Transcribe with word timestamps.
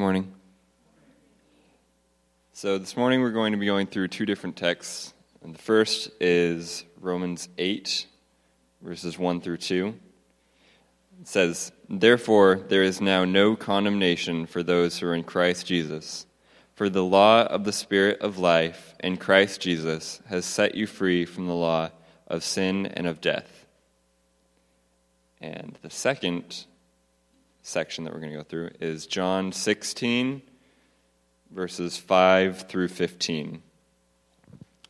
morning. 0.00 0.32
So, 2.54 2.78
this 2.78 2.96
morning 2.96 3.20
we're 3.20 3.32
going 3.32 3.52
to 3.52 3.58
be 3.58 3.66
going 3.66 3.86
through 3.86 4.08
two 4.08 4.24
different 4.24 4.56
texts. 4.56 5.12
And 5.42 5.54
the 5.54 5.58
first 5.58 6.08
is 6.18 6.84
Romans 6.98 7.50
8, 7.58 8.06
verses 8.80 9.18
1 9.18 9.42
through 9.42 9.58
2. 9.58 9.94
It 11.20 11.28
says, 11.28 11.70
Therefore, 11.90 12.62
there 12.66 12.82
is 12.82 13.02
now 13.02 13.26
no 13.26 13.54
condemnation 13.54 14.46
for 14.46 14.62
those 14.62 14.98
who 14.98 15.06
are 15.06 15.14
in 15.14 15.22
Christ 15.22 15.66
Jesus. 15.66 16.24
For 16.72 16.88
the 16.88 17.04
law 17.04 17.42
of 17.42 17.64
the 17.64 17.72
Spirit 17.72 18.22
of 18.22 18.38
life 18.38 18.94
in 19.00 19.18
Christ 19.18 19.60
Jesus 19.60 20.22
has 20.30 20.46
set 20.46 20.74
you 20.74 20.86
free 20.86 21.26
from 21.26 21.46
the 21.46 21.54
law 21.54 21.90
of 22.26 22.42
sin 22.42 22.86
and 22.86 23.06
of 23.06 23.20
death. 23.20 23.66
And 25.42 25.76
the 25.82 25.90
second 25.90 26.64
section 27.62 28.04
that 28.04 28.12
we're 28.12 28.20
going 28.20 28.32
to 28.32 28.38
go 28.38 28.44
through 28.44 28.70
is 28.80 29.06
John 29.06 29.52
16, 29.52 30.42
verses 31.50 31.96
5 31.96 32.68
through 32.68 32.88
15. 32.88 33.62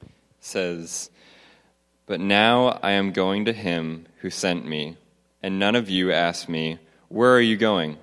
It 0.02 0.11
says, 0.41 1.11
But 2.06 2.20
now 2.20 2.78
I 2.83 2.92
am 2.92 3.12
going 3.12 3.45
to 3.47 3.52
him 3.52 4.06
who 4.19 4.30
sent 4.30 4.66
me, 4.66 4.97
and 5.42 5.59
none 5.59 5.77
of 5.77 5.91
you 5.91 6.12
ask 6.12 6.48
me, 6.48 6.78
Where 7.09 7.34
are 7.34 7.41
you 7.41 7.56
going? 7.56 7.98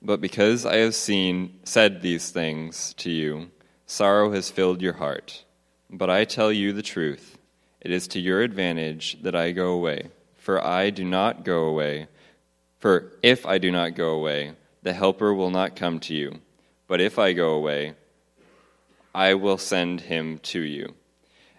But 0.00 0.20
because 0.20 0.64
I 0.64 0.76
have 0.76 0.94
seen 0.94 1.58
said 1.64 2.02
these 2.02 2.30
things 2.30 2.94
to 2.98 3.10
you, 3.10 3.50
sorrow 3.86 4.30
has 4.32 4.50
filled 4.50 4.80
your 4.80 4.94
heart. 4.94 5.44
But 5.90 6.10
I 6.10 6.24
tell 6.24 6.52
you 6.52 6.72
the 6.72 6.82
truth. 6.82 7.38
It 7.80 7.90
is 7.90 8.06
to 8.08 8.20
your 8.20 8.42
advantage 8.42 9.22
that 9.22 9.34
I 9.34 9.52
go 9.52 9.72
away, 9.72 10.10
for 10.36 10.64
I 10.64 10.90
do 10.90 11.04
not 11.04 11.44
go 11.44 11.64
away. 11.64 12.08
For 12.78 13.12
if 13.22 13.44
I 13.44 13.58
do 13.58 13.72
not 13.72 13.96
go 13.96 14.10
away, 14.10 14.52
the 14.82 14.92
Helper 14.92 15.34
will 15.34 15.50
not 15.50 15.74
come 15.74 15.98
to 16.00 16.14
you. 16.14 16.40
But 16.86 17.00
if 17.00 17.18
I 17.18 17.32
go 17.32 17.50
away, 17.50 17.94
I 19.14 19.34
will 19.34 19.58
send 19.58 20.02
him 20.02 20.38
to 20.44 20.60
you. 20.60 20.94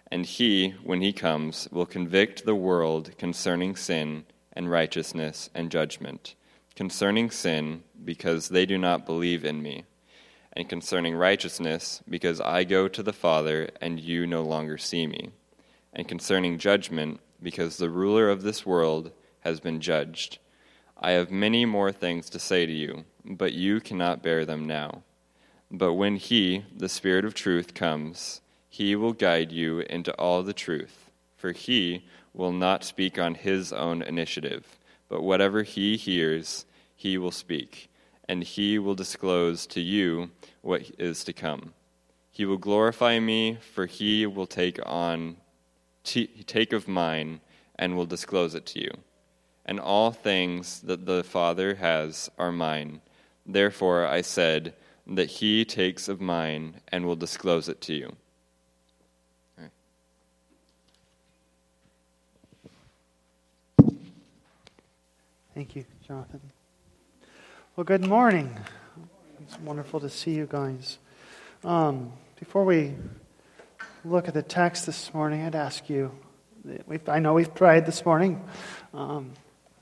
And 0.10 0.26
he, 0.26 0.70
when 0.84 1.02
he 1.02 1.14
comes, 1.14 1.68
will 1.72 1.86
convict 1.86 2.46
the 2.46 2.56
world 2.56 3.18
concerning 3.18 3.76
sin 3.76 4.26
and 4.54 4.72
righteousness 4.72 5.50
and 5.54 5.70
judgment. 5.70 6.36
Concerning 6.76 7.30
sin, 7.30 7.84
because 8.04 8.50
they 8.50 8.66
do 8.66 8.78
not 8.78 9.06
believe 9.06 9.44
in 9.44 9.62
me. 9.62 9.84
And 10.54 10.70
concerning 10.70 11.16
righteousness, 11.16 12.02
because 12.10 12.42
I 12.42 12.64
go 12.64 12.88
to 12.88 13.04
the 13.04 13.14
Father, 13.14 13.70
and 13.82 14.00
you 14.00 14.26
no 14.26 14.42
longer 14.42 14.78
see 14.78 15.06
me. 15.06 15.32
And 15.94 16.08
concerning 16.08 16.58
judgment, 16.58 17.20
because 17.44 17.78
the 17.78 17.90
ruler 17.90 18.30
of 18.30 18.42
this 18.42 18.66
world 18.66 19.12
has 19.42 19.60
been 19.60 19.82
judged. 19.82 20.40
I 21.02 21.12
have 21.12 21.32
many 21.32 21.64
more 21.64 21.94
things 21.94 22.30
to 22.32 22.40
say 22.40 22.66
to 22.66 22.74
you, 22.74 23.06
but 23.24 23.54
you 23.54 23.80
cannot 23.80 24.22
bear 24.22 24.46
them 24.46 24.68
now. 24.68 25.04
But 25.72 25.94
when 25.94 26.18
He, 26.18 26.66
the 26.76 26.90
Spirit 26.90 27.24
of 27.24 27.34
truth, 27.34 27.74
comes, 27.74 28.42
He 28.70 28.98
will 28.98 29.14
guide 29.14 29.54
you 29.54 29.80
into 29.80 30.14
all 30.16 30.44
the 30.44 30.52
truth. 30.52 31.10
For 31.38 31.54
He 31.54 32.06
will 32.34 32.52
not 32.52 32.84
speak 32.84 33.18
on 33.18 33.36
His 33.36 33.72
own 33.72 34.02
initiative, 34.02 34.78
but 35.08 35.24
whatever 35.24 35.64
He 35.64 35.96
hears, 35.96 36.66
He 36.98 37.18
will 37.18 37.32
speak, 37.32 37.90
and 38.28 38.44
He 38.44 38.78
will 38.78 38.96
disclose 38.96 39.66
to 39.68 39.80
you 39.80 40.32
what 40.62 40.92
is 41.00 41.24
to 41.24 41.32
come. 41.32 41.74
He 42.30 42.44
will 42.44 42.58
glorify 42.58 43.20
me, 43.20 43.58
for 43.74 43.86
He 43.86 44.26
will 44.26 44.48
take 44.48 44.80
on 44.86 45.38
take 46.04 46.74
of 46.74 46.90
mine 46.90 47.40
and 47.78 47.96
will 47.96 48.06
disclose 48.06 48.54
it 48.54 48.66
to 48.66 48.82
you 48.82 48.92
and 49.70 49.80
all 49.80 50.12
things 50.12 50.80
that 50.80 51.06
the 51.06 51.24
Father 51.24 51.76
has 51.76 52.28
are 52.40 52.52
mine. 52.52 53.02
Therefore 53.46 54.04
I 54.04 54.22
said 54.22 54.74
that 55.06 55.28
he 55.28 55.64
takes 55.64 56.08
of 56.08 56.20
mine 56.20 56.82
and 56.88 57.06
will 57.06 57.16
disclose 57.16 57.70
it 57.70 57.80
to 57.82 57.94
you. 57.94 58.16
Thank 65.54 65.76
you, 65.76 65.86
Jonathan. 66.08 66.42
Well, 67.76 67.84
good 67.84 68.08
morning. 68.08 68.58
It's 69.42 69.60
wonderful 69.60 70.00
to 70.00 70.10
see 70.10 70.32
you 70.32 70.48
guys. 70.50 70.98
Um, 71.64 72.12
before 72.40 72.66
we 72.66 72.96
look 74.04 74.28
at 74.28 74.34
the 74.34 74.42
text 74.42 74.88
this 74.88 75.14
morning, 75.14 75.44
I'd 75.44 75.54
ask 75.54 75.88
you. 75.92 76.12
I 77.08 77.20
know 77.20 77.36
we've 77.36 77.54
prayed 77.54 77.86
this 77.86 78.04
morning. 78.04 78.44
Um, 78.96 79.34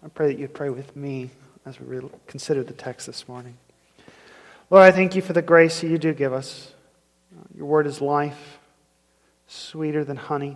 I 0.04 0.10
pray 0.10 0.28
that 0.28 0.40
you 0.40 0.48
pray 0.48 0.70
with 0.70 0.96
me 0.96 1.32
as 1.66 1.80
we 1.80 2.00
consider 2.28 2.64
the 2.64 2.74
text 2.74 3.08
this 3.08 3.28
morning. 3.28 3.58
Lord, 4.70 4.84
I 4.84 4.92
thank 4.92 5.16
you 5.16 5.24
for 5.24 5.34
the 5.34 5.42
grace 5.42 5.82
that 5.82 5.88
you 5.88 5.98
do 5.98 6.14
give 6.14 6.34
us. 6.34 6.72
Your 7.56 7.66
word 7.66 7.88
is 7.88 8.00
life, 8.00 8.60
sweeter 9.48 10.04
than 10.04 10.18
honey. 10.18 10.56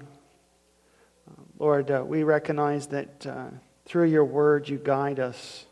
Uh, 1.27 1.41
Lord, 1.57 1.89
uh, 1.89 2.03
we 2.05 2.23
recognize 2.23 2.87
that 2.87 3.25
uh, 3.25 3.45
through 3.85 4.09
your 4.09 4.25
word 4.25 4.69
you 4.69 4.77
guide 4.77 5.19
us. 5.19 5.65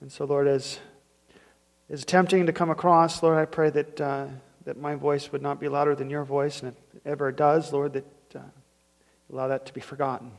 And 0.00 0.10
so, 0.10 0.24
Lord, 0.24 0.48
as 0.48 0.78
is 1.90 2.04
tempting 2.06 2.46
to 2.46 2.52
come 2.52 2.70
across, 2.70 3.22
Lord, 3.22 3.38
I 3.38 3.44
pray 3.44 3.68
that, 3.70 4.00
uh, 4.00 4.26
that 4.64 4.78
my 4.78 4.94
voice 4.94 5.30
would 5.30 5.42
not 5.42 5.60
be 5.60 5.68
louder 5.68 5.94
than 5.94 6.08
your 6.08 6.24
voice, 6.24 6.62
and 6.62 6.72
if 6.72 6.94
it 6.96 7.02
ever 7.04 7.30
does, 7.32 7.72
Lord, 7.72 7.92
that 7.92 8.06
uh, 8.34 8.40
allow 9.30 9.48
that 9.48 9.66
to 9.66 9.74
be 9.74 9.80
forgotten. 9.80 10.32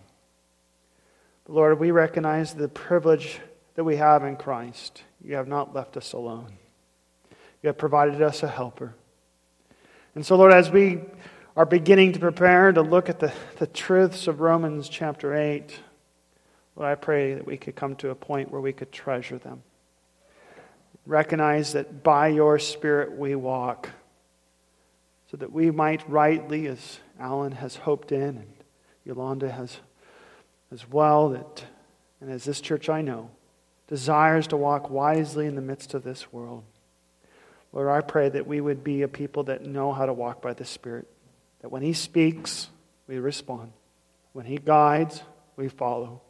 Lord, 1.49 1.79
we 1.79 1.91
recognize 1.91 2.53
the 2.53 2.67
privilege 2.67 3.39
that 3.75 3.85
we 3.85 3.95
have 3.95 4.23
in 4.25 4.35
Christ. 4.35 5.03
You 5.23 5.35
have 5.35 5.47
not 5.47 5.73
left 5.73 5.95
us 5.95 6.11
alone, 6.13 6.57
you 7.63 7.67
have 7.67 7.77
provided 7.77 8.21
us 8.21 8.43
a 8.43 8.47
helper. 8.47 8.93
And 10.13 10.25
so, 10.25 10.35
Lord, 10.35 10.51
as 10.51 10.71
we 10.71 11.01
are 11.55 11.65
beginning 11.65 12.13
to 12.13 12.19
prepare 12.19 12.71
to 12.71 12.81
look 12.81 13.07
at 13.07 13.19
the, 13.19 13.31
the 13.59 13.67
truths 13.67 14.27
of 14.27 14.41
Romans 14.41 14.89
chapter 14.89 15.35
8, 15.35 15.79
Lord, 16.75 16.91
I 16.91 16.95
pray 16.95 17.35
that 17.35 17.45
we 17.45 17.55
could 17.55 17.75
come 17.75 17.95
to 17.97 18.09
a 18.09 18.15
point 18.15 18.51
where 18.51 18.61
we 18.61 18.73
could 18.73 18.91
treasure 18.91 19.37
them. 19.37 19.63
Recognize 21.05 21.73
that 21.73 22.03
by 22.03 22.27
your 22.27 22.59
Spirit 22.59 23.17
we 23.17 23.35
walk, 23.35 23.89
so 25.31 25.37
that 25.37 25.51
we 25.51 25.71
might 25.71 26.07
rightly, 26.09 26.67
as 26.67 26.99
Alan 27.19 27.53
has 27.53 27.75
hoped 27.75 28.11
in 28.11 28.21
and 28.21 28.53
Yolanda 29.05 29.49
has 29.49 29.79
as 30.71 30.89
well 30.89 31.29
that, 31.29 31.63
and 32.21 32.29
as 32.29 32.43
this 32.43 32.61
church 32.61 32.89
I 32.89 33.01
know, 33.01 33.29
desires 33.87 34.47
to 34.47 34.57
walk 34.57 34.89
wisely 34.89 35.45
in 35.45 35.55
the 35.55 35.61
midst 35.61 35.93
of 35.93 36.03
this 36.03 36.31
world. 36.31 36.63
Lord, 37.71 37.89
I 37.89 38.01
pray 38.01 38.29
that 38.29 38.47
we 38.47 38.61
would 38.61 38.83
be 38.83 39.01
a 39.01 39.07
people 39.07 39.43
that 39.43 39.65
know 39.65 39.93
how 39.93 40.05
to 40.05 40.13
walk 40.13 40.41
by 40.41 40.53
the 40.53 40.65
Spirit. 40.65 41.07
That 41.61 41.69
when 41.69 41.81
He 41.81 41.93
speaks, 41.93 42.69
we 43.07 43.17
respond. 43.19 43.71
When 44.33 44.45
He 44.45 44.57
guides, 44.57 45.21
we 45.55 45.69
follow. 45.69 46.21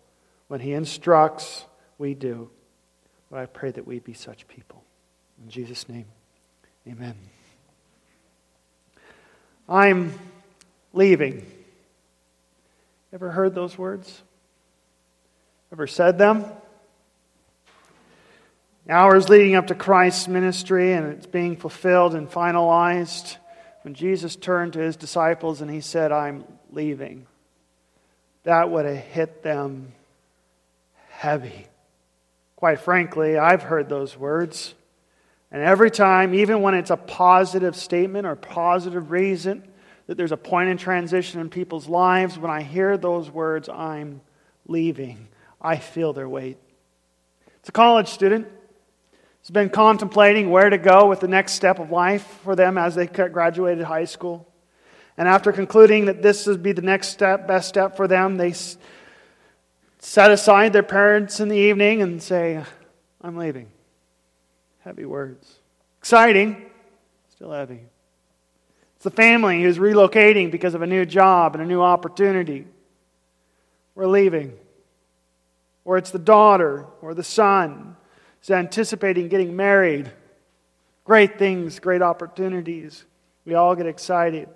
When 0.47 0.59
He 0.59 0.73
instructs, 0.73 1.65
we 1.97 2.13
do. 2.13 2.49
Lord, 3.29 3.43
I 3.43 3.45
pray 3.45 3.71
that 3.71 3.85
we 3.85 3.99
be 3.99 4.13
such 4.13 4.47
people. 4.47 4.83
In 5.43 5.49
Jesus' 5.49 5.87
name, 5.89 6.05
amen. 6.87 7.15
I'm 9.69 10.17
leaving. 10.93 11.45
Ever 13.13 13.31
heard 13.31 13.53
those 13.53 13.77
words? 13.77 14.21
Ever 15.71 15.87
said 15.87 16.17
them? 16.17 16.45
Hours 18.89 19.27
leading 19.27 19.55
up 19.55 19.67
to 19.67 19.75
Christ's 19.75 20.29
ministry 20.29 20.93
and 20.93 21.07
it's 21.13 21.25
being 21.25 21.57
fulfilled 21.57 22.15
and 22.15 22.29
finalized 22.29 23.35
when 23.81 23.93
Jesus 23.93 24.37
turned 24.37 24.73
to 24.73 24.79
his 24.79 24.95
disciples 24.95 25.59
and 25.59 25.69
he 25.69 25.81
said, 25.81 26.13
I'm 26.13 26.45
leaving. 26.71 27.27
That 28.43 28.69
would 28.69 28.85
have 28.85 28.95
hit 28.95 29.43
them 29.43 29.91
heavy. 31.09 31.67
Quite 32.55 32.79
frankly, 32.79 33.37
I've 33.37 33.63
heard 33.63 33.89
those 33.89 34.15
words. 34.15 34.73
And 35.51 35.61
every 35.61 35.91
time, 35.91 36.33
even 36.33 36.61
when 36.61 36.73
it's 36.73 36.89
a 36.89 36.97
positive 36.97 37.75
statement 37.75 38.25
or 38.25 38.35
positive 38.37 39.11
reason, 39.11 39.67
that 40.07 40.15
there's 40.15 40.31
a 40.31 40.37
point 40.37 40.69
in 40.69 40.77
transition 40.77 41.41
in 41.41 41.49
people's 41.49 41.89
lives, 41.89 42.39
when 42.39 42.51
I 42.51 42.61
hear 42.61 42.97
those 42.97 43.29
words, 43.29 43.67
I'm 43.67 44.21
leaving. 44.65 45.27
I 45.61 45.77
feel 45.77 46.13
their 46.13 46.29
weight. 46.29 46.57
It's 47.59 47.69
a 47.69 47.73
college 47.73 48.07
student 48.07 48.47
who's 49.41 49.49
been 49.49 49.69
contemplating 49.69 50.49
where 50.49 50.69
to 50.69 50.77
go 50.77 51.07
with 51.07 51.19
the 51.19 51.27
next 51.27 51.53
step 51.53 51.79
of 51.79 51.91
life 51.91 52.25
for 52.43 52.55
them 52.55 52.77
as 52.77 52.95
they 52.95 53.07
graduated 53.07 53.83
high 53.83 54.05
school. 54.05 54.47
And 55.17 55.27
after 55.27 55.51
concluding 55.51 56.05
that 56.05 56.21
this 56.21 56.45
would 56.45 56.61
be 56.61 56.73
the 56.73 56.81
next 56.81 57.09
step, 57.09 57.47
best 57.47 57.67
step 57.67 57.97
for 57.97 58.07
them, 58.07 58.37
they 58.37 58.53
set 59.99 60.31
aside 60.31 60.73
their 60.73 60.83
parents 60.83 61.39
in 61.39 61.49
the 61.49 61.57
evening 61.57 62.01
and 62.01 62.21
say, 62.21 62.63
I'm 63.21 63.35
leaving. 63.35 63.69
Heavy 64.81 65.05
words. 65.05 65.59
Exciting, 65.99 66.69
still 67.35 67.51
heavy. 67.51 67.81
It's 68.95 69.03
the 69.03 69.11
family 69.11 69.61
who's 69.61 69.77
relocating 69.77 70.51
because 70.51 70.75
of 70.75 70.81
a 70.81 70.87
new 70.87 71.05
job 71.05 71.55
and 71.55 71.63
a 71.63 71.67
new 71.67 71.81
opportunity. 71.81 72.67
We're 73.95 74.07
leaving 74.07 74.53
or 75.87 75.97
it's 75.97 76.11
the 76.11 76.19
daughter 76.19 76.85
or 77.01 77.15
the 77.15 77.23
son 77.23 77.95
is 78.43 78.51
anticipating 78.51 79.27
getting 79.27 79.55
married 79.55 80.11
Great 81.07 81.39
things, 81.39 81.79
great 81.79 82.01
opportunities. 82.01 83.05
We 83.45 83.53
all 83.53 83.75
get 83.75 83.85
excited. 83.85 84.49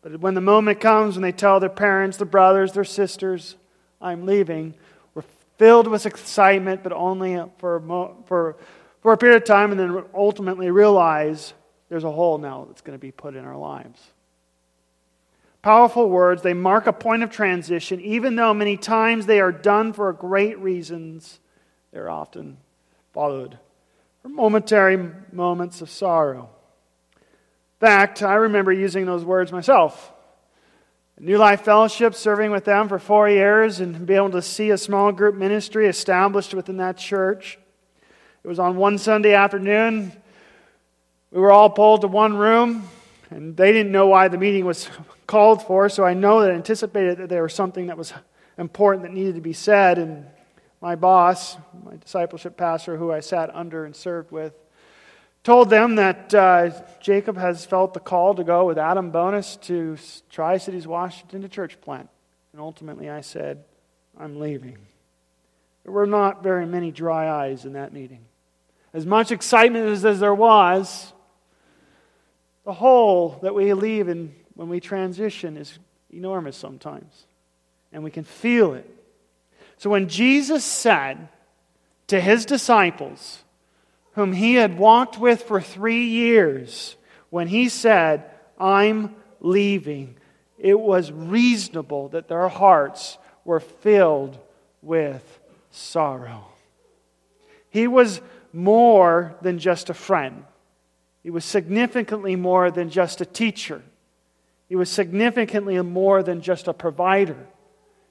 But 0.00 0.20
when 0.20 0.32
the 0.32 0.40
moment 0.40 0.80
comes 0.80 1.16
when 1.16 1.22
they 1.22 1.32
tell 1.32 1.60
their 1.60 1.68
parents, 1.68 2.16
their 2.16 2.26
brothers, 2.26 2.72
their 2.72 2.82
sisters, 2.82 3.56
I'm 4.00 4.24
leaving, 4.24 4.72
we're 5.14 5.24
filled 5.58 5.86
with 5.86 6.06
excitement, 6.06 6.82
but 6.82 6.94
only 6.94 7.38
for 7.58 7.78
mo- 7.80 8.24
for, 8.24 8.56
for 9.02 9.12
a 9.12 9.18
period 9.18 9.36
of 9.36 9.44
time, 9.44 9.70
and 9.70 9.78
then 9.78 10.02
ultimately 10.14 10.70
realize 10.70 11.52
there's 11.90 12.04
a 12.04 12.10
hole 12.10 12.38
now 12.38 12.64
that's 12.64 12.80
going 12.80 12.98
to 12.98 13.00
be 13.00 13.12
put 13.12 13.36
in 13.36 13.44
our 13.44 13.58
lives. 13.58 14.00
Powerful 15.66 16.08
words, 16.08 16.42
they 16.42 16.54
mark 16.54 16.86
a 16.86 16.92
point 16.92 17.24
of 17.24 17.30
transition, 17.32 18.00
even 18.00 18.36
though 18.36 18.54
many 18.54 18.76
times 18.76 19.26
they 19.26 19.40
are 19.40 19.50
done 19.50 19.92
for 19.92 20.12
great 20.12 20.56
reasons, 20.60 21.40
they're 21.90 22.08
often 22.08 22.58
followed 23.12 23.58
for 24.22 24.28
momentary 24.28 25.10
moments 25.32 25.80
of 25.80 25.90
sorrow. 25.90 26.48
In 27.16 27.80
fact, 27.80 28.22
I 28.22 28.34
remember 28.34 28.72
using 28.72 29.06
those 29.06 29.24
words 29.24 29.50
myself. 29.50 30.12
New 31.18 31.36
Life 31.36 31.62
Fellowship, 31.62 32.14
serving 32.14 32.52
with 32.52 32.64
them 32.64 32.88
for 32.88 33.00
four 33.00 33.28
years 33.28 33.80
and 33.80 34.06
being 34.06 34.18
able 34.18 34.30
to 34.30 34.42
see 34.42 34.70
a 34.70 34.78
small 34.78 35.10
group 35.10 35.34
ministry 35.34 35.88
established 35.88 36.54
within 36.54 36.76
that 36.76 36.96
church. 36.96 37.58
It 38.44 38.46
was 38.46 38.60
on 38.60 38.76
one 38.76 38.98
Sunday 38.98 39.34
afternoon. 39.34 40.12
We 41.32 41.40
were 41.40 41.50
all 41.50 41.70
pulled 41.70 42.02
to 42.02 42.06
one 42.06 42.36
room, 42.36 42.88
and 43.30 43.56
they 43.56 43.72
didn't 43.72 43.90
know 43.90 44.06
why 44.06 44.28
the 44.28 44.38
meeting 44.38 44.64
was 44.64 44.88
called 45.26 45.62
for, 45.62 45.88
so 45.88 46.04
I 46.04 46.14
know 46.14 46.42
that 46.42 46.50
I 46.50 46.54
anticipated 46.54 47.18
that 47.18 47.28
there 47.28 47.42
was 47.42 47.54
something 47.54 47.86
that 47.86 47.98
was 47.98 48.12
important 48.58 49.02
that 49.04 49.12
needed 49.12 49.34
to 49.34 49.40
be 49.40 49.52
said. 49.52 49.98
And 49.98 50.26
my 50.80 50.94
boss, 50.94 51.56
my 51.84 51.96
discipleship 51.96 52.56
pastor, 52.56 52.96
who 52.96 53.12
I 53.12 53.20
sat 53.20 53.54
under 53.54 53.84
and 53.84 53.94
served 53.94 54.30
with, 54.30 54.54
told 55.42 55.70
them 55.70 55.96
that 55.96 56.34
uh, 56.34 56.70
Jacob 57.00 57.36
has 57.36 57.64
felt 57.64 57.94
the 57.94 58.00
call 58.00 58.34
to 58.34 58.44
go 58.44 58.64
with 58.64 58.78
Adam 58.78 59.10
Bonus 59.10 59.56
to 59.56 59.96
Tri 60.30 60.58
Cities, 60.58 60.86
Washington 60.86 61.42
to 61.42 61.48
church 61.48 61.80
plant. 61.80 62.08
And 62.52 62.60
ultimately 62.60 63.08
I 63.10 63.20
said, 63.20 63.64
I'm 64.18 64.40
leaving. 64.40 64.78
There 65.84 65.92
were 65.92 66.06
not 66.06 66.42
very 66.42 66.66
many 66.66 66.90
dry 66.90 67.28
eyes 67.28 67.64
in 67.64 67.74
that 67.74 67.92
meeting. 67.92 68.24
As 68.92 69.06
much 69.06 69.30
excitement 69.30 69.86
as, 69.86 70.04
as 70.04 70.20
there 70.20 70.34
was, 70.34 71.12
the 72.64 72.72
hole 72.72 73.38
that 73.42 73.54
we 73.54 73.72
leave 73.72 74.08
in 74.08 74.34
when 74.56 74.68
we 74.68 74.80
transition 74.80 75.56
is 75.56 75.78
enormous 76.10 76.56
sometimes. 76.56 77.26
And 77.92 78.02
we 78.02 78.10
can 78.10 78.24
feel 78.24 78.74
it. 78.74 78.90
So 79.76 79.90
when 79.90 80.08
Jesus 80.08 80.64
said 80.64 81.28
to 82.08 82.20
his 82.20 82.46
disciples, 82.46 83.44
whom 84.12 84.32
he 84.32 84.54
had 84.54 84.78
walked 84.78 85.18
with 85.18 85.42
for 85.42 85.60
three 85.60 86.06
years, 86.06 86.96
when 87.30 87.48
he 87.48 87.68
said, 87.68 88.24
I'm 88.58 89.14
leaving, 89.40 90.16
it 90.58 90.80
was 90.80 91.12
reasonable 91.12 92.08
that 92.08 92.28
their 92.28 92.48
hearts 92.48 93.18
were 93.44 93.60
filled 93.60 94.38
with 94.80 95.38
sorrow. 95.70 96.46
He 97.68 97.86
was 97.86 98.22
more 98.54 99.36
than 99.42 99.58
just 99.58 99.90
a 99.90 99.94
friend. 99.94 100.44
He 101.22 101.28
was 101.28 101.44
significantly 101.44 102.36
more 102.36 102.70
than 102.70 102.88
just 102.88 103.20
a 103.20 103.26
teacher. 103.26 103.82
He 104.68 104.76
was 104.76 104.90
significantly 104.90 105.80
more 105.80 106.22
than 106.22 106.40
just 106.40 106.68
a 106.68 106.74
provider. 106.74 107.46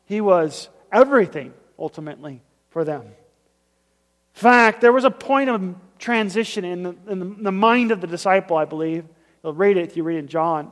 He 0.05 0.21
was 0.21 0.69
everything, 0.91 1.53
ultimately, 1.77 2.41
for 2.69 2.83
them. 2.83 3.01
In 3.01 4.41
fact, 4.41 4.81
there 4.81 4.93
was 4.93 5.03
a 5.03 5.11
point 5.11 5.49
of 5.49 5.75
transition 5.97 6.65
in 6.65 6.83
the, 6.83 6.95
in 7.07 7.43
the, 7.43 7.51
mind 7.51 7.91
of 7.91 8.01
the 8.01 8.07
disciple, 8.07 8.57
I 8.57 8.65
believe. 8.65 9.05
You'll 9.43 9.53
read 9.53 9.77
it 9.77 9.85
if 9.85 9.97
you 9.97 10.03
read 10.03 10.19
in 10.19 10.27
John. 10.27 10.71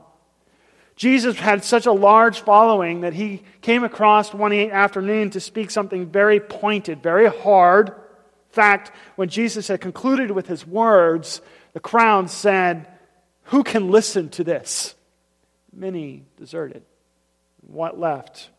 Jesus 0.95 1.37
had 1.37 1.63
such 1.63 1.85
a 1.85 1.91
large 1.91 2.41
following 2.41 3.01
that 3.01 3.13
he 3.13 3.41
came 3.61 3.83
across 3.83 4.33
one 4.33 4.53
afternoon 4.53 5.31
to 5.31 5.39
speak 5.39 5.71
something 5.71 6.07
very 6.07 6.39
pointed, 6.39 7.01
very 7.01 7.27
hard. 7.27 7.89
In 7.89 7.95
fact, 8.51 8.91
when 9.15 9.29
Jesus 9.29 9.67
had 9.67 9.81
concluded 9.81 10.29
with 10.29 10.47
his 10.47 10.67
words, 10.67 11.41
the 11.73 11.79
crowd 11.79 12.29
said, 12.29 12.87
Who 13.45 13.63
can 13.63 13.89
listen 13.89 14.29
to 14.31 14.43
this? 14.43 14.93
Many 15.75 16.25
deserted. 16.37 16.83
What 17.61 17.99
left? 17.99 18.49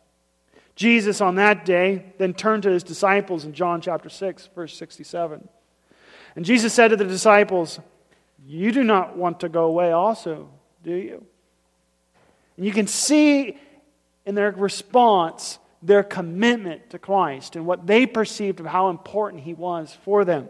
Jesus 0.75 1.21
on 1.21 1.35
that 1.35 1.65
day 1.65 2.13
then 2.17 2.33
turned 2.33 2.63
to 2.63 2.69
his 2.69 2.83
disciples 2.83 3.45
in 3.45 3.53
John 3.53 3.81
chapter 3.81 4.09
6, 4.09 4.49
verse 4.53 4.75
67. 4.77 5.47
And 6.35 6.45
Jesus 6.45 6.73
said 6.73 6.89
to 6.89 6.97
the 6.97 7.05
disciples, 7.05 7.79
You 8.45 8.71
do 8.71 8.83
not 8.83 9.15
want 9.15 9.39
to 9.39 9.49
go 9.49 9.65
away 9.65 9.91
also, 9.91 10.49
do 10.83 10.93
you? 10.93 11.25
And 12.57 12.65
you 12.65 12.71
can 12.71 12.87
see 12.87 13.57
in 14.25 14.35
their 14.35 14.51
response 14.51 15.59
their 15.81 16.03
commitment 16.03 16.89
to 16.89 16.99
Christ 16.99 17.55
and 17.55 17.65
what 17.65 17.87
they 17.87 18.05
perceived 18.05 18.59
of 18.59 18.65
how 18.65 18.89
important 18.89 19.43
he 19.43 19.53
was 19.53 19.95
for 20.03 20.25
them. 20.25 20.47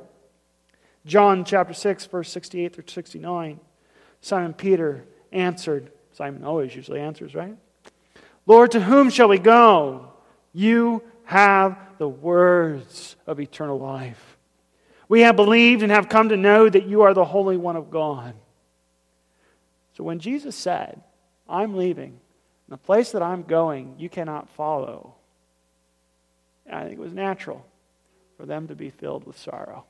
John 1.06 1.46
chapter 1.46 1.74
6, 1.74 2.06
verse 2.08 2.32
68 2.32 2.74
through 2.74 2.86
69. 2.88 3.60
Simon 4.22 4.54
Peter 4.54 5.06
answered, 5.32 5.92
Simon 6.16 6.46
always 6.46 6.74
usually 6.74 7.02
answers, 7.02 7.36
right? 7.36 7.58
Lord, 8.46 8.72
to 8.72 8.80
whom 8.80 9.10
shall 9.10 9.28
we 9.28 9.38
go? 9.38 10.14
You 10.54 11.04
have 11.26 11.78
the 11.98 12.08
words 12.08 13.18
of 13.28 13.42
eternal 13.42 13.78
life. 13.78 14.38
We 15.10 15.22
have 15.22 15.36
believed 15.36 15.84
and 15.84 15.92
have 15.92 16.08
come 16.08 16.30
to 16.30 16.38
know 16.38 16.70
that 16.70 16.88
you 16.88 17.02
are 17.02 17.14
the 17.14 17.26
Holy 17.26 17.58
One 17.58 17.76
of 17.76 17.92
God. 17.92 18.34
So 19.98 20.06
when 20.06 20.20
Jesus 20.20 20.56
said, 20.56 21.02
I'm 21.50 21.76
leaving, 21.76 22.20
the 22.70 22.78
place 22.78 23.12
that 23.12 23.22
I'm 23.22 23.44
going, 23.44 23.96
you 23.98 24.08
cannot 24.08 24.50
follow, 24.52 25.16
I 26.72 26.84
think 26.84 26.94
it 26.94 27.00
was 27.00 27.14
natural 27.14 27.66
for 28.38 28.46
them 28.46 28.70
to 28.70 28.76
be 28.76 28.90
filled 28.90 29.26
with 29.26 29.38
sorrow. 29.38 29.84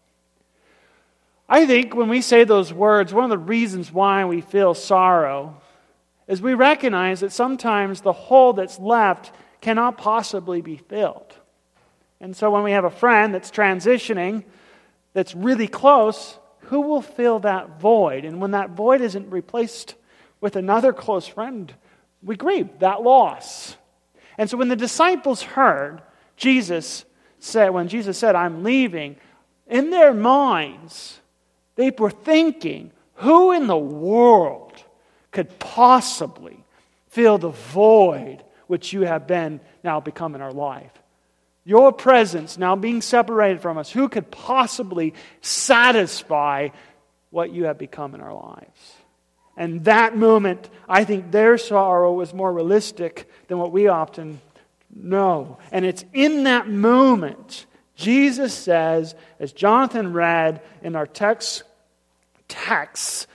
I 1.47 1.67
think 1.67 1.95
when 1.95 2.09
we 2.09 2.21
say 2.21 2.43
those 2.43 2.73
words, 2.73 3.13
one 3.13 3.25
of 3.25 3.29
the 3.29 3.37
reasons 3.37 3.91
why 3.91 4.25
we 4.25 4.41
feel 4.41 4.73
sorrow 4.73 5.61
is 6.27 6.41
we 6.41 6.53
recognize 6.53 7.19
that 7.19 7.31
sometimes 7.31 8.01
the 8.01 8.13
hole 8.13 8.53
that's 8.53 8.79
left 8.79 9.31
cannot 9.61 9.97
possibly 9.97 10.61
be 10.61 10.77
filled. 10.77 11.33
And 12.19 12.35
so 12.35 12.49
when 12.51 12.63
we 12.63 12.71
have 12.71 12.85
a 12.85 12.89
friend 12.89 13.33
that's 13.33 13.51
transitioning, 13.51 14.43
that's 15.13 15.35
really 15.35 15.67
close, 15.67 16.37
who 16.61 16.81
will 16.81 17.01
fill 17.01 17.39
that 17.39 17.79
void? 17.79 18.25
And 18.25 18.41
when 18.41 18.51
that 18.51 18.71
void 18.71 19.01
isn't 19.01 19.29
replaced 19.29 19.95
with 20.41 20.55
another 20.55 20.93
close 20.93 21.27
friend, 21.27 21.73
we 22.23 22.35
grieve 22.35 22.79
that 22.79 23.03
loss. 23.03 23.77
And 24.37 24.49
so 24.49 24.57
when 24.57 24.69
the 24.69 24.75
disciples 24.75 25.41
heard 25.41 26.01
Jesus 26.35 27.05
say, 27.39 27.69
when 27.69 27.87
Jesus 27.87 28.17
said, 28.17 28.35
I'm 28.35 28.63
leaving, 28.63 29.15
in 29.67 29.89
their 29.89 30.13
minds, 30.13 31.19
they 31.75 31.91
were 31.91 32.11
thinking, 32.11 32.91
who 33.15 33.51
in 33.51 33.67
the 33.67 33.77
world 33.77 34.64
could 35.35 35.59
possibly 35.59 36.57
fill 37.09 37.37
the 37.37 37.49
void 37.49 38.43
which 38.65 38.91
you 38.91 39.01
have 39.01 39.27
been 39.27 39.59
now 39.83 39.99
become 39.99 40.33
in 40.33 40.41
our 40.41 40.51
life? 40.51 40.91
Your 41.63 41.91
presence 41.91 42.57
now 42.57 42.75
being 42.75 43.01
separated 43.01 43.61
from 43.61 43.77
us, 43.77 43.91
who 43.91 44.09
could 44.09 44.31
possibly 44.31 45.13
satisfy 45.41 46.69
what 47.29 47.51
you 47.51 47.65
have 47.65 47.77
become 47.77 48.15
in 48.15 48.21
our 48.21 48.33
lives? 48.33 48.95
And 49.55 49.85
that 49.85 50.17
moment, 50.17 50.69
I 50.89 51.03
think 51.03 51.31
their 51.31 51.57
sorrow 51.57 52.13
was 52.13 52.33
more 52.33 52.51
realistic 52.51 53.29
than 53.47 53.59
what 53.59 53.71
we 53.71 53.87
often 53.87 54.41
know. 54.93 55.57
And 55.71 55.85
it's 55.85 56.03
in 56.13 56.45
that 56.45 56.67
moment 56.67 57.65
Jesus 57.95 58.53
says, 58.53 59.15
as 59.39 59.53
Jonathan 59.53 60.13
read 60.13 60.61
in 60.83 60.95
our 60.95 61.07
text 61.07 61.63
texts 62.47 63.27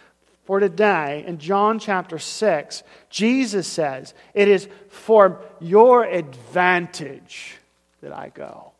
for 0.51 0.59
today, 0.59 1.23
in 1.29 1.39
John 1.39 1.79
chapter 1.79 2.19
6, 2.19 2.83
Jesus 3.09 3.69
says, 3.69 4.15
It 4.35 4.49
is 4.49 4.67
for 4.89 5.41
your 5.61 6.03
advantage 6.03 7.57
that 8.01 8.13
I 8.13 8.31
go. 8.31 8.73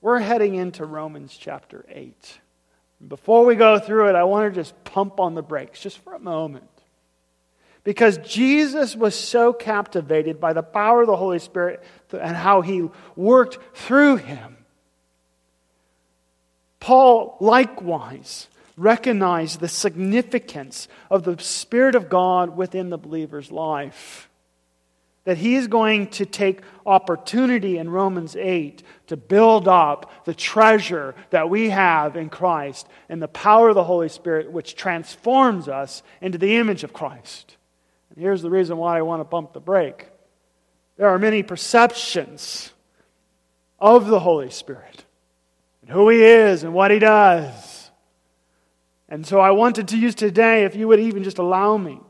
We're 0.00 0.18
heading 0.18 0.54
into 0.54 0.86
Romans 0.86 1.36
chapter 1.38 1.84
8. 1.90 2.40
Before 3.06 3.44
we 3.44 3.54
go 3.54 3.78
through 3.78 4.08
it, 4.08 4.14
I 4.14 4.24
want 4.24 4.50
to 4.50 4.58
just 4.58 4.82
pump 4.84 5.20
on 5.20 5.34
the 5.34 5.42
brakes 5.42 5.78
just 5.78 5.98
for 5.98 6.14
a 6.14 6.18
moment. 6.18 6.70
Because 7.84 8.16
Jesus 8.16 8.96
was 8.96 9.14
so 9.14 9.52
captivated 9.52 10.40
by 10.40 10.54
the 10.54 10.62
power 10.62 11.02
of 11.02 11.06
the 11.06 11.16
Holy 11.16 11.38
Spirit 11.38 11.84
and 12.18 12.34
how 12.34 12.62
he 12.62 12.88
worked 13.14 13.58
through 13.76 14.16
him. 14.16 14.56
Paul 16.80 17.36
likewise 17.40 18.46
recognized 18.76 19.60
the 19.60 19.68
significance 19.68 20.88
of 21.10 21.24
the 21.24 21.38
Spirit 21.38 21.94
of 21.94 22.08
God 22.08 22.56
within 22.56 22.90
the 22.90 22.98
believer's 22.98 23.50
life. 23.50 24.26
that 25.24 25.36
he 25.36 25.54
is 25.54 25.68
going 25.68 26.06
to 26.08 26.24
take 26.24 26.62
opportunity 26.86 27.76
in 27.76 27.90
Romans 27.90 28.34
8 28.34 28.82
to 29.06 29.18
build 29.18 29.68
up 29.68 30.10
the 30.24 30.32
treasure 30.32 31.14
that 31.28 31.50
we 31.50 31.68
have 31.68 32.16
in 32.16 32.30
Christ 32.30 32.88
and 33.10 33.20
the 33.20 33.28
power 33.28 33.68
of 33.68 33.74
the 33.74 33.84
Holy 33.84 34.08
Spirit, 34.08 34.50
which 34.50 34.74
transforms 34.74 35.68
us 35.68 36.02
into 36.22 36.38
the 36.38 36.56
image 36.56 36.84
of 36.84 36.94
Christ. 36.94 37.58
And 38.08 38.18
here's 38.18 38.40
the 38.40 38.50
reason 38.50 38.78
why 38.78 38.96
I 38.98 39.02
want 39.02 39.20
to 39.20 39.24
bump 39.24 39.52
the 39.52 39.60
brake 39.60 40.08
there 41.00 41.08
are 41.08 41.18
many 41.18 41.42
perceptions 41.42 42.72
of 43.78 44.06
the 44.06 44.20
Holy 44.20 44.50
Spirit 44.50 45.06
and 45.80 45.90
who 45.90 46.10
he 46.10 46.22
is 46.22 46.62
and 46.62 46.74
what 46.74 46.90
he 46.90 46.98
does. 46.98 47.69
And 49.10 49.26
so 49.26 49.40
I 49.40 49.50
wanted 49.50 49.88
to 49.88 49.98
use 49.98 50.14
today, 50.14 50.64
if 50.64 50.76
you 50.76 50.88
would 50.88 51.00
even 51.00 51.24
just 51.24 51.38
allow 51.38 51.76
me, 51.76 52.00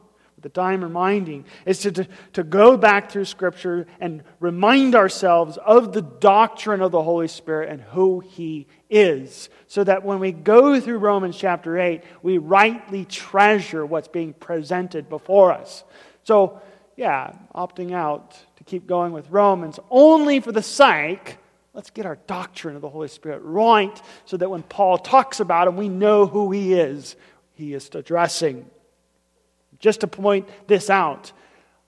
the 0.42 0.49
time 0.49 0.83
reminding 0.83 1.45
is 1.66 1.80
to, 1.80 1.92
to, 1.92 2.09
to, 2.33 2.42
go 2.42 2.76
back 2.76 3.11
through 3.11 3.26
Scripture 3.26 3.87
and 4.00 4.23
remind 4.38 4.95
ourselves 4.95 5.59
of 5.59 5.92
the 5.92 6.02
doctrine 6.02 6.80
of 6.80 6.92
the 6.92 7.02
Holy 7.02 7.28
Spirit 7.28 7.69
and 7.69 7.83
who 7.83 8.21
He 8.21 8.66
is, 8.88 9.50
so 9.66 9.85
that 9.85 10.04
when 10.04 10.19
we 10.19 10.33
go 10.33 10.80
through 10.80 10.99
Romans 10.99 11.37
chapter 11.37 11.78
8, 11.78 12.02
we 12.23 12.38
rightly 12.38 13.04
treasure 13.04 13.85
what's 13.85 14.09
being 14.09 14.33
presented 14.33 15.09
before 15.09 15.52
us. 15.52 15.85
So, 16.25 16.61
yeah, 16.97 17.33
opting 17.54 17.92
out 17.92 18.38
to 18.57 18.64
keep 18.64 18.87
going 18.87 19.12
with 19.12 19.30
Romans 19.30 19.78
only 19.90 20.40
for 20.40 20.52
the 20.52 20.62
sake. 20.62 21.38
Let's 21.73 21.91
get 21.91 22.07
our 22.07 22.17
doctrine 22.27 22.75
of 22.75 22.83
the 22.83 22.89
Holy 22.89 23.09
Spirit 23.09 23.43
right 23.45 24.03
so 24.25 24.37
that 24.37 24.50
when 24.50 24.62
Paul 24.62 24.99
talks 24.99 25.41
about 25.41 25.69
him, 25.69 25.77
we 25.77 25.89
know 25.89 26.27
who 26.27 26.50
he 26.50 26.75
is. 26.75 27.17
He 27.55 27.75
is 27.75 27.89
addressing 27.95 28.67
just 29.79 30.00
to 30.00 30.07
point 30.07 30.49
this 30.67 30.91
out. 30.91 31.33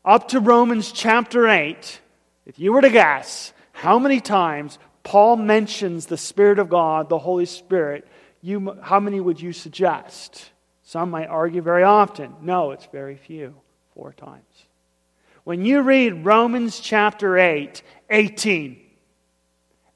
Up 0.05 0.29
to 0.29 0.41
Romans 0.41 0.91
chapter 0.91 1.47
8, 1.47 2.01
if 2.47 2.59
you 2.59 2.73
were 2.73 2.81
to 2.81 2.91
guess 2.91 3.53
how 3.73 3.99
many 3.99 4.21
times 4.21 4.79
Paul 5.05 5.37
mentions 5.37 6.07
the 6.07 6.17
Spirit 6.17 6.59
of 6.59 6.69
God, 6.69 7.09
the 7.09 7.19
Holy 7.19 7.47
Spirit, 7.47 8.07
you, 8.41 8.77
how 8.83 8.99
many 8.99 9.21
would 9.21 9.41
you 9.41 9.53
suggest? 9.53 10.51
Some 10.83 11.11
might 11.11 11.29
argue 11.29 11.62
very 11.62 11.85
often. 11.85 12.35
No, 12.43 12.73
it's 12.73 12.87
very 12.87 13.17
few. 13.17 13.55
Four 13.95 14.12
times. 14.12 14.43
When 15.45 15.65
you 15.65 15.83
read 15.83 16.25
Romans 16.25 16.81
chapter 16.81 17.37
8, 17.37 17.83
18, 18.11 18.82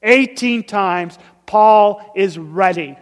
18 0.07 0.63
times, 0.63 1.17
Paul 1.45 2.11
is 2.15 2.37
ready 2.37 2.97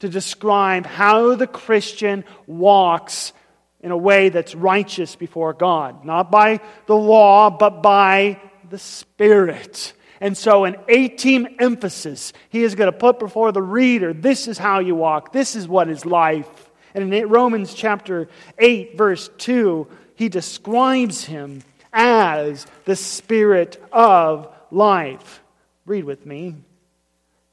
to 0.00 0.08
describe 0.08 0.86
how 0.86 1.34
the 1.34 1.46
Christian 1.46 2.24
walks 2.46 3.32
in 3.80 3.90
a 3.90 3.96
way 3.96 4.28
that's 4.28 4.54
righteous 4.54 5.16
before 5.16 5.52
God, 5.52 6.04
not 6.04 6.30
by 6.30 6.60
the 6.86 6.96
law, 6.96 7.50
but 7.50 7.82
by 7.82 8.40
the 8.70 8.78
Spirit. 8.78 9.92
And 10.20 10.36
so, 10.36 10.64
an 10.64 10.76
18 10.88 11.56
emphasis, 11.58 12.32
he 12.48 12.62
is 12.62 12.76
going 12.76 12.90
to 12.90 12.96
put 12.96 13.18
before 13.18 13.50
the 13.50 13.62
reader 13.62 14.12
this 14.12 14.46
is 14.46 14.56
how 14.56 14.78
you 14.78 14.94
walk, 14.94 15.32
this 15.32 15.56
is 15.56 15.66
what 15.66 15.88
is 15.88 16.06
life. 16.06 16.70
And 16.94 17.12
in 17.12 17.28
Romans 17.28 17.74
chapter 17.74 18.28
8, 18.58 18.96
verse 18.96 19.30
2, 19.38 19.88
he 20.14 20.28
describes 20.28 21.24
him 21.24 21.62
as 21.92 22.66
the 22.84 22.96
Spirit 22.96 23.82
of 23.92 24.52
life. 24.70 25.41
Read 25.84 26.04
with 26.04 26.26
me 26.26 26.56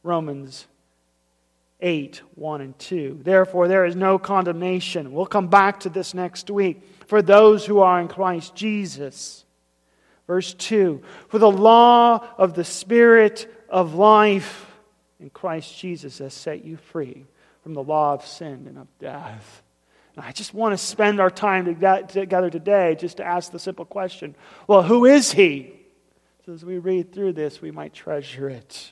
Romans 0.04 0.68
8 1.82 2.22
1 2.36 2.62
and 2.62 2.78
2. 2.78 3.20
Therefore, 3.24 3.68
there 3.68 3.86
is 3.86 3.96
no 3.96 4.20
condemnation. 4.20 5.12
We'll 5.12 5.26
come 5.26 5.48
back 5.48 5.82
to 5.82 5.90
this 5.90 6.14
next 6.14 6.50
week 6.50 6.84
for 7.08 7.22
those 7.22 7.66
who 7.66 7.80
are 7.80 8.00
in 8.00 8.08
Christ 8.08 8.56
Jesus. 8.56 9.46
Verse 10.28 10.54
2 10.54 11.02
For 11.30 11.40
the 11.40 11.52
law 11.52 12.26
of 12.38 12.54
the 12.54 12.66
Spirit 12.66 13.52
of 13.70 13.96
life 13.96 14.68
in 15.20 15.30
Christ 15.30 15.78
Jesus 15.78 16.20
has 16.20 16.34
set 16.34 16.64
you 16.64 16.78
free 16.78 17.26
from 17.64 17.74
the 17.74 17.84
law 17.84 18.14
of 18.14 18.26
sin 18.26 18.66
and 18.68 18.78
of 18.78 18.88
death. 19.00 19.64
And 20.16 20.26
I 20.26 20.32
just 20.32 20.54
want 20.54 20.74
to 20.74 20.78
spend 20.78 21.20
our 21.20 21.32
time 21.32 21.66
together 21.66 22.50
today 22.50 22.96
just 23.00 23.18
to 23.18 23.26
ask 23.26 23.52
the 23.52 23.60
simple 23.60 23.86
question 23.86 24.36
well, 24.68 24.84
who 24.84 25.06
is 25.06 25.32
He? 25.32 25.79
As 26.52 26.66
we 26.66 26.80
read 26.80 27.14
through 27.14 27.34
this, 27.34 27.62
we 27.62 27.70
might 27.70 27.94
treasure 27.94 28.50
it. 28.50 28.92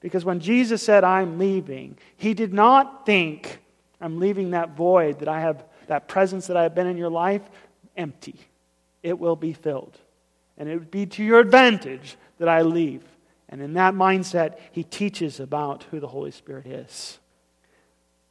Because 0.00 0.24
when 0.24 0.40
Jesus 0.40 0.82
said, 0.82 1.04
I'm 1.04 1.38
leaving, 1.38 1.98
he 2.16 2.32
did 2.32 2.52
not 2.52 3.04
think, 3.04 3.58
I'm 4.00 4.18
leaving 4.18 4.52
that 4.52 4.76
void 4.76 5.18
that 5.18 5.28
I 5.28 5.40
have, 5.40 5.64
that 5.88 6.08
presence 6.08 6.46
that 6.46 6.56
I 6.56 6.62
have 6.62 6.74
been 6.74 6.86
in 6.86 6.96
your 6.96 7.10
life, 7.10 7.42
empty. 7.96 8.36
It 9.02 9.18
will 9.18 9.36
be 9.36 9.52
filled. 9.52 9.98
And 10.56 10.68
it 10.68 10.78
would 10.78 10.90
be 10.90 11.06
to 11.06 11.24
your 11.24 11.40
advantage 11.40 12.16
that 12.38 12.48
I 12.48 12.62
leave. 12.62 13.02
And 13.48 13.60
in 13.60 13.74
that 13.74 13.94
mindset, 13.94 14.58
he 14.72 14.84
teaches 14.84 15.40
about 15.40 15.84
who 15.90 16.00
the 16.00 16.08
Holy 16.08 16.30
Spirit 16.30 16.66
is. 16.66 17.18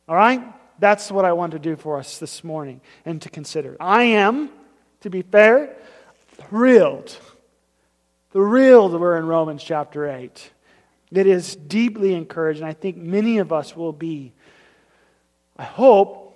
All 0.08 0.16
right? 0.16 0.44
That's 0.80 1.12
what 1.12 1.25
I 1.25 1.34
want 1.34 1.52
to 1.52 1.60
do 1.60 1.75
for 1.75 2.00
us 2.00 2.18
this 2.18 2.44
morning 2.44 2.82
and 3.06 3.22
to 3.22 3.30
consider. 3.30 3.78
I 3.80 4.04
am, 4.04 4.50
to 5.02 5.10
be 5.10 5.22
fair, 5.22 5.75
thrilled. 6.50 7.16
Thrilled 8.34 9.00
we're 9.00 9.18
in 9.18 9.28
Romans 9.28 9.63
chapter 9.63 10.10
8 10.10 10.52
that 11.12 11.28
is 11.28 11.56
deeply 11.56 12.16
encouraged, 12.16 12.62
and 12.62 12.68
I 12.68 12.74
think 12.74 12.98
many 12.98 13.38
of 13.38 13.54
us 13.54 13.75
will 13.75 13.94
be, 13.94 14.34
I 15.56 15.66
hope, 15.66 16.36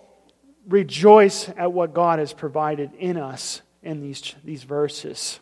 rejoice 0.67 1.49
at 1.49 1.73
what 1.73 1.95
God 1.95 2.19
has 2.19 2.33
provided 2.33 2.91
in 2.99 3.17
us 3.17 3.63
in 3.81 3.99
these, 3.99 4.35
these 4.43 4.61
verses. 4.61 5.39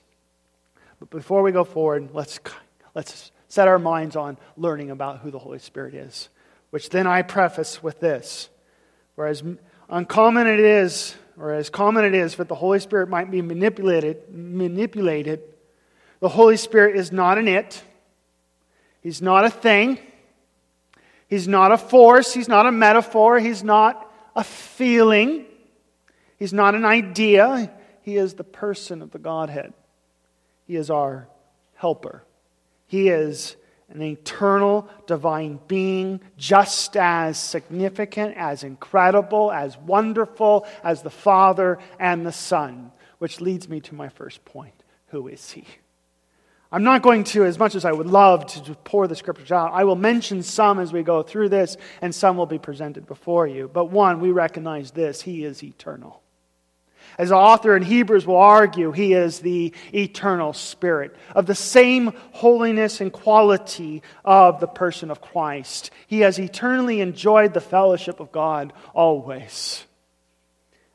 But 0.97 1.09
before 1.09 1.41
we 1.41 1.51
go 1.51 1.65
forward, 1.65 2.11
let's, 2.13 2.39
let's 2.93 3.33
set 3.49 3.67
our 3.67 3.77
minds 3.77 4.15
on 4.15 4.37
learning 4.55 4.91
about 4.91 5.19
who 5.19 5.31
the 5.31 5.39
Holy 5.39 5.59
Spirit 5.59 5.93
is, 5.93 6.29
which 6.69 6.89
then 6.89 7.05
I 7.05 7.21
preface 7.23 7.83
with 7.83 7.99
this. 7.99 8.47
Whereas 9.15 9.43
uncommon 9.89 10.47
it 10.47 10.61
is, 10.61 11.15
or 11.37 11.51
as 11.51 11.69
common 11.69 12.05
it 12.05 12.15
is, 12.15 12.35
that 12.37 12.47
the 12.47 12.55
Holy 12.55 12.79
Spirit 12.79 13.09
might 13.09 13.29
be 13.29 13.41
manipulated, 13.41 14.33
manipulated, 14.33 15.41
the 16.19 16.29
Holy 16.29 16.57
Spirit 16.57 16.95
is 16.95 17.11
not 17.11 17.37
an 17.37 17.47
it. 17.47 17.83
He's 19.01 19.21
not 19.21 19.45
a 19.45 19.49
thing. 19.49 19.99
He's 21.27 21.47
not 21.47 21.71
a 21.71 21.77
force. 21.77 22.33
He's 22.33 22.47
not 22.47 22.65
a 22.65 22.71
metaphor. 22.71 23.39
He's 23.39 23.63
not 23.63 24.11
a 24.35 24.43
feeling. 24.43 25.45
He's 26.37 26.53
not 26.53 26.75
an 26.75 26.85
idea. 26.85 27.71
He 28.01 28.17
is 28.17 28.33
the 28.33 28.43
person 28.43 29.01
of 29.01 29.11
the 29.11 29.19
Godhead. 29.19 29.73
He 30.67 30.75
is 30.75 30.89
our 30.89 31.27
helper. 31.75 32.23
He 32.87 33.09
is 33.09 33.55
an 33.89 34.01
eternal 34.01 34.87
divine 35.05 35.59
being, 35.67 36.19
just 36.37 36.97
as 36.97 37.37
significant, 37.37 38.35
as 38.35 38.63
incredible, 38.63 39.51
as 39.51 39.77
wonderful 39.77 40.65
as 40.83 41.01
the 41.01 41.09
Father 41.09 41.77
and 41.99 42.25
the 42.25 42.31
Son. 42.31 42.91
Which 43.19 43.41
leads 43.41 43.69
me 43.69 43.79
to 43.81 43.95
my 43.95 44.09
first 44.09 44.43
point 44.45 44.73
who 45.07 45.27
is 45.27 45.51
He? 45.51 45.65
I'm 46.71 46.83
not 46.83 47.03
going 47.03 47.23
to, 47.25 47.45
as 47.45 47.59
much 47.59 47.75
as 47.75 47.85
I 47.85 47.91
would 47.91 48.07
love 48.07 48.47
to 48.47 48.75
pour 48.83 49.07
the 49.07 49.15
scriptures 49.15 49.51
out, 49.51 49.71
I 49.73 49.83
will 49.83 49.95
mention 49.95 50.43
some 50.43 50.79
as 50.79 50.91
we 50.91 51.03
go 51.03 51.21
through 51.21 51.49
this, 51.49 51.77
and 52.01 52.13
some 52.13 52.37
will 52.37 52.47
be 52.47 52.57
presented 52.57 53.05
before 53.05 53.47
you. 53.47 53.69
But 53.71 53.91
one, 53.91 54.19
we 54.19 54.31
recognize 54.31 54.91
this 54.91 55.21
He 55.21 55.45
is 55.45 55.63
eternal. 55.63 56.21
As 57.17 57.29
the 57.29 57.35
author 57.35 57.77
in 57.77 57.83
Hebrews 57.83 58.25
will 58.25 58.35
argue, 58.35 58.91
He 58.91 59.13
is 59.13 59.39
the 59.39 59.73
eternal 59.93 60.53
Spirit 60.53 61.15
of 61.33 61.45
the 61.45 61.55
same 61.55 62.13
holiness 62.31 62.99
and 62.99 63.13
quality 63.13 64.01
of 64.25 64.59
the 64.59 64.67
person 64.67 65.11
of 65.11 65.21
Christ. 65.21 65.91
He 66.07 66.21
has 66.21 66.39
eternally 66.39 66.99
enjoyed 66.99 67.53
the 67.53 67.61
fellowship 67.61 68.19
of 68.19 68.31
God 68.31 68.73
always. 68.93 69.85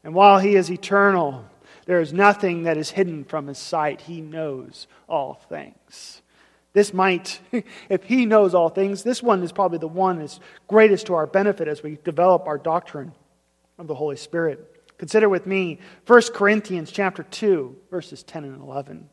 And 0.04 0.14
while 0.14 0.38
He 0.40 0.56
is 0.56 0.70
eternal, 0.70 1.46
there 1.90 2.00
is 2.00 2.12
nothing 2.12 2.62
that 2.62 2.76
is 2.76 2.90
hidden 2.90 3.24
from 3.24 3.48
his 3.48 3.58
sight. 3.58 4.02
He 4.02 4.20
knows 4.20 4.86
all 5.08 5.34
things. 5.34 6.22
This 6.72 6.94
might, 6.94 7.40
if 7.88 8.04
he 8.04 8.26
knows 8.26 8.54
all 8.54 8.68
things, 8.68 9.02
this 9.02 9.20
one 9.20 9.42
is 9.42 9.50
probably 9.50 9.78
the 9.78 9.88
one 9.88 10.20
that's 10.20 10.38
greatest 10.68 11.06
to 11.06 11.14
our 11.14 11.26
benefit 11.26 11.66
as 11.66 11.82
we 11.82 11.98
develop 12.04 12.46
our 12.46 12.58
doctrine 12.58 13.10
of 13.76 13.88
the 13.88 13.96
Holy 13.96 14.14
Spirit. 14.14 14.86
Consider 14.98 15.28
with 15.28 15.48
me 15.48 15.80
1 16.06 16.22
Corinthians 16.32 16.92
chapter 16.92 17.24
2, 17.24 17.76
verses 17.90 18.22
10 18.22 18.44
and 18.44 18.62
11. 18.62 19.08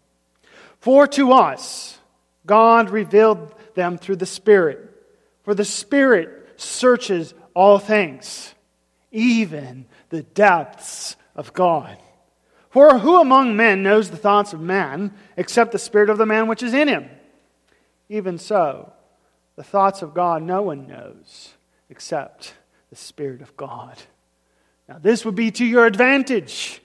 For 0.79 1.07
to 1.07 1.31
us 1.31 1.97
God 2.45 2.91
revealed 2.91 3.55
them 3.73 3.97
through 3.97 4.17
the 4.17 4.27
Spirit. 4.27 4.87
For 5.41 5.55
the 5.55 5.65
Spirit 5.65 6.47
searches 6.57 7.33
all 7.55 7.79
things, 7.79 8.53
even 9.11 9.87
the 10.09 10.21
depths 10.21 11.15
of 11.35 11.53
God. 11.53 11.97
For 12.77 12.99
who 12.99 13.19
among 13.19 13.55
men 13.55 13.81
knows 13.81 14.11
the 14.11 14.17
thoughts 14.17 14.53
of 14.53 14.61
man 14.61 15.11
except 15.35 15.71
the 15.71 15.79
spirit 15.79 16.11
of 16.11 16.19
the 16.19 16.27
man 16.27 16.47
which 16.47 16.61
is 16.61 16.75
in 16.75 16.87
him? 16.87 17.09
Even 18.07 18.37
so, 18.37 18.93
the 19.55 19.63
thoughts 19.63 20.03
of 20.03 20.13
God 20.13 20.43
no 20.43 20.61
one 20.61 20.85
knows 20.85 21.55
except 21.89 22.53
the 22.91 22.95
Spirit 22.95 23.41
of 23.41 23.57
God. 23.57 23.97
Now, 24.87 24.99
this 24.99 25.25
would 25.25 25.33
be 25.33 25.49
to 25.49 25.65
your 25.65 25.87
advantage. 25.87 26.79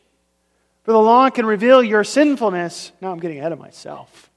For 0.85 0.93
the 0.93 0.99
law 0.99 1.29
can 1.29 1.45
reveal 1.45 1.83
your 1.83 2.05
sinfulness. 2.05 2.93
Now 3.03 3.13
I'm 3.13 3.21
getting 3.21 3.41
ahead 3.41 3.53
of 3.53 3.59
myself. 3.59 4.31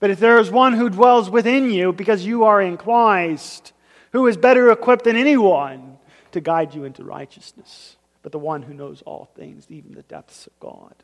But 0.00 0.08
if 0.08 0.18
there 0.18 0.38
is 0.38 0.50
one 0.50 0.72
who 0.72 0.88
dwells 0.88 1.28
within 1.28 1.70
you 1.70 1.92
because 1.92 2.24
you 2.24 2.44
are 2.44 2.62
in 2.62 2.78
Christ, 2.78 3.74
who 4.12 4.26
is 4.26 4.38
better 4.38 4.72
equipped 4.72 5.04
than 5.04 5.16
anyone 5.16 5.98
to 6.32 6.40
guide 6.40 6.74
you 6.74 6.84
into 6.84 7.04
righteousness, 7.04 7.97
but 8.28 8.32
the 8.32 8.38
one 8.38 8.60
who 8.60 8.74
knows 8.74 9.00
all 9.06 9.30
things, 9.36 9.64
even 9.70 9.94
the 9.94 10.02
depths 10.02 10.46
of 10.46 10.60
God. 10.60 10.94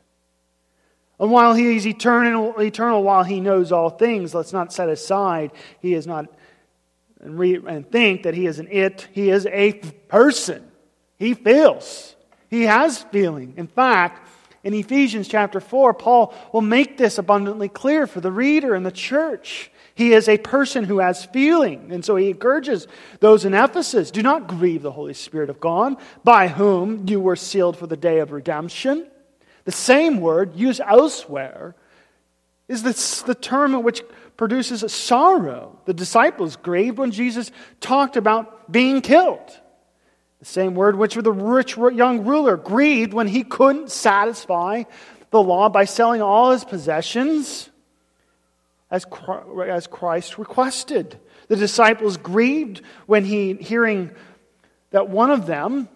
And 1.19 1.31
while 1.31 1.55
he 1.55 1.75
is 1.75 1.87
eternal, 1.87 2.59
eternal 2.59 3.01
while 3.01 3.23
he 3.23 3.39
knows 3.39 3.71
all 3.71 3.89
things, 3.89 4.35
let's 4.35 4.53
not 4.53 4.71
set 4.71 4.89
aside 4.89 5.51
he 5.81 5.95
is 5.95 6.05
not 6.05 6.27
and, 7.19 7.39
re, 7.39 7.59
and 7.67 7.89
think 7.91 8.21
that 8.21 8.35
he 8.35 8.45
is 8.45 8.59
an 8.59 8.67
it. 8.69 9.07
He 9.11 9.31
is 9.31 9.47
a 9.47 9.73
person. 10.07 10.69
He 11.17 11.33
feels. 11.33 12.15
He 12.51 12.61
has 12.63 13.01
feeling. 13.01 13.55
In 13.57 13.65
fact, 13.65 14.29
in 14.63 14.75
Ephesians 14.75 15.27
chapter 15.27 15.59
4, 15.59 15.95
Paul 15.95 16.31
will 16.53 16.61
make 16.61 16.95
this 16.95 17.17
abundantly 17.17 17.69
clear 17.69 18.05
for 18.05 18.21
the 18.21 18.31
reader 18.31 18.75
and 18.75 18.85
the 18.85 18.91
church. 18.91 19.71
He 19.95 20.11
is 20.11 20.27
a 20.27 20.37
person 20.37 20.83
who 20.83 20.99
has 20.99 21.23
feeling. 21.25 21.91
And 21.91 22.03
so 22.03 22.17
he 22.17 22.29
encourages 22.29 22.87
those 23.21 23.45
in 23.45 23.53
Ephesus 23.53 24.11
do 24.11 24.21
not 24.21 24.47
grieve 24.47 24.81
the 24.81 24.91
Holy 24.91 25.13
Spirit 25.13 25.49
of 25.49 25.61
God, 25.61 25.95
by 26.23 26.49
whom 26.49 27.07
you 27.07 27.21
were 27.21 27.37
sealed 27.37 27.77
for 27.77 27.87
the 27.87 27.97
day 27.97 28.19
of 28.19 28.33
redemption. 28.33 29.07
The 29.63 29.71
same 29.71 30.19
word 30.19 30.55
used 30.55 30.81
elsewhere 30.85 31.75
is 32.67 32.83
the, 32.83 33.23
the 33.25 33.35
term 33.35 33.81
which 33.83 34.03
produces 34.35 34.91
sorrow. 34.91 35.79
The 35.85 35.93
disciples 35.93 36.57
grieved 36.57 36.97
when 36.97 37.11
Jesus 37.11 37.49
talked 37.79 38.17
about 38.17 38.69
being 38.69 39.01
killed. 39.01 39.49
The 40.39 40.45
same 40.45 40.75
word 40.75 40.97
which 40.97 41.15
the 41.15 41.31
rich 41.31 41.77
young 41.77 42.25
ruler 42.25 42.57
grieved 42.57 43.13
when 43.13 43.27
he 43.27 43.43
couldn't 43.43 43.91
satisfy 43.91 44.83
the 45.31 45.41
law 45.41 45.69
by 45.69 45.85
selling 45.85 46.21
all 46.21 46.51
his 46.51 46.65
possessions 46.65 47.69
as 48.89 49.05
Christ 49.87 50.37
requested. 50.37 51.19
The 51.47 51.55
disciples 51.55 52.17
grieved 52.17 52.81
when 53.05 53.25
he, 53.25 53.53
hearing 53.53 54.11
that 54.91 55.09
one 55.09 55.31
of 55.31 55.45
them 55.45 55.89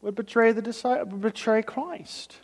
would 0.00 0.14
betray, 0.14 0.52
the 0.52 1.06
betray 1.20 1.62
Christ. 1.62 2.36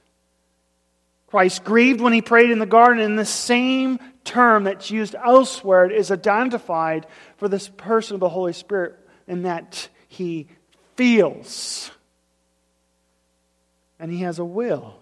Christ 1.27 1.65
grieved 1.65 2.01
when 2.01 2.13
he 2.13 2.23
prayed 2.23 2.51
in 2.51 2.59
the 2.59 2.67
garden, 2.67 3.03
and 3.03 3.19
the 3.19 3.25
same 3.25 3.99
term 4.25 4.65
that's 4.65 4.91
used 4.91 5.15
elsewhere 5.15 5.91
is 5.91 6.11
identified 6.11 7.07
for 7.37 7.49
this 7.49 7.69
person 7.69 8.15
of 8.15 8.21
the 8.21 8.29
Holy 8.29 8.53
Spirit 8.53 8.97
in 9.29 9.43
that 9.43 9.89
he 10.09 10.49
feels 10.97 11.91
and 13.99 14.11
he 14.11 14.23
has 14.23 14.39
a 14.39 14.45
will. 14.45 14.97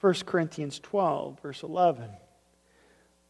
1 0.00 0.14
Corinthians 0.26 0.78
12, 0.80 1.40
verse 1.40 1.62
11. 1.62 2.10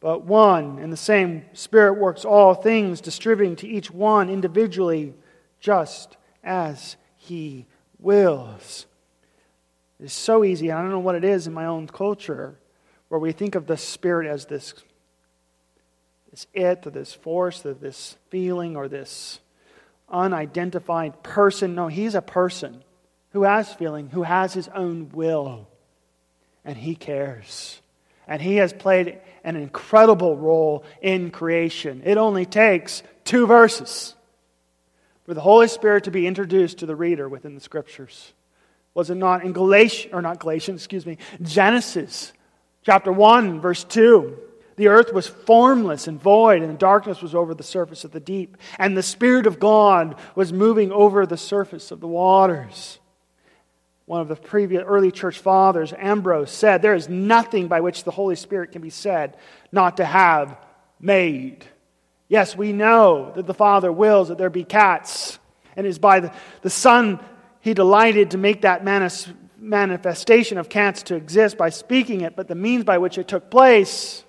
But 0.06 0.22
one 0.22 0.78
and 0.78 0.92
the 0.92 0.96
same 0.96 1.46
Spirit 1.52 1.94
works 1.94 2.25
all 2.25 2.54
things, 2.54 3.00
distributing 3.00 3.56
to 3.56 3.66
each 3.66 3.90
one 3.90 4.30
individually 4.30 5.14
just 5.58 6.16
as 6.44 6.94
He 7.16 7.66
wills. 7.98 8.86
It's 9.98 10.14
so 10.14 10.44
easy. 10.44 10.70
I 10.70 10.80
don't 10.80 10.92
know 10.92 11.00
what 11.00 11.16
it 11.16 11.25
is 11.25 11.48
in 11.48 11.52
my 11.52 11.66
own 11.66 11.88
culture 11.88 12.54
where 13.08 13.18
we 13.18 13.32
think 13.32 13.56
of 13.56 13.66
the 13.66 13.76
Spirit 13.76 14.28
as 14.28 14.44
this, 14.44 14.75
this 16.30 16.46
it, 16.54 16.86
or 16.86 16.90
this 16.90 17.12
force, 17.12 17.66
or 17.66 17.75
this 17.75 18.16
feeling, 18.30 18.76
or 18.76 18.86
this 18.86 19.40
unidentified 20.08 21.20
person. 21.25 21.75
No, 21.75 21.88
He's 21.88 22.14
a 22.14 22.22
person 22.22 22.84
who 23.32 23.42
has 23.42 23.75
feeling, 23.75 24.10
who 24.10 24.22
has 24.22 24.54
His 24.54 24.68
own 24.68 25.10
will, 25.12 25.66
and 26.64 26.76
He 26.76 26.94
cares. 26.94 27.80
And 28.26 28.42
He 28.42 28.56
has 28.56 28.73
played 28.73 29.18
an 29.45 29.56
incredible 29.56 30.37
role 30.37 30.85
in 31.00 31.30
creation. 31.30 32.02
It 32.04 32.18
only 32.18 32.45
takes 32.45 33.02
two 33.25 33.47
verses 33.47 34.15
for 35.25 35.34
the 35.34 35.41
Holy 35.41 35.69
Spirit 35.69 36.04
to 36.04 36.10
be 36.10 36.26
introduced 36.26 36.78
to 36.78 36.86
the 36.86 36.97
reader 36.97 37.28
within 37.28 37.54
the 37.54 37.60
Scriptures. 37.60 38.32
Was 38.95 39.10
it 39.10 39.17
not 39.17 39.45
in 39.45 39.52
Galatians, 39.52 40.15
or 40.15 40.23
not 40.23 40.41
Galatians, 40.41 40.80
excuse 40.80 41.04
me, 41.04 41.19
Genesis 41.43 42.32
chapter 42.82 43.12
1, 43.12 43.60
verse 43.60 43.84
2? 43.84 44.39
The 44.76 44.89
earth 44.89 45.12
was 45.12 45.26
formless 45.26 46.06
and 46.06 46.21
void, 46.21 46.62
and 46.62 46.78
darkness 46.78 47.23
was 47.23 47.34
over 47.34 47.54
the 47.54 47.62
surface 47.62 48.04
of 48.04 48.12
the 48.12 48.21
deep. 48.21 48.56
And 48.78 48.97
the 48.97 49.02
Spirit 49.02 49.47
of 49.47 49.58
God 49.58 50.17
was 50.34 50.52
moving 50.52 50.93
over 50.93 51.26
the 51.26 51.36
surface 51.36 51.91
of 51.91 52.00
the 52.00 52.06
waters 52.06 52.99
one 54.06 54.21
of 54.21 54.28
the 54.28 54.36
previous 54.36 54.84
early 54.86 55.10
church 55.10 55.40
fathers, 55.40 55.92
Ambrose, 55.97 56.50
said, 56.50 56.80
There 56.80 56.95
is 56.95 57.08
nothing 57.08 57.66
by 57.66 57.80
which 57.80 58.04
the 58.04 58.12
Holy 58.12 58.36
Spirit 58.36 58.73
can 58.73 58.80
be 58.80 58.90
said 58.90 59.36
not 59.73 59.99
to 59.99 60.04
have 60.04 60.56
made. 61.00 61.64
Yes, 62.28 62.56
we 62.56 62.73
know 62.73 63.32
that 63.34 63.47
the 63.47 63.54
Father 63.54 63.92
wills 63.92 64.28
that 64.28 64.38
there 64.38 64.50
be 64.50 64.64
cats, 64.64 65.38
and 65.76 65.86
it 65.86 65.90
is 65.90 65.99
by 65.99 66.21
the, 66.21 66.32
the 66.62 66.71
Son 66.71 67.21
he 67.60 67.75
delighted 67.75 68.30
to 68.30 68.38
make 68.38 68.62
that 68.62 68.84
manis, 68.84 69.28
manifestation 69.58 70.56
of 70.56 70.69
cats 70.69 71.02
to 71.04 71.16
exist 71.16 71.58
by 71.58 71.71
speaking 71.71 72.21
it, 72.21 72.36
but 72.36 72.47
the 72.47 72.54
means 72.54 72.84
by 72.84 72.99
which 72.99 73.19
it 73.19 73.26
took 73.26 73.50
place 73.50 74.23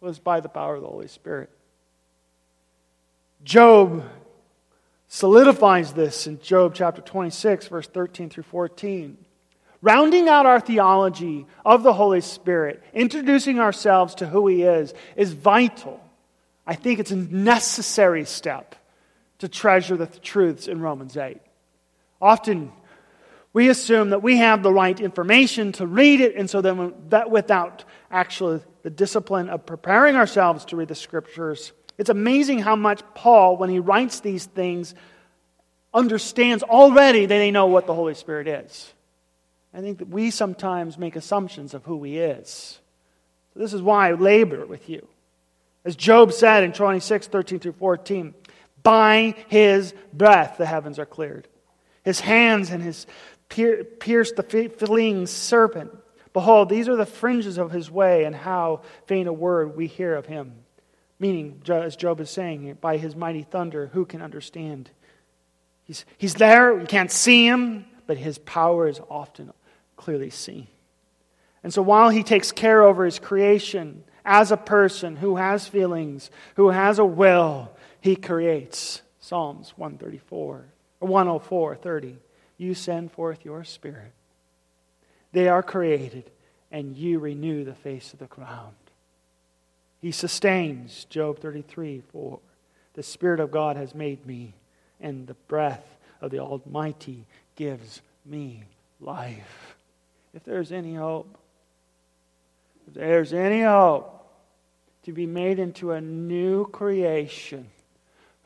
was 0.00 0.18
by 0.18 0.40
the 0.40 0.48
power 0.48 0.76
of 0.76 0.82
the 0.82 0.88
Holy 0.88 1.08
Spirit. 1.08 1.50
Job 3.44 4.04
solidifies 5.12 5.92
this 5.92 6.28
in 6.28 6.40
Job 6.40 6.72
chapter 6.72 7.02
26, 7.02 7.66
verse 7.66 7.88
13 7.88 8.30
through 8.30 8.44
14. 8.44 9.18
Rounding 9.82 10.28
out 10.28 10.46
our 10.46 10.60
theology 10.60 11.46
of 11.64 11.82
the 11.82 11.92
Holy 11.92 12.20
Spirit, 12.20 12.80
introducing 12.94 13.58
ourselves 13.58 14.14
to 14.16 14.26
who 14.26 14.46
He 14.46 14.62
is, 14.62 14.94
is 15.16 15.32
vital. 15.32 16.00
I 16.64 16.76
think 16.76 17.00
it's 17.00 17.10
a 17.10 17.16
necessary 17.16 18.24
step 18.24 18.76
to 19.38 19.48
treasure 19.48 19.96
the 19.96 20.06
truths 20.06 20.68
in 20.68 20.80
Romans 20.80 21.16
8. 21.16 21.40
Often, 22.22 22.70
we 23.52 23.68
assume 23.68 24.10
that 24.10 24.22
we 24.22 24.36
have 24.36 24.62
the 24.62 24.72
right 24.72 24.98
information 25.00 25.72
to 25.72 25.88
read 25.88 26.20
it, 26.20 26.36
and 26.36 26.48
so 26.48 26.60
then 26.60 26.94
that 27.08 27.32
without 27.32 27.84
actually 28.12 28.60
the 28.84 28.90
discipline 28.90 29.48
of 29.48 29.66
preparing 29.66 30.14
ourselves 30.14 30.66
to 30.66 30.76
read 30.76 30.88
the 30.88 30.94
scriptures, 30.94 31.72
it's 32.00 32.08
amazing 32.08 32.60
how 32.60 32.76
much 32.76 33.02
Paul, 33.14 33.58
when 33.58 33.68
he 33.68 33.78
writes 33.78 34.20
these 34.20 34.46
things, 34.46 34.94
understands 35.92 36.62
already 36.62 37.26
that 37.26 37.38
they 37.38 37.50
know 37.50 37.66
what 37.66 37.86
the 37.86 37.94
Holy 37.94 38.14
Spirit 38.14 38.48
is. 38.48 38.92
I 39.74 39.82
think 39.82 39.98
that 39.98 40.08
we 40.08 40.30
sometimes 40.30 40.96
make 40.96 41.14
assumptions 41.14 41.74
of 41.74 41.84
who 41.84 42.02
he 42.02 42.18
is. 42.18 42.80
So 43.52 43.60
this 43.60 43.74
is 43.74 43.82
why 43.82 44.08
I 44.08 44.12
labor 44.12 44.64
with 44.64 44.88
you. 44.88 45.06
As 45.84 45.94
Job 45.94 46.32
said 46.32 46.64
in 46.64 46.72
26, 46.72 47.26
13 47.26 47.58
through 47.58 47.72
14, 47.72 48.34
by 48.82 49.34
his 49.48 49.92
breath 50.10 50.56
the 50.56 50.64
heavens 50.64 50.98
are 50.98 51.04
cleared. 51.04 51.48
His 52.02 52.20
hands 52.20 52.70
and 52.70 52.82
his 52.82 53.06
pierced 53.50 54.36
the 54.36 54.72
fleeing 54.78 55.26
serpent. 55.26 55.90
Behold, 56.32 56.70
these 56.70 56.88
are 56.88 56.96
the 56.96 57.04
fringes 57.04 57.58
of 57.58 57.72
his 57.72 57.90
way, 57.90 58.24
and 58.24 58.34
how 58.34 58.80
faint 59.04 59.28
a 59.28 59.32
word 59.34 59.76
we 59.76 59.86
hear 59.86 60.14
of 60.14 60.24
him. 60.24 60.59
Meaning, 61.20 61.62
as 61.68 61.96
Job 61.96 62.20
is 62.20 62.30
saying, 62.30 62.78
by 62.80 62.96
his 62.96 63.14
mighty 63.14 63.42
thunder, 63.42 63.90
who 63.92 64.06
can 64.06 64.22
understand? 64.22 64.90
He's, 65.84 66.04
he's 66.16 66.34
there, 66.34 66.80
you 66.80 66.86
can't 66.86 67.12
see 67.12 67.46
him, 67.46 67.84
but 68.06 68.16
his 68.16 68.38
power 68.38 68.88
is 68.88 69.00
often 69.10 69.52
clearly 69.96 70.30
seen. 70.30 70.66
And 71.62 71.72
so 71.72 71.82
while 71.82 72.08
he 72.08 72.22
takes 72.22 72.52
care 72.52 72.82
over 72.82 73.04
his 73.04 73.18
creation 73.18 74.02
as 74.24 74.50
a 74.50 74.56
person 74.56 75.16
who 75.16 75.36
has 75.36 75.68
feelings, 75.68 76.30
who 76.56 76.70
has 76.70 76.98
a 76.98 77.04
will, 77.04 77.70
he 78.00 78.16
creates. 78.16 79.02
Psalms 79.20 79.74
134 79.76 80.64
or 81.00 81.08
104, 81.08 81.76
30. 81.76 82.16
You 82.56 82.74
send 82.74 83.12
forth 83.12 83.44
your 83.44 83.62
spirit. 83.64 84.12
They 85.32 85.48
are 85.48 85.62
created, 85.62 86.30
and 86.70 86.96
you 86.96 87.18
renew 87.18 87.64
the 87.64 87.74
face 87.74 88.12
of 88.12 88.18
the 88.18 88.26
ground. 88.26 88.74
He 90.00 90.12
sustains, 90.12 91.04
Job 91.04 91.40
33 91.40 92.02
4. 92.12 92.38
The 92.94 93.02
Spirit 93.02 93.40
of 93.40 93.50
God 93.50 93.76
has 93.76 93.94
made 93.94 94.26
me, 94.26 94.54
and 95.00 95.26
the 95.26 95.34
breath 95.34 95.96
of 96.20 96.30
the 96.30 96.40
Almighty 96.40 97.26
gives 97.56 98.00
me 98.24 98.64
life. 99.00 99.76
If 100.34 100.44
there's 100.44 100.72
any 100.72 100.94
hope, 100.94 101.38
if 102.88 102.94
there's 102.94 103.32
any 103.32 103.62
hope 103.62 104.16
to 105.04 105.12
be 105.12 105.26
made 105.26 105.58
into 105.58 105.92
a 105.92 106.00
new 106.00 106.66
creation, 106.66 107.68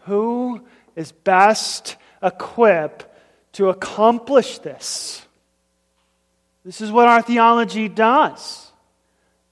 who 0.00 0.62
is 0.96 1.12
best 1.12 1.96
equipped 2.22 3.06
to 3.52 3.68
accomplish 3.68 4.58
this? 4.58 5.24
This 6.64 6.80
is 6.80 6.90
what 6.90 7.08
our 7.08 7.22
theology 7.22 7.88
does. 7.88 8.63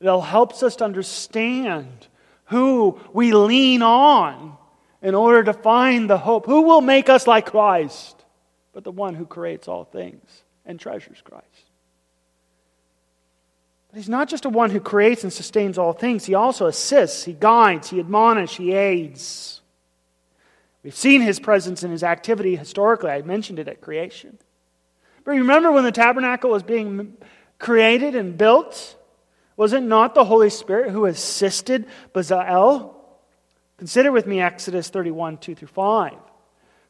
It 0.03 0.21
helps 0.21 0.63
us 0.65 0.77
to 0.77 0.85
understand 0.85 2.09
who 2.47 3.01
we 3.13 3.33
lean 3.33 3.83
on 3.83 4.57
in 5.01 5.15
order 5.15 5.45
to 5.45 5.53
find 5.53 6.11
the 6.11 6.19
hope. 6.19 6.45
Who 6.47 6.63
will 6.63 6.81
make 6.81 7.09
us 7.09 7.27
like 7.27 7.51
Christ? 7.51 8.25
But 8.73 8.83
the 8.83 8.91
one 8.91 9.15
who 9.15 9.27
creates 9.27 9.69
all 9.69 9.85
things 9.85 10.25
and 10.67 10.79
treasures 10.81 11.21
Christ. 11.23 11.47
But 13.91 13.99
he's 13.99 14.09
not 14.09 14.29
just 14.29 14.45
a 14.45 14.49
one 14.49 14.71
who 14.71 14.81
creates 14.81 15.23
and 15.23 15.33
sustains 15.33 15.79
all 15.79 15.93
things, 15.93 16.25
he 16.25 16.35
also 16.35 16.67
assists, 16.67 17.25
he 17.25 17.35
guides, 17.35 17.91
he 17.91 18.01
admonishes, 18.01 18.57
he 18.57 18.73
aids. 18.73 19.61
We've 20.83 20.97
seen 20.97 21.21
his 21.21 21.39
presence 21.39 21.85
and 21.85 21.93
his 21.93 22.03
activity 22.03 22.57
historically. 22.57 23.11
I 23.11 23.23
mentioned 23.23 23.61
it 23.61 23.69
at 23.69 23.81
creation. 23.81 24.39
But 25.25 25.33
remember 25.33 25.71
when 25.71 25.85
the 25.85 25.93
tabernacle 25.93 26.51
was 26.51 26.65
being 26.65 27.17
created 27.61 28.17
and 28.17 28.37
built? 28.37 28.97
Was 29.57 29.73
it 29.73 29.83
not 29.83 30.15
the 30.15 30.25
Holy 30.25 30.51
Spirit 30.51 30.91
who 30.91 31.07
assisted 31.07 31.87
Bezalel? 32.13 32.95
Consider 33.79 34.13
with 34.13 34.27
me 34.27 34.41
Exodus 34.41 34.89
31, 34.89 35.39
2 35.39 35.55
through 35.55 35.69
5. 35.69 36.15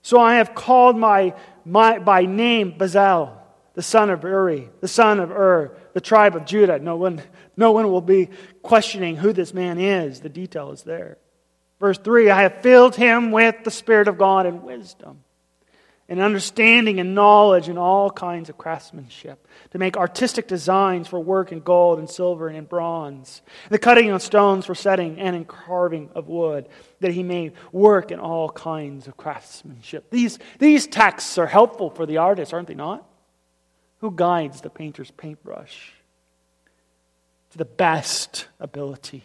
So 0.03 0.20
I 0.20 0.37
have 0.37 0.55
called 0.55 0.96
my, 0.96 1.35
my 1.64 1.98
by 1.98 2.27
name 2.27 2.72
Bezalel, 2.72 3.37
the 3.75 3.83
son 3.83 4.11
of 4.11 4.25
Uri, 4.25 4.68
the 4.81 4.88
son 4.88 5.20
of 5.20 5.31
Ur, 5.31 5.77
the 5.92 6.01
tribe 6.01 6.37
of 6.37 6.44
Judah. 6.44 6.79
No 6.79 6.96
one, 6.96 7.22
no 7.57 7.72
one 7.72 7.90
will 7.90 8.01
be 8.01 8.29
questioning 8.62 9.16
who 9.16 9.33
this 9.33 9.55
man 9.55 9.79
is. 9.79 10.20
The 10.20 10.29
detail 10.29 10.72
is 10.72 10.83
there. 10.83 11.18
Verse 11.81 11.98
3 11.98 12.31
I 12.31 12.42
have 12.42 12.62
filled 12.62 12.96
him 12.96 13.31
with 13.33 13.64
the 13.64 13.70
Spirit 13.70 14.09
of 14.09 14.18
God 14.18 14.46
and 14.46 14.62
wisdom 14.62 15.25
and 16.12 16.20
understanding 16.20 17.01
and 17.01 17.14
knowledge 17.14 17.70
and 17.70 17.79
all 17.79 18.11
kinds 18.11 18.51
of 18.51 18.59
craftsmanship, 18.59 19.48
to 19.70 19.79
make 19.79 19.96
artistic 19.96 20.46
designs 20.46 21.09
for 21.09 21.18
work 21.18 21.53
in 21.53 21.61
gold 21.61 21.98
and 21.98 22.11
silver 22.11 22.48
and 22.48 22.57
in 22.59 22.66
bronze, 22.66 23.40
the 23.70 23.79
cutting 23.79 24.11
of 24.11 24.20
stones 24.20 24.66
for 24.66 24.75
setting 24.75 25.18
and 25.18 25.35
in 25.35 25.46
carving 25.46 26.11
of 26.14 26.29
wood, 26.29 26.68
that 27.01 27.12
he 27.12 27.22
may 27.22 27.51
work 27.72 28.11
in 28.11 28.20
all 28.20 28.51
kinds 28.51 29.09
of 29.09 29.16
craftsmanship. 29.16 30.11
These, 30.11 30.38
these 30.59 30.87
texts 30.87 31.38
are 31.38 31.46
helpful 31.46 31.88
for 31.88 32.05
the 32.05 32.18
artist, 32.18 32.53
aren't 32.53 32.68
they 32.68 32.75
not? 32.75 33.09
Who 34.01 34.11
guides 34.11 34.61
the 34.61 34.68
painter's 34.68 35.11
paintbrush 35.12 35.94
to 37.53 37.57
the 37.57 37.64
best 37.64 38.48
ability? 38.61 39.25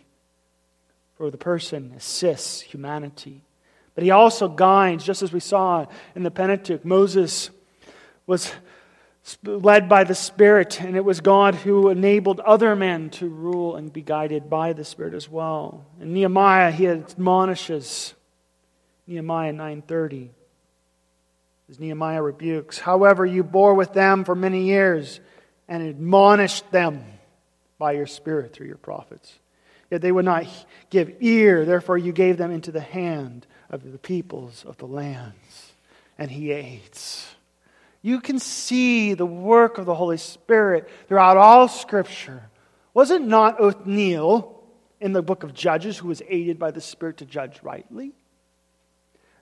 For 1.15 1.32
the 1.32 1.38
person 1.38 1.91
assists 1.97 2.62
humanity 2.62 3.41
but 3.98 4.04
he 4.04 4.12
also 4.12 4.48
guides, 4.48 5.04
just 5.04 5.24
as 5.24 5.34
we 5.34 5.40
saw 5.40 5.88
in 6.14 6.22
the 6.22 6.30
Pentateuch. 6.30 6.86
Moses 6.86 7.50
was 8.28 8.54
led 9.44 9.90
by 9.90 10.04
the 10.04 10.14
Spirit, 10.14 10.80
and 10.80 10.96
it 10.96 11.04
was 11.04 11.20
God 11.20 11.56
who 11.56 11.90
enabled 11.90 12.40
other 12.42 12.76
men 12.76 13.10
to 13.10 13.28
rule 13.28 13.76
and 13.76 13.92
be 13.92 14.04
guided 14.04 14.52
by 14.52 14.74
the 14.74 14.84
Spirit 14.84 15.16
as 15.16 15.28
well. 15.28 15.84
In 16.00 16.14
Nehemiah, 16.14 16.70
he 16.70 16.86
admonishes 16.86 18.14
Nehemiah 19.08 19.52
9:30. 19.52 20.30
As 21.68 21.80
Nehemiah 21.80 22.22
rebukes, 22.22 22.78
however, 22.78 23.26
you 23.26 23.44
bore 23.44 23.74
with 23.74 23.94
them 23.94 24.26
for 24.26 24.36
many 24.36 24.66
years 24.66 25.20
and 25.68 25.82
admonished 25.82 26.70
them 26.70 27.04
by 27.80 27.94
your 27.94 28.06
Spirit 28.06 28.54
through 28.54 28.68
your 28.68 28.78
prophets. 28.78 29.40
Yet 29.90 30.02
they 30.02 30.12
would 30.12 30.26
not 30.26 30.46
give 30.92 31.16
ear, 31.20 31.66
therefore 31.66 31.98
you 31.98 32.12
gave 32.12 32.38
them 32.38 32.52
into 32.52 32.72
the 32.72 32.80
hand 32.80 33.48
of 33.69 33.91
the 33.91 33.97
peoples 33.97 34.63
of 34.67 34.77
the 34.77 34.88
lands, 34.88 35.73
and 36.17 36.32
he 36.32 36.51
aids. 36.51 37.27
You 38.01 38.21
can 38.21 38.39
see 38.39 39.13
the 39.13 39.25
work 39.25 39.77
of 39.77 39.86
the 39.86 39.95
Holy 39.95 40.17
Spirit 40.17 40.89
throughout 41.08 41.38
all 41.38 41.67
Scripture. 41.67 42.43
Was 42.93 43.12
it 43.12 43.21
not 43.21 43.60
Othniel 43.60 44.63
in 44.99 45.13
the 45.13 45.21
book 45.21 45.43
of 45.43 45.53
Judges 45.53 45.97
who 45.97 46.08
was 46.08 46.21
aided 46.27 46.58
by 46.58 46.71
the 46.71 46.82
Spirit 46.82 47.17
to 47.17 47.25
judge 47.25 47.60
rightly? 47.62 48.13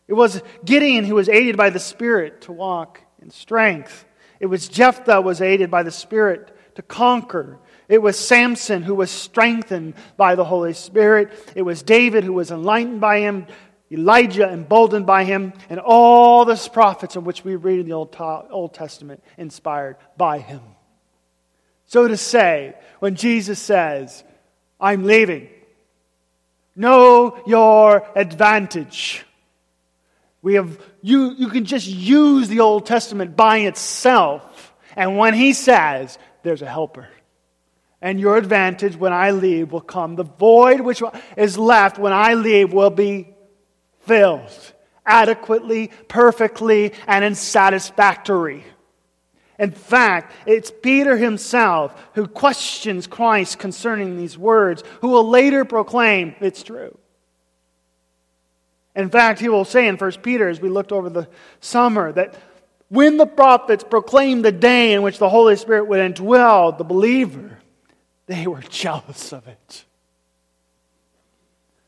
It 0.07 0.13
was 0.13 0.41
Gideon 0.63 1.03
who 1.03 1.15
was 1.15 1.29
aided 1.29 1.57
by 1.57 1.69
the 1.69 1.79
Spirit 1.79 2.41
to 2.41 2.51
walk 2.51 3.01
in 3.21 3.29
strength. 3.29 4.05
It 4.39 4.47
was 4.47 4.67
Jephthah 4.67 5.21
was 5.21 5.41
aided 5.41 5.71
by 5.71 5.83
the 5.83 5.91
Spirit 5.91 6.55
to 6.75 6.81
conquer. 6.81 7.59
It 7.87 8.01
was 8.01 8.17
Samson 8.17 8.83
who 8.83 8.95
was 8.95 9.09
strengthened 9.09 9.95
by 10.17 10.35
the 10.35 10.45
Holy 10.45 10.73
Spirit. 10.73 11.31
It 11.55 11.61
was 11.61 11.83
David 11.83 12.23
who 12.23 12.33
was 12.33 12.51
enlightened 12.51 13.01
by 13.01 13.19
him 13.19 13.47
Elijah 13.91 14.49
emboldened 14.49 15.05
by 15.05 15.23
him, 15.23 15.53
and 15.69 15.79
all 15.79 16.45
the 16.45 16.69
prophets 16.73 17.15
of 17.15 17.25
which 17.25 17.43
we 17.43 17.55
read 17.55 17.79
in 17.79 17.85
the 17.85 17.93
Old, 17.93 18.15
Old 18.19 18.73
Testament 18.73 19.23
inspired 19.37 19.97
by 20.17 20.39
him. 20.39 20.61
So 21.85 22.07
to 22.07 22.17
say, 22.17 22.75
when 22.99 23.15
Jesus 23.15 23.59
says, 23.59 24.23
I'm 24.79 25.03
leaving, 25.03 25.47
know 26.75 27.39
your 27.45 28.07
advantage. 28.15 29.23
We 30.41 30.55
have, 30.55 30.79
you, 31.01 31.35
you 31.37 31.49
can 31.49 31.65
just 31.65 31.87
use 31.87 32.47
the 32.47 32.61
Old 32.61 32.85
Testament 32.85 33.35
by 33.35 33.59
itself. 33.59 34.73
And 34.95 35.17
when 35.17 35.33
he 35.33 35.53
says, 35.53 36.17
there's 36.43 36.61
a 36.61 36.67
helper. 36.67 37.07
And 38.01 38.19
your 38.19 38.37
advantage 38.37 38.95
when 38.95 39.13
I 39.13 39.31
leave 39.31 39.71
will 39.71 39.81
come. 39.81 40.15
The 40.15 40.23
void 40.23 40.81
which 40.81 41.01
is 41.37 41.57
left 41.57 41.97
when 41.97 42.13
I 42.13 42.33
leave 42.33 42.73
will 42.73 42.89
be 42.89 43.34
filled 44.05 44.73
adequately, 45.05 45.91
perfectly, 46.07 46.93
and 47.07 47.23
in 47.23 47.35
satisfactory. 47.35 48.63
In 49.57 49.71
fact, 49.71 50.33
it's 50.45 50.71
Peter 50.81 51.15
himself 51.15 51.95
who 52.13 52.27
questions 52.27 53.07
Christ 53.07 53.59
concerning 53.59 54.17
these 54.17 54.37
words, 54.37 54.83
who 55.01 55.09
will 55.09 55.29
later 55.29 55.63
proclaim 55.63 56.35
it's 56.41 56.63
true. 56.63 56.97
In 58.95 59.09
fact, 59.09 59.39
he 59.39 59.49
will 59.49 59.65
say 59.65 59.87
in 59.87 59.97
1 59.97 60.11
Peter, 60.23 60.49
as 60.49 60.59
we 60.59 60.69
looked 60.69 60.91
over 60.91 61.09
the 61.09 61.27
summer, 61.59 62.11
that 62.13 62.35
when 62.89 63.17
the 63.17 63.25
prophets 63.25 63.83
proclaimed 63.83 64.43
the 64.43 64.51
day 64.51 64.93
in 64.93 65.01
which 65.01 65.17
the 65.17 65.29
Holy 65.29 65.55
Spirit 65.55 65.87
would 65.87 65.99
indwell 65.99 66.77
the 66.77 66.83
believer, 66.83 67.59
they 68.25 68.47
were 68.47 68.61
jealous 68.69 69.31
of 69.31 69.47
it. 69.47 69.85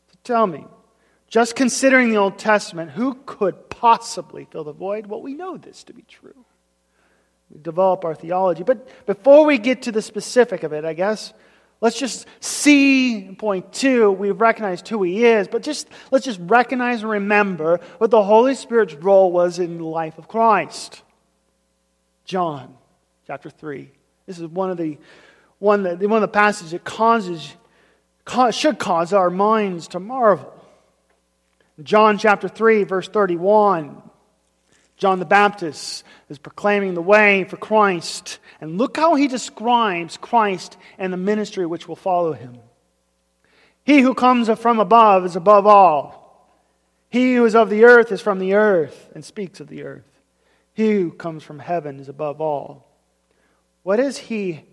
So 0.08 0.18
tell 0.24 0.48
me, 0.48 0.66
just 1.28 1.56
considering 1.56 2.10
the 2.10 2.18
Old 2.18 2.38
Testament, 2.38 2.92
who 2.92 3.16
could 3.26 3.70
possibly 3.70 4.48
fill 4.50 4.64
the 4.64 4.72
void? 4.72 5.08
Well, 5.08 5.22
we 5.22 5.34
know 5.34 5.58
this 5.58 5.84
to 5.86 5.94
be 5.94 6.04
true. 6.04 6.46
We 7.50 7.60
develop 7.60 8.06
our 8.06 8.16
theology. 8.16 8.64
But 8.64 9.06
before 9.06 9.46
we 9.46 9.58
get 9.58 9.84
to 9.84 9.92
the 9.92 10.02
specific 10.02 10.64
of 10.64 10.74
it, 10.74 10.86
I 10.86 10.94
guess, 10.94 11.34
let's 11.82 12.00
just 12.00 12.28
see 12.40 13.36
point 13.38 13.72
two. 13.74 14.12
We've 14.12 14.40
recognized 14.40 14.88
who 14.88 15.04
he 15.04 15.26
is, 15.26 15.48
but 15.48 15.64
just 15.64 15.88
let's 16.12 16.26
just 16.26 16.40
recognize 16.44 17.02
and 17.02 17.12
remember 17.12 17.80
what 17.98 18.12
the 18.12 18.24
Holy 18.24 18.56
Spirit's 18.56 18.94
role 18.96 19.32
was 19.32 19.60
in 19.60 19.78
the 19.78 19.86
life 19.86 20.18
of 20.18 20.28
Christ. 20.28 21.04
John 22.26 22.76
chapter 23.26 23.50
3. 23.50 23.90
This 24.26 24.40
is 24.40 24.48
one 24.48 24.70
of 24.70 24.78
the 24.78 24.98
one, 25.60 25.84
that, 25.84 26.00
one 26.00 26.18
of 26.18 26.22
the 26.22 26.28
passages 26.28 26.72
that 26.72 26.84
causes, 26.84 27.56
should 28.52 28.78
cause 28.80 29.14
our 29.14 29.30
minds 29.30 29.88
to 29.90 30.00
marvel. 30.00 30.54
John 31.84 32.18
chapter 32.18 32.48
3, 32.48 32.84
verse 32.84 33.08
31. 33.08 34.02
John 34.98 35.20
the 35.20 35.26
Baptist 35.26 36.04
is 36.28 36.40
proclaiming 36.40 36.96
the 36.96 37.02
way 37.02 37.44
for 37.44 37.58
Christ. 37.58 38.40
And 38.60 38.78
look 38.80 38.98
how 38.98 39.16
he 39.16 39.28
describes 39.28 40.18
Christ 40.18 40.76
and 40.98 41.14
the 41.14 41.18
ministry 41.18 41.66
which 41.68 41.88
will 41.88 41.96
follow 41.96 42.34
him. 42.34 42.58
He 43.84 44.02
who 44.02 44.16
comes 44.16 44.50
from 44.60 44.80
above 44.80 45.24
is 45.24 45.36
above 45.36 45.68
all. 45.68 46.28
He 47.10 47.36
who 47.36 47.46
is 47.46 47.56
of 47.56 47.70
the 47.70 47.86
earth 47.86 48.12
is 48.12 48.22
from 48.22 48.40
the 48.40 48.56
earth 48.56 49.10
and 49.14 49.24
speaks 49.24 49.60
of 49.60 49.68
the 49.68 49.84
earth. 49.84 50.04
He 50.74 50.92
who 50.92 51.12
comes 51.12 51.44
from 51.44 51.60
heaven 51.60 52.00
is 52.00 52.10
above 52.10 52.42
all. 52.42 52.88
What 53.84 54.00
is 54.00 54.18
he? 54.18 54.64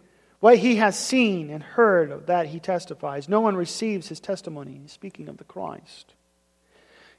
What 0.41 0.59
he 0.59 0.77
has 0.77 0.99
seen 0.99 1.51
and 1.51 1.63
heard 1.63 2.11
of 2.11 2.27
that 2.27 2.47
he 2.47 2.61
testifies. 2.61 3.29
No 3.29 3.41
one 3.41 3.57
receives 3.57 4.09
his 4.09 4.21
testimony, 4.21 4.81
speaking 4.87 5.29
of 5.29 5.37
the 5.37 5.45
Christ. 5.45 6.14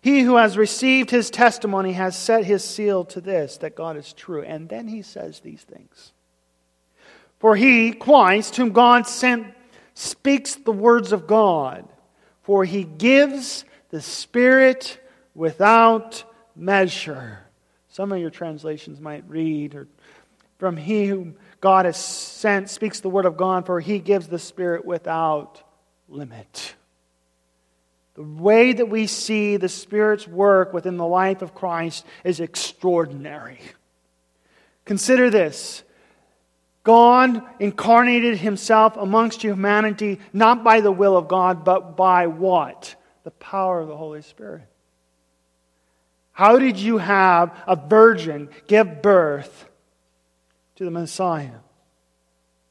He 0.05 0.21
who 0.21 0.35
has 0.35 0.55
received 0.55 1.09
his 1.09 1.31
testimony 1.31 1.93
has 1.93 2.15
set 2.15 2.45
his 2.45 2.63
seal 2.63 3.05
to 3.05 3.19
this, 3.19 3.57
that 3.57 3.75
God 3.75 3.97
is 3.97 4.13
true. 4.13 4.43
And 4.43 4.69
then 4.69 4.87
he 4.87 5.01
says 5.01 5.39
these 5.39 5.63
things. 5.63 6.13
For 7.39 7.55
he, 7.55 7.91
Christ, 7.91 8.55
whom 8.55 8.69
God 8.69 9.07
sent, 9.07 9.47
speaks 9.95 10.53
the 10.53 10.71
words 10.71 11.11
of 11.11 11.25
God, 11.25 11.89
for 12.43 12.63
he 12.63 12.83
gives 12.83 13.65
the 13.89 13.99
Spirit 13.99 14.99
without 15.33 16.23
measure. 16.55 17.39
Some 17.89 18.11
of 18.11 18.19
your 18.19 18.29
translations 18.29 19.01
might 19.01 19.27
read, 19.27 19.73
or 19.73 19.87
from 20.59 20.77
he 20.77 21.07
whom 21.07 21.35
God 21.61 21.85
has 21.85 21.97
sent 21.97 22.69
speaks 22.69 22.99
the 22.99 23.09
word 23.09 23.25
of 23.25 23.37
God, 23.37 23.65
for 23.65 23.79
he 23.79 23.97
gives 23.97 24.27
the 24.27 24.37
Spirit 24.37 24.85
without 24.85 25.63
limit. 26.07 26.75
The 28.15 28.23
way 28.23 28.71
that 28.73 28.89
we 28.89 29.07
see 29.07 29.57
the 29.57 29.69
Spirit's 29.69 30.27
work 30.27 30.73
within 30.73 30.97
the 30.97 31.05
life 31.05 31.41
of 31.41 31.53
Christ 31.53 32.05
is 32.23 32.39
extraordinary. 32.39 33.59
Consider 34.85 35.29
this 35.29 35.83
God 36.83 37.41
incarnated 37.59 38.37
himself 38.37 38.95
amongst 38.95 39.41
humanity 39.41 40.19
not 40.31 40.63
by 40.63 40.81
the 40.81 40.91
will 40.91 41.17
of 41.17 41.27
God, 41.27 41.65
but 41.65 41.97
by 41.97 42.27
what? 42.27 42.95
The 43.23 43.31
power 43.31 43.81
of 43.81 43.87
the 43.87 43.97
Holy 43.97 44.21
Spirit. 44.21 44.63
How 46.31 46.59
did 46.59 46.77
you 46.77 46.99
have 46.99 47.57
a 47.65 47.75
virgin 47.75 48.49
give 48.67 49.01
birth 49.01 49.67
to 50.75 50.85
the 50.85 50.91
Messiah? 50.91 51.59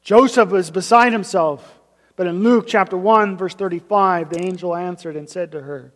Joseph 0.01 0.49
was 0.49 0.71
beside 0.71 1.11
himself. 1.11 1.79
But 2.15 2.27
in 2.27 2.43
Luke 2.43 2.65
chapter 2.67 2.97
1, 2.97 3.37
verse 3.37 3.55
35, 3.55 4.29
the 4.29 4.41
angel 4.41 4.75
answered 4.75 5.15
and 5.15 5.29
said 5.29 5.51
to 5.51 5.61
her, 5.61 5.91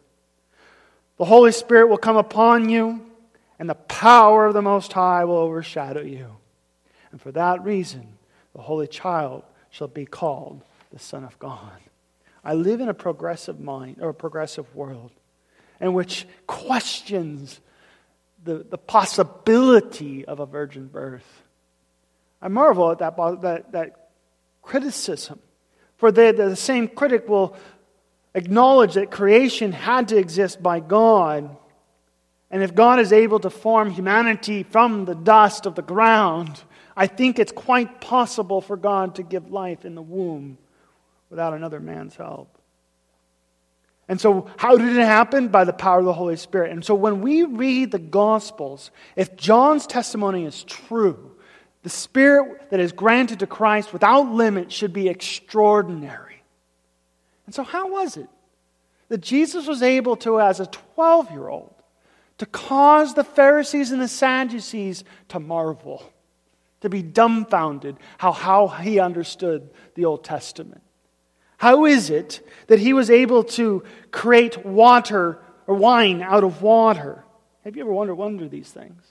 The 1.17 1.25
Holy 1.25 1.51
Spirit 1.51 1.87
will 1.87 1.97
come 1.97 2.17
upon 2.17 2.69
you, 2.69 3.05
and 3.57 3.69
the 3.69 3.75
power 3.75 4.47
of 4.47 4.53
the 4.53 4.61
Most 4.61 4.91
High 4.91 5.23
will 5.25 5.37
overshadow 5.37 6.01
you. 6.01 6.35
And 7.11 7.21
for 7.21 7.31
that 7.31 7.63
reason, 7.63 8.17
the 8.53 8.61
Holy 8.61 8.87
Child 8.87 9.43
shall 9.69 9.87
be 9.87 10.05
called 10.05 10.63
the 10.91 10.99
Son 10.99 11.23
of 11.23 11.37
God. 11.39 11.71
I 12.43 12.53
live 12.53 12.81
in 12.81 12.89
a 12.89 12.93
progressive 12.93 13.59
mind 13.59 13.97
or 14.01 14.09
a 14.09 14.13
progressive 14.13 14.73
world 14.75 15.11
in 15.79 15.93
which 15.93 16.27
questions 16.47 17.59
the, 18.43 18.65
the 18.69 18.77
possibility 18.77 20.25
of 20.25 20.39
a 20.39 20.45
virgin 20.45 20.87
birth. 20.87 21.43
I 22.41 22.47
marvel 22.47 22.91
at 22.91 22.99
that, 22.99 23.15
that, 23.41 23.71
that 23.73 24.09
criticism. 24.61 25.39
For 25.99 26.13
the, 26.13 26.33
the 26.35 26.55
same 26.55 26.87
critic 26.87 27.27
will 27.27 27.55
acknowledge 28.33 28.93
that 28.93 29.11
creation 29.11 29.73
had 29.73 30.07
to 30.07 30.17
exist 30.17 30.63
by 30.63 30.79
God. 30.79 31.57
And 32.49 32.63
if 32.63 32.73
God 32.73 32.99
is 32.99 33.11
able 33.11 33.39
to 33.41 33.49
form 33.49 33.91
humanity 33.91 34.63
from 34.63 35.03
the 35.03 35.13
dust 35.13 35.65
of 35.65 35.75
the 35.75 35.81
ground, 35.81 36.63
I 36.95 37.07
think 37.07 37.37
it's 37.37 37.51
quite 37.51 37.99
possible 37.99 38.61
for 38.61 38.77
God 38.77 39.15
to 39.15 39.23
give 39.23 39.51
life 39.51 39.83
in 39.83 39.93
the 39.93 40.01
womb 40.01 40.57
without 41.29 41.53
another 41.53 41.81
man's 41.81 42.15
help. 42.15 42.57
And 44.07 44.21
so, 44.21 44.49
how 44.55 44.77
did 44.77 44.95
it 44.95 45.05
happen? 45.05 45.49
By 45.49 45.65
the 45.65 45.73
power 45.73 45.99
of 45.99 46.05
the 46.05 46.13
Holy 46.13 46.37
Spirit. 46.37 46.71
And 46.71 46.83
so, 46.83 46.95
when 46.95 47.21
we 47.21 47.43
read 47.43 47.91
the 47.91 47.99
Gospels, 47.99 48.89
if 49.17 49.35
John's 49.35 49.85
testimony 49.85 50.45
is 50.45 50.63
true, 50.63 51.35
the 51.83 51.89
Spirit 51.89 52.69
that 52.71 52.79
is 52.79 52.91
granted 52.91 53.39
to 53.39 53.47
Christ 53.47 53.93
without 53.93 54.31
limit 54.31 54.71
should 54.71 54.93
be 54.93 55.07
extraordinary. 55.07 56.43
And 57.45 57.55
so, 57.55 57.63
how 57.63 57.91
was 57.91 58.17
it 58.17 58.29
that 59.07 59.21
Jesus 59.21 59.65
was 59.65 59.81
able 59.81 60.15
to, 60.17 60.39
as 60.39 60.59
a 60.59 60.67
12 60.67 61.31
year 61.31 61.47
old, 61.47 61.73
to 62.37 62.45
cause 62.45 63.13
the 63.13 63.23
Pharisees 63.23 63.91
and 63.91 64.01
the 64.01 64.07
Sadducees 64.07 65.03
to 65.29 65.39
marvel? 65.39 66.03
to 66.81 66.89
be 66.89 67.01
dumbfounded 67.01 67.97
how, 68.17 68.31
how 68.31 68.67
he 68.67 68.99
understood 68.99 69.69
the 69.95 70.05
Old 70.05 70.23
Testament. 70.23 70.81
How 71.57 71.85
is 71.85 72.09
it 72.09 72.45
that 72.67 72.79
he 72.79 72.93
was 72.93 73.09
able 73.09 73.43
to 73.43 73.83
create 74.11 74.65
water 74.65 75.39
or 75.67 75.75
wine 75.75 76.21
out 76.21 76.43
of 76.43 76.61
water? 76.61 77.25
Have 77.65 77.75
you 77.75 77.83
ever 77.83 77.91
wondered, 77.91 78.15
wondered 78.15 78.51
these 78.51 78.69
things? 78.69 79.03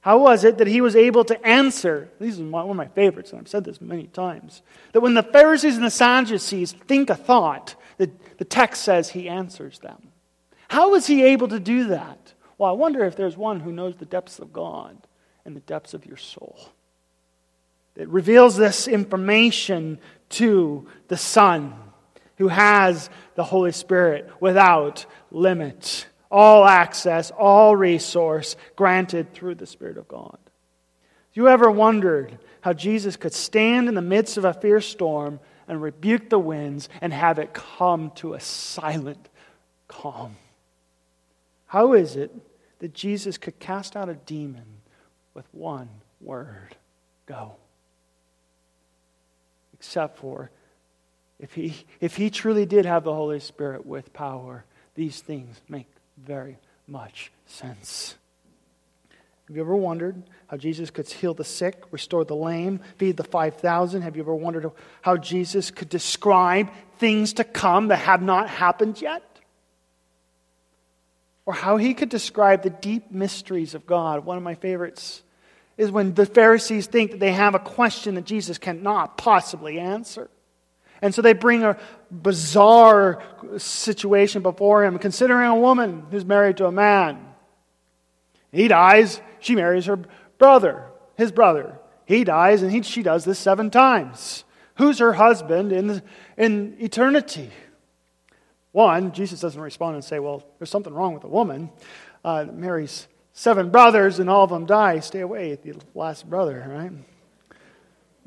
How 0.00 0.18
was 0.18 0.44
it 0.44 0.58
that 0.58 0.66
he 0.66 0.80
was 0.80 0.94
able 0.94 1.24
to 1.24 1.46
answer? 1.46 2.08
This 2.18 2.34
is 2.34 2.40
one 2.40 2.70
of 2.70 2.76
my 2.76 2.86
favorites, 2.86 3.32
and 3.32 3.40
I've 3.40 3.48
said 3.48 3.64
this 3.64 3.80
many 3.80 4.06
times. 4.06 4.62
That 4.92 5.00
when 5.00 5.14
the 5.14 5.22
Pharisees 5.22 5.76
and 5.76 5.84
the 5.84 5.90
Sadducees 5.90 6.72
think 6.72 7.10
a 7.10 7.16
thought, 7.16 7.74
the, 7.96 8.10
the 8.38 8.44
text 8.44 8.82
says 8.82 9.10
he 9.10 9.28
answers 9.28 9.80
them. 9.80 10.08
How 10.68 10.90
was 10.90 11.06
he 11.06 11.24
able 11.24 11.48
to 11.48 11.58
do 11.58 11.88
that? 11.88 12.34
Well, 12.58 12.70
I 12.70 12.74
wonder 12.74 13.04
if 13.04 13.16
there's 13.16 13.36
one 13.36 13.60
who 13.60 13.72
knows 13.72 13.96
the 13.96 14.04
depths 14.04 14.38
of 14.38 14.52
God 14.52 14.96
and 15.44 15.56
the 15.56 15.60
depths 15.60 15.94
of 15.94 16.06
your 16.06 16.16
soul. 16.16 16.58
It 17.96 18.08
reveals 18.08 18.56
this 18.56 18.86
information 18.86 19.98
to 20.30 20.86
the 21.08 21.16
Son 21.16 21.74
who 22.36 22.48
has 22.48 23.10
the 23.34 23.44
Holy 23.44 23.72
Spirit 23.72 24.30
without 24.40 25.06
limit. 25.32 26.06
All 26.30 26.64
access, 26.64 27.30
all 27.30 27.74
resource 27.74 28.56
granted 28.76 29.32
through 29.32 29.56
the 29.56 29.66
Spirit 29.66 29.96
of 29.96 30.08
God. 30.08 30.38
You 31.32 31.48
ever 31.48 31.70
wondered 31.70 32.38
how 32.60 32.72
Jesus 32.72 33.16
could 33.16 33.32
stand 33.32 33.88
in 33.88 33.94
the 33.94 34.02
midst 34.02 34.36
of 34.36 34.44
a 34.44 34.52
fierce 34.52 34.86
storm 34.86 35.40
and 35.66 35.80
rebuke 35.80 36.28
the 36.28 36.38
winds 36.38 36.88
and 37.00 37.12
have 37.12 37.38
it 37.38 37.54
come 37.54 38.10
to 38.16 38.34
a 38.34 38.40
silent 38.40 39.28
calm? 39.86 40.36
How 41.66 41.92
is 41.92 42.16
it 42.16 42.34
that 42.80 42.94
Jesus 42.94 43.38
could 43.38 43.58
cast 43.58 43.96
out 43.96 44.08
a 44.08 44.14
demon 44.14 44.64
with 45.34 45.46
one 45.52 45.88
word 46.20 46.76
go. 47.26 47.52
Except 49.74 50.18
for 50.18 50.50
if 51.38 51.54
he, 51.54 51.76
if 52.00 52.16
he 52.16 52.30
truly 52.30 52.66
did 52.66 52.84
have 52.84 53.04
the 53.04 53.14
Holy 53.14 53.38
Spirit 53.38 53.86
with 53.86 54.12
power, 54.12 54.64
these 54.94 55.20
things 55.20 55.60
make 55.68 55.86
very 56.24 56.58
much 56.86 57.30
sense. 57.46 58.14
Have 59.46 59.56
you 59.56 59.62
ever 59.62 59.76
wondered 59.76 60.22
how 60.48 60.58
Jesus 60.58 60.90
could 60.90 61.08
heal 61.08 61.32
the 61.32 61.44
sick, 61.44 61.84
restore 61.90 62.24
the 62.24 62.36
lame, 62.36 62.80
feed 62.98 63.16
the 63.16 63.24
5,000? 63.24 64.02
Have 64.02 64.14
you 64.14 64.22
ever 64.22 64.34
wondered 64.34 64.70
how 65.00 65.16
Jesus 65.16 65.70
could 65.70 65.88
describe 65.88 66.70
things 66.98 67.32
to 67.34 67.44
come 67.44 67.88
that 67.88 67.96
have 67.96 68.20
not 68.20 68.50
happened 68.50 69.00
yet? 69.00 69.22
Or 71.46 71.54
how 71.54 71.78
he 71.78 71.94
could 71.94 72.10
describe 72.10 72.62
the 72.62 72.68
deep 72.68 73.10
mysteries 73.10 73.74
of 73.74 73.86
God? 73.86 74.26
One 74.26 74.36
of 74.36 74.42
my 74.42 74.54
favorites 74.54 75.22
is 75.78 75.90
when 75.90 76.12
the 76.12 76.26
Pharisees 76.26 76.86
think 76.86 77.12
that 77.12 77.20
they 77.20 77.32
have 77.32 77.54
a 77.54 77.58
question 77.58 78.16
that 78.16 78.26
Jesus 78.26 78.58
cannot 78.58 79.16
possibly 79.16 79.78
answer. 79.78 80.28
And 81.00 81.14
so 81.14 81.22
they 81.22 81.32
bring 81.32 81.62
a 81.62 81.78
bizarre 82.10 83.22
situation 83.56 84.42
before 84.42 84.84
him, 84.84 84.98
considering 84.98 85.48
a 85.48 85.56
woman 85.56 86.06
who's 86.10 86.24
married 86.24 86.56
to 86.58 86.66
a 86.66 86.72
man. 86.72 87.24
He 88.52 88.68
dies, 88.68 89.20
she 89.40 89.54
marries 89.54 89.86
her 89.86 89.98
brother, 90.38 90.86
his 91.16 91.32
brother. 91.32 91.78
He 92.06 92.24
dies, 92.24 92.62
and 92.62 92.72
he, 92.72 92.82
she 92.82 93.02
does 93.02 93.24
this 93.24 93.38
seven 93.38 93.70
times. 93.70 94.44
Who's 94.76 94.98
her 94.98 95.12
husband 95.12 95.72
in, 95.72 96.02
in 96.36 96.76
eternity? 96.78 97.50
One, 98.72 99.12
Jesus 99.12 99.40
doesn't 99.40 99.60
respond 99.60 99.96
and 99.96 100.04
say, 100.04 100.18
Well, 100.18 100.44
there's 100.58 100.70
something 100.70 100.94
wrong 100.94 101.12
with 101.12 101.22
the 101.22 101.28
woman. 101.28 101.70
Uh, 102.24 102.46
seven 103.32 103.70
brothers 103.70 104.18
and 104.18 104.30
all 104.30 104.44
of 104.44 104.50
them 104.50 104.66
die. 104.66 105.00
Stay 105.00 105.20
away, 105.20 105.52
at 105.52 105.62
the 105.62 105.74
last 105.94 106.28
brother, 106.28 106.64
right? 106.68 106.92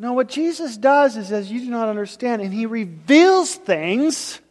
No, 0.01 0.13
what 0.13 0.29
Jesus 0.29 0.77
does 0.77 1.15
is, 1.15 1.31
as 1.31 1.51
you 1.51 1.59
do 1.59 1.69
not 1.69 1.87
understand, 1.87 2.41
and 2.41 2.51
he 2.51 2.65
reveals 2.65 3.53
things 3.53 4.41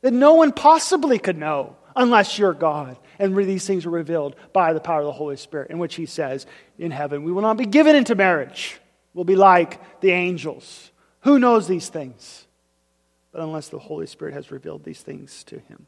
that 0.00 0.12
no 0.12 0.34
one 0.34 0.50
possibly 0.50 1.20
could 1.20 1.38
know 1.38 1.76
unless 1.94 2.40
you're 2.40 2.52
God. 2.52 2.98
And 3.20 3.36
these 3.36 3.64
things 3.64 3.86
are 3.86 3.90
revealed 3.90 4.34
by 4.52 4.72
the 4.72 4.80
power 4.80 4.98
of 4.98 5.06
the 5.06 5.12
Holy 5.12 5.36
Spirit, 5.36 5.70
in 5.70 5.78
which 5.78 5.94
he 5.94 6.06
says, 6.06 6.44
In 6.76 6.90
heaven, 6.90 7.22
we 7.22 7.30
will 7.30 7.42
not 7.42 7.56
be 7.56 7.66
given 7.66 7.94
into 7.94 8.16
marriage. 8.16 8.80
We'll 9.14 9.24
be 9.24 9.36
like 9.36 10.00
the 10.00 10.10
angels. 10.10 10.90
Who 11.20 11.38
knows 11.38 11.68
these 11.68 11.88
things? 11.88 12.44
But 13.30 13.42
unless 13.42 13.68
the 13.68 13.78
Holy 13.78 14.08
Spirit 14.08 14.34
has 14.34 14.50
revealed 14.50 14.82
these 14.82 15.02
things 15.02 15.44
to 15.44 15.60
him. 15.60 15.86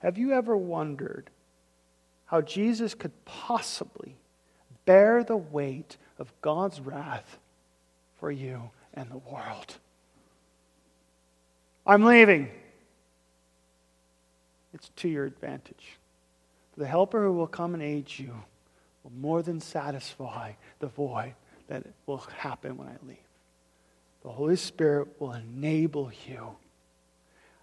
Have 0.00 0.18
you 0.18 0.32
ever 0.32 0.56
wondered 0.56 1.30
how 2.24 2.40
Jesus 2.40 2.92
could 2.92 3.12
possibly 3.24 4.16
bear 4.84 5.22
the 5.22 5.36
weight 5.36 5.96
of 6.18 6.32
God's 6.40 6.80
wrath 6.80 7.38
for 8.24 8.32
you 8.32 8.70
and 8.94 9.10
the 9.10 9.18
world. 9.18 9.76
I'm 11.86 12.06
leaving. 12.06 12.48
It's 14.72 14.88
to 14.96 15.10
your 15.10 15.26
advantage. 15.26 15.98
The 16.78 16.86
helper 16.86 17.22
who 17.22 17.34
will 17.34 17.46
come 17.46 17.74
and 17.74 17.82
aid 17.82 18.06
you 18.16 18.32
will 19.02 19.12
more 19.20 19.42
than 19.42 19.60
satisfy 19.60 20.52
the 20.78 20.86
void 20.86 21.34
that 21.68 21.84
will 22.06 22.26
happen 22.38 22.78
when 22.78 22.88
I 22.88 22.96
leave. 23.06 23.18
The 24.22 24.30
Holy 24.30 24.56
Spirit 24.56 25.20
will 25.20 25.34
enable 25.34 26.10
you. 26.26 26.56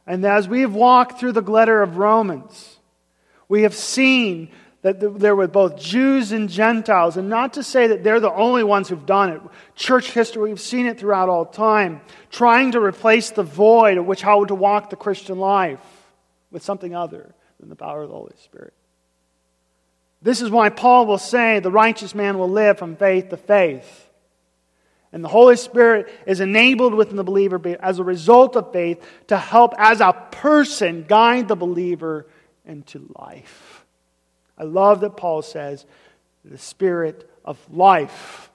And 0.06 0.24
as 0.24 0.48
we've 0.48 0.76
walked 0.76 1.20
through 1.20 1.32
the 1.32 1.42
letter 1.42 1.82
of 1.82 1.98
Romans, 1.98 2.78
we 3.50 3.64
have 3.64 3.74
seen 3.74 4.52
that 4.82 5.20
there 5.20 5.36
were 5.36 5.48
both 5.48 5.78
Jews 5.78 6.32
and 6.32 6.50
Gentiles, 6.50 7.16
and 7.16 7.30
not 7.30 7.54
to 7.54 7.64
say 7.64 7.88
that 7.88 8.04
they're 8.04 8.20
the 8.20 8.34
only 8.34 8.64
ones 8.64 8.90
who've 8.90 9.06
done 9.06 9.30
it. 9.30 9.42
Church 9.76 10.12
history, 10.12 10.50
we've 10.50 10.60
seen 10.60 10.88
it 10.88 11.00
throughout 11.00 11.30
all 11.30 11.46
time, 11.46 12.02
trying 12.32 12.72
to 12.72 12.82
replace 12.82 13.30
the 13.30 13.44
void 13.44 13.98
of 13.98 14.06
which 14.08 14.22
how 14.22 14.44
to 14.44 14.56
walk 14.56 14.90
the 14.90 14.96
Christian 14.96 15.38
life 15.38 15.80
with 16.50 16.64
something 16.64 16.96
other 16.96 17.36
than 17.60 17.70
the 17.70 17.76
power 17.76 18.02
of 18.02 18.10
the 18.10 18.16
Holy 18.16 18.34
Spirit. 18.44 18.74
This 20.24 20.42
is 20.42 20.50
why 20.50 20.70
Paul 20.70 21.06
will 21.06 21.18
say 21.18 21.60
the 21.60 21.72
righteous 21.72 22.16
man 22.16 22.38
will 22.38 22.50
live 22.50 22.80
from 22.80 22.96
faith 22.96 23.30
to 23.30 23.38
faith. 23.38 24.10
And 25.14 25.24
the 25.24 25.30
Holy 25.30 25.58
Spirit 25.58 26.10
is 26.26 26.40
enabled 26.40 26.94
within 26.94 27.18
the 27.18 27.24
believer 27.24 27.60
as 27.82 28.00
a 28.00 28.04
result 28.04 28.56
of 28.56 28.72
faith 28.72 29.04
to 29.28 29.38
help 29.38 29.74
as 29.78 30.00
a 30.00 30.14
person 30.32 31.06
guide 31.08 31.48
the 31.48 31.56
believer 31.56 32.28
into 32.66 33.12
life. 33.18 33.81
I 34.62 34.64
love 34.64 35.02
that 35.02 35.18
Paul 35.18 35.42
says, 35.42 35.88
the 36.46 36.58
Spirit 36.58 37.28
of 37.44 37.58
life 37.74 38.52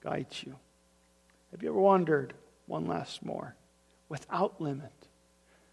guides 0.00 0.44
you. 0.44 0.54
Have 1.50 1.60
you 1.60 1.70
ever 1.70 1.80
wondered, 1.80 2.34
one 2.66 2.86
last 2.86 3.24
more, 3.24 3.56
without 4.08 4.60
limit, 4.60 4.92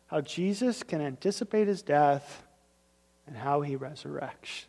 how 0.07 0.21
Jesus 0.21 0.81
can 0.81 0.99
anticipate 0.99 1.67
his 1.67 1.83
death 1.83 2.41
and 3.27 3.37
how 3.37 3.61
he 3.61 3.77
resurrects? 3.77 4.65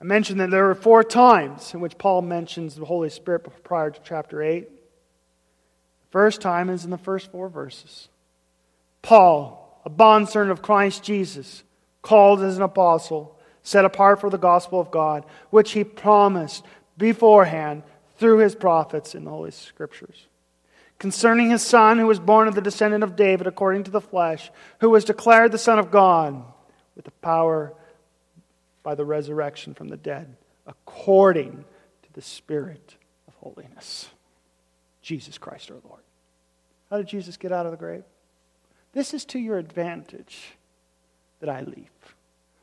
I 0.00 0.04
mentioned 0.04 0.40
that 0.40 0.50
there 0.50 0.68
are 0.68 0.74
four 0.74 1.04
times 1.04 1.72
in 1.74 1.80
which 1.80 1.96
Paul 1.96 2.22
mentions 2.22 2.74
the 2.74 2.86
Holy 2.86 3.08
Spirit 3.08 3.46
prior 3.62 3.92
to 3.92 4.00
chapter 4.02 4.42
8. 4.42 4.68
The 4.68 6.10
First 6.10 6.40
time 6.40 6.70
is 6.70 6.84
in 6.84 6.90
the 6.90 6.98
first 6.98 7.30
four 7.30 7.48
verses. 7.48 8.08
Paul, 9.00 9.80
a 9.84 9.90
bondservant 9.90 10.50
of 10.50 10.60
Christ 10.60 11.04
Jesus, 11.04 11.62
called 12.08 12.40
as 12.40 12.56
an 12.56 12.62
apostle, 12.62 13.38
set 13.62 13.84
apart 13.84 14.18
for 14.18 14.30
the 14.30 14.38
gospel 14.38 14.80
of 14.80 14.90
God, 14.90 15.26
which 15.50 15.72
he 15.72 15.84
promised 15.84 16.64
beforehand 16.96 17.82
through 18.16 18.38
his 18.38 18.54
prophets 18.54 19.14
in 19.14 19.24
the 19.24 19.30
Holy 19.30 19.50
Scriptures. 19.50 20.26
Concerning 20.98 21.50
his 21.50 21.62
son, 21.62 21.98
who 21.98 22.06
was 22.06 22.18
born 22.18 22.48
of 22.48 22.54
the 22.54 22.62
descendant 22.62 23.04
of 23.04 23.14
David 23.14 23.46
according 23.46 23.84
to 23.84 23.90
the 23.90 24.00
flesh, 24.00 24.50
who 24.80 24.88
was 24.88 25.04
declared 25.04 25.52
the 25.52 25.58
Son 25.58 25.78
of 25.78 25.90
God 25.90 26.42
with 26.96 27.04
the 27.04 27.10
power 27.10 27.74
by 28.82 28.94
the 28.94 29.04
resurrection 29.04 29.74
from 29.74 29.88
the 29.88 29.98
dead, 29.98 30.34
according 30.66 31.62
to 32.04 32.12
the 32.14 32.22
Spirit 32.22 32.96
of 33.28 33.34
holiness. 33.34 34.08
Jesus 35.02 35.36
Christ 35.36 35.70
our 35.70 35.76
Lord. 35.86 36.00
How 36.88 36.96
did 36.96 37.06
Jesus 37.06 37.36
get 37.36 37.52
out 37.52 37.66
of 37.66 37.72
the 37.72 37.76
grave? 37.76 38.04
This 38.94 39.12
is 39.12 39.26
to 39.26 39.38
your 39.38 39.58
advantage 39.58 40.54
that 41.40 41.48
I 41.48 41.60
leave. 41.62 41.90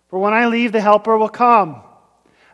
For 0.08 0.20
when 0.20 0.34
I 0.34 0.48
leave, 0.48 0.72
the 0.72 0.82
Helper 0.82 1.18
will 1.18 1.30
come. 1.30 1.82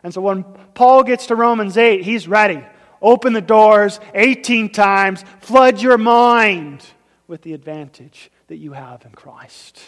And 0.02 0.12
so 0.12 0.20
when 0.20 0.44
Paul 0.74 1.04
gets 1.04 1.26
to 1.26 1.36
Romans 1.36 1.76
8, 1.76 2.02
he's 2.02 2.26
ready. 2.26 2.64
Open 3.00 3.32
the 3.32 3.40
doors 3.40 4.00
18 4.14 4.70
times, 4.70 5.24
flood 5.40 5.80
your 5.80 5.98
mind 5.98 6.84
with 7.26 7.42
the 7.42 7.52
advantage 7.52 8.30
that 8.48 8.56
you 8.56 8.72
have 8.72 9.04
in 9.04 9.12
Christ. 9.12 9.80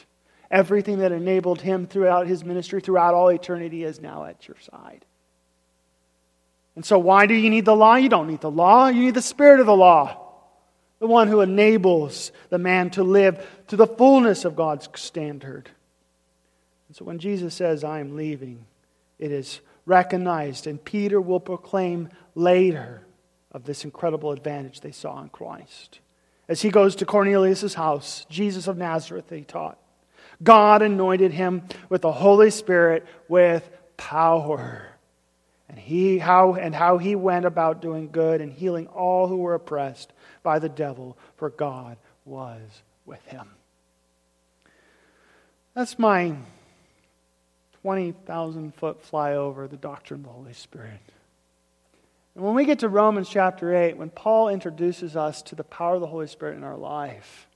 Everything 0.50 0.98
that 0.98 1.12
enabled 1.12 1.60
him 1.60 1.86
throughout 1.86 2.26
his 2.26 2.44
ministry, 2.44 2.80
throughout 2.80 3.14
all 3.14 3.28
eternity, 3.28 3.84
is 3.84 4.00
now 4.00 4.24
at 4.24 4.46
your 4.46 4.56
side. 4.60 5.04
And 6.76 6.84
so, 6.84 6.98
why 6.98 7.26
do 7.26 7.34
you 7.34 7.50
need 7.50 7.64
the 7.64 7.76
law? 7.76 7.94
You 7.94 8.08
don't 8.08 8.28
need 8.28 8.40
the 8.40 8.50
law, 8.50 8.88
you 8.88 9.02
need 9.02 9.14
the 9.14 9.22
Spirit 9.22 9.60
of 9.60 9.66
the 9.66 9.76
law 9.76 10.24
the 11.04 11.08
one 11.08 11.28
who 11.28 11.42
enables 11.42 12.32
the 12.48 12.56
man 12.56 12.88
to 12.88 13.02
live 13.02 13.46
to 13.68 13.76
the 13.76 13.86
fullness 13.86 14.46
of 14.46 14.56
God's 14.56 14.88
standard. 14.94 15.68
So 16.94 17.04
when 17.04 17.18
Jesus 17.18 17.54
says, 17.56 17.82
I 17.82 17.98
am 17.98 18.14
leaving, 18.14 18.66
it 19.18 19.32
is 19.32 19.60
recognized, 19.84 20.68
and 20.68 20.82
Peter 20.82 21.20
will 21.20 21.40
proclaim 21.40 22.08
later 22.36 23.04
of 23.50 23.64
this 23.64 23.82
incredible 23.82 24.30
advantage 24.30 24.80
they 24.80 24.92
saw 24.92 25.20
in 25.20 25.28
Christ. 25.28 25.98
As 26.48 26.62
he 26.62 26.70
goes 26.70 26.94
to 26.96 27.04
Cornelius' 27.04 27.74
house, 27.74 28.24
Jesus 28.30 28.68
of 28.68 28.76
Nazareth, 28.76 29.28
he 29.28 29.40
taught. 29.40 29.76
God 30.40 30.82
anointed 30.82 31.32
him 31.32 31.64
with 31.88 32.02
the 32.02 32.12
Holy 32.12 32.50
Spirit 32.50 33.04
with 33.26 33.68
power. 33.96 34.86
And, 35.68 35.76
he, 35.80 36.18
how, 36.18 36.54
and 36.54 36.72
how 36.72 36.98
he 36.98 37.16
went 37.16 37.44
about 37.44 37.82
doing 37.82 38.08
good 38.12 38.40
and 38.40 38.52
healing 38.52 38.86
all 38.86 39.26
who 39.26 39.38
were 39.38 39.54
oppressed 39.54 40.12
by 40.44 40.60
the 40.60 40.68
devil, 40.68 41.18
for 41.38 41.50
God 41.50 41.96
was 42.24 42.60
with 43.04 43.24
him. 43.26 43.48
That's 45.74 45.98
my 45.98 46.36
20,000 47.84 48.74
foot 48.74 49.02
flyover, 49.06 49.68
the 49.68 49.76
doctrine 49.76 50.20
of 50.20 50.24
the 50.24 50.32
Holy 50.32 50.54
Spirit. 50.54 51.02
And 52.34 52.42
when 52.42 52.54
we 52.54 52.64
get 52.64 52.78
to 52.78 52.88
Romans 52.88 53.28
chapter 53.28 53.76
8, 53.76 53.98
when 53.98 54.08
Paul 54.08 54.48
introduces 54.48 55.16
us 55.16 55.42
to 55.42 55.54
the 55.54 55.64
power 55.64 55.96
of 55.96 56.00
the 56.00 56.06
Holy 56.06 56.26
Spirit 56.26 56.56
in 56.56 56.64
our 56.64 56.78
life, 56.78 57.46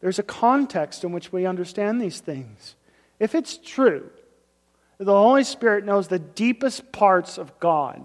there's 0.00 0.18
a 0.18 0.24
context 0.24 1.04
in 1.04 1.12
which 1.12 1.30
we 1.30 1.46
understand 1.46 2.00
these 2.00 2.18
things. 2.18 2.74
If 3.20 3.36
it's 3.36 3.56
true 3.56 4.10
the 4.98 5.12
Holy 5.12 5.44
Spirit 5.44 5.84
knows 5.84 6.08
the 6.08 6.18
deepest 6.18 6.90
parts 6.90 7.38
of 7.38 7.60
God, 7.60 8.04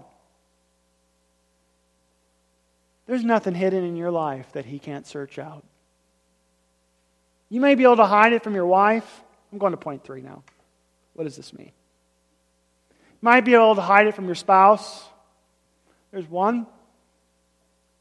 there's 3.06 3.24
nothing 3.24 3.56
hidden 3.56 3.82
in 3.82 3.96
your 3.96 4.12
life 4.12 4.52
that 4.52 4.64
He 4.64 4.78
can't 4.78 5.08
search 5.08 5.40
out. 5.40 5.64
You 7.48 7.60
may 7.60 7.74
be 7.74 7.82
able 7.82 7.96
to 7.96 8.06
hide 8.06 8.32
it 8.32 8.44
from 8.44 8.54
your 8.54 8.66
wife. 8.66 9.24
I'm 9.50 9.58
going 9.58 9.72
to 9.72 9.76
point 9.76 10.04
three 10.04 10.22
now. 10.22 10.44
What 11.14 11.24
does 11.24 11.36
this 11.36 11.52
mean? 11.52 11.72
You 12.90 13.18
might 13.20 13.42
be 13.42 13.54
able 13.54 13.74
to 13.74 13.80
hide 13.80 14.06
it 14.06 14.14
from 14.14 14.26
your 14.26 14.34
spouse. 14.34 15.04
There's 16.10 16.28
one. 16.28 16.66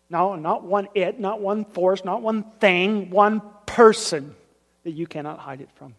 No, 0.10 0.36
not 0.36 0.64
one 0.64 0.90
it, 0.94 1.20
not 1.20 1.40
one 1.40 1.64
force, 1.64 2.04
not 2.04 2.22
one 2.22 2.44
thing, 2.60 3.10
one 3.12 3.42
person 3.66 4.36
that 4.84 4.92
you 4.92 5.08
cannot 5.08 5.40
hide 5.40 5.62
it 5.62 5.70
from 5.76 5.96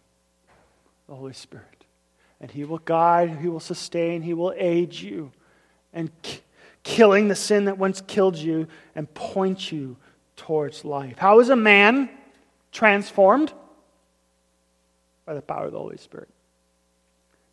the 1.09 1.14
Holy 1.14 1.33
Spirit. 1.33 1.66
And 2.40 2.51
He 2.51 2.64
will 2.64 2.79
guide, 2.79 3.38
He 3.40 3.48
will 3.48 3.61
sustain, 3.61 4.20
He 4.22 4.35
will 4.35 4.53
aid 4.57 4.92
you. 4.94 5.33
And 5.94 6.11
killing 6.83 7.29
the 7.29 7.35
sin 7.35 7.66
that 7.66 7.79
once 7.79 8.03
killed 8.07 8.37
you 8.37 8.66
and 8.94 9.12
point 9.14 9.70
you 9.72 9.96
towards 10.37 10.85
life. 10.85 11.16
How 11.18 11.40
is 11.40 11.48
a 11.48 11.57
man 11.57 12.11
transformed? 12.72 13.53
By 15.25 15.35
the 15.35 15.42
power 15.42 15.66
of 15.66 15.72
the 15.72 15.79
Holy 15.79 15.98
Spirit. 15.98 16.29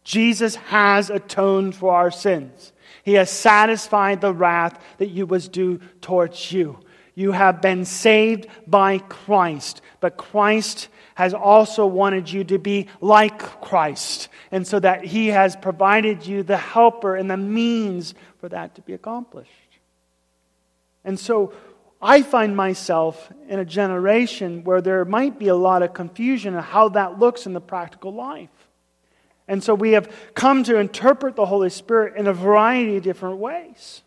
Jesus 0.09 0.55
has 0.55 1.11
atoned 1.11 1.75
for 1.75 1.93
our 1.93 2.09
sins. 2.09 2.73
He 3.03 3.13
has 3.13 3.29
satisfied 3.29 4.21
the 4.21 4.33
wrath 4.33 4.83
that 4.97 5.09
you 5.09 5.27
was 5.27 5.47
due 5.47 5.81
towards 6.01 6.51
you. 6.51 6.79
You 7.13 7.31
have 7.31 7.61
been 7.61 7.85
saved 7.85 8.47
by 8.65 8.97
Christ, 8.97 9.83
but 9.99 10.17
Christ 10.17 10.87
has 11.13 11.35
also 11.35 11.85
wanted 11.85 12.31
you 12.31 12.43
to 12.45 12.57
be 12.57 12.87
like 13.01 13.37
Christ, 13.61 14.29
and 14.49 14.65
so 14.65 14.79
that 14.79 15.05
He 15.05 15.27
has 15.27 15.55
provided 15.55 16.25
you 16.25 16.41
the 16.41 16.57
helper 16.57 17.15
and 17.15 17.29
the 17.29 17.37
means 17.37 18.15
for 18.39 18.49
that 18.49 18.73
to 18.75 18.81
be 18.81 18.93
accomplished. 18.93 19.51
And 21.05 21.19
so 21.19 21.53
I 22.01 22.23
find 22.23 22.55
myself 22.55 23.31
in 23.47 23.59
a 23.59 23.65
generation 23.65 24.63
where 24.63 24.81
there 24.81 25.05
might 25.05 25.37
be 25.37 25.49
a 25.49 25.55
lot 25.55 25.83
of 25.83 25.93
confusion 25.93 26.55
of 26.55 26.63
how 26.63 26.89
that 26.89 27.19
looks 27.19 27.45
in 27.45 27.53
the 27.53 27.61
practical 27.61 28.11
life. 28.11 28.49
And 29.49 29.63
so 29.63 29.73
we 29.73 29.93
have 29.93 30.13
come 30.35 30.63
to 30.65 30.77
interpret 30.77 31.35
the 31.35 31.47
Holy 31.47 31.71
Spirit 31.71 32.15
in 32.15 32.27
a 32.27 32.33
variety 32.33 32.97
of 32.97 33.03
different 33.03 33.37
ways. 33.37 34.03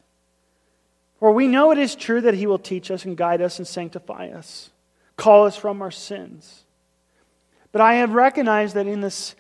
For 1.19 1.33
we 1.33 1.49
know 1.49 1.73
it 1.73 1.79
is 1.79 1.97
true 1.97 2.21
that 2.21 2.35
He 2.35 2.47
will 2.47 2.61
teach 2.61 2.93
us 2.93 3.05
and 3.05 3.17
guide 3.17 3.43
us 3.43 3.59
and 3.59 3.67
sanctify 3.67 4.29
us, 4.29 4.71
call 5.17 5.45
us 5.45 5.57
from 5.57 5.83
our 5.83 5.91
sins. 5.91 6.63
But 7.73 7.81
I 7.81 7.95
have 7.95 8.15
recognized 8.15 8.77
that 8.77 8.87
in 8.87 9.01
this 9.01 9.35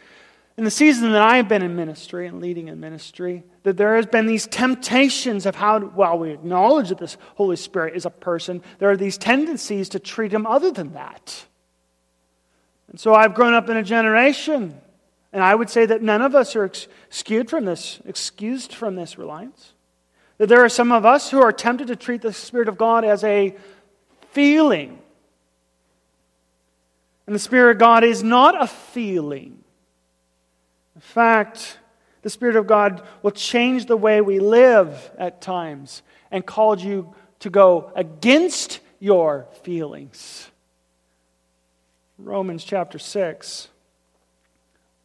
in 0.58 0.64
the 0.64 0.70
season 0.70 1.12
that 1.12 1.22
I 1.22 1.38
have 1.38 1.48
been 1.48 1.62
in 1.62 1.76
ministry 1.76 2.26
and 2.26 2.38
leading 2.40 2.68
in 2.68 2.78
ministry, 2.78 3.42
that 3.62 3.78
there 3.78 3.96
has 3.96 4.04
been 4.04 4.26
these 4.26 4.46
temptations 4.46 5.46
of 5.46 5.54
how, 5.54 5.80
while 5.80 6.18
we 6.18 6.30
acknowledge 6.30 6.90
that 6.90 6.98
this 6.98 7.16
Holy 7.36 7.56
Spirit 7.56 7.96
is 7.96 8.04
a 8.04 8.10
person, 8.10 8.62
there 8.78 8.90
are 8.90 8.96
these 8.96 9.16
tendencies 9.16 9.88
to 9.88 9.98
treat 9.98 10.30
him 10.30 10.46
other 10.46 10.70
than 10.70 10.92
that. 10.92 11.46
And 12.90 13.00
so 13.00 13.14
I've 13.14 13.32
grown 13.32 13.54
up 13.54 13.70
in 13.70 13.78
a 13.78 13.82
generation, 13.82 14.78
and 15.32 15.42
I 15.42 15.54
would 15.54 15.70
say 15.70 15.86
that 15.86 16.02
none 16.02 16.22
of 16.22 16.34
us 16.34 16.54
are 16.56 16.64
excused 16.64 17.50
from 17.50 17.64
this, 17.64 18.00
excused 18.04 18.74
from 18.74 18.96
this 18.96 19.16
reliance. 19.16 19.72
That 20.38 20.48
there 20.48 20.64
are 20.64 20.68
some 20.68 20.92
of 20.92 21.06
us 21.06 21.30
who 21.30 21.40
are 21.40 21.52
tempted 21.52 21.88
to 21.88 21.96
treat 21.96 22.22
the 22.22 22.32
Spirit 22.32 22.68
of 22.68 22.76
God 22.76 23.04
as 23.04 23.24
a 23.24 23.56
feeling 24.32 24.98
and 27.26 27.34
the 27.34 27.40
Spirit 27.40 27.72
of 27.72 27.78
God 27.78 28.04
is 28.04 28.22
not 28.22 28.60
a 28.60 28.66
feeling. 28.66 29.62
In 30.94 31.00
fact, 31.00 31.78
the 32.22 32.30
Spirit 32.30 32.56
of 32.56 32.66
God 32.66 33.02
will 33.22 33.30
change 33.30 33.86
the 33.86 33.96
way 33.96 34.20
we 34.20 34.38
live 34.38 35.10
at 35.18 35.40
times 35.40 36.02
and 36.30 36.44
cause 36.44 36.84
you 36.84 37.14
to 37.40 37.50
go 37.50 37.90
against 37.94 38.80
your 38.98 39.46
feelings. 39.62 40.50
Romans 42.18 42.64
chapter 42.64 42.98
6, 42.98 43.68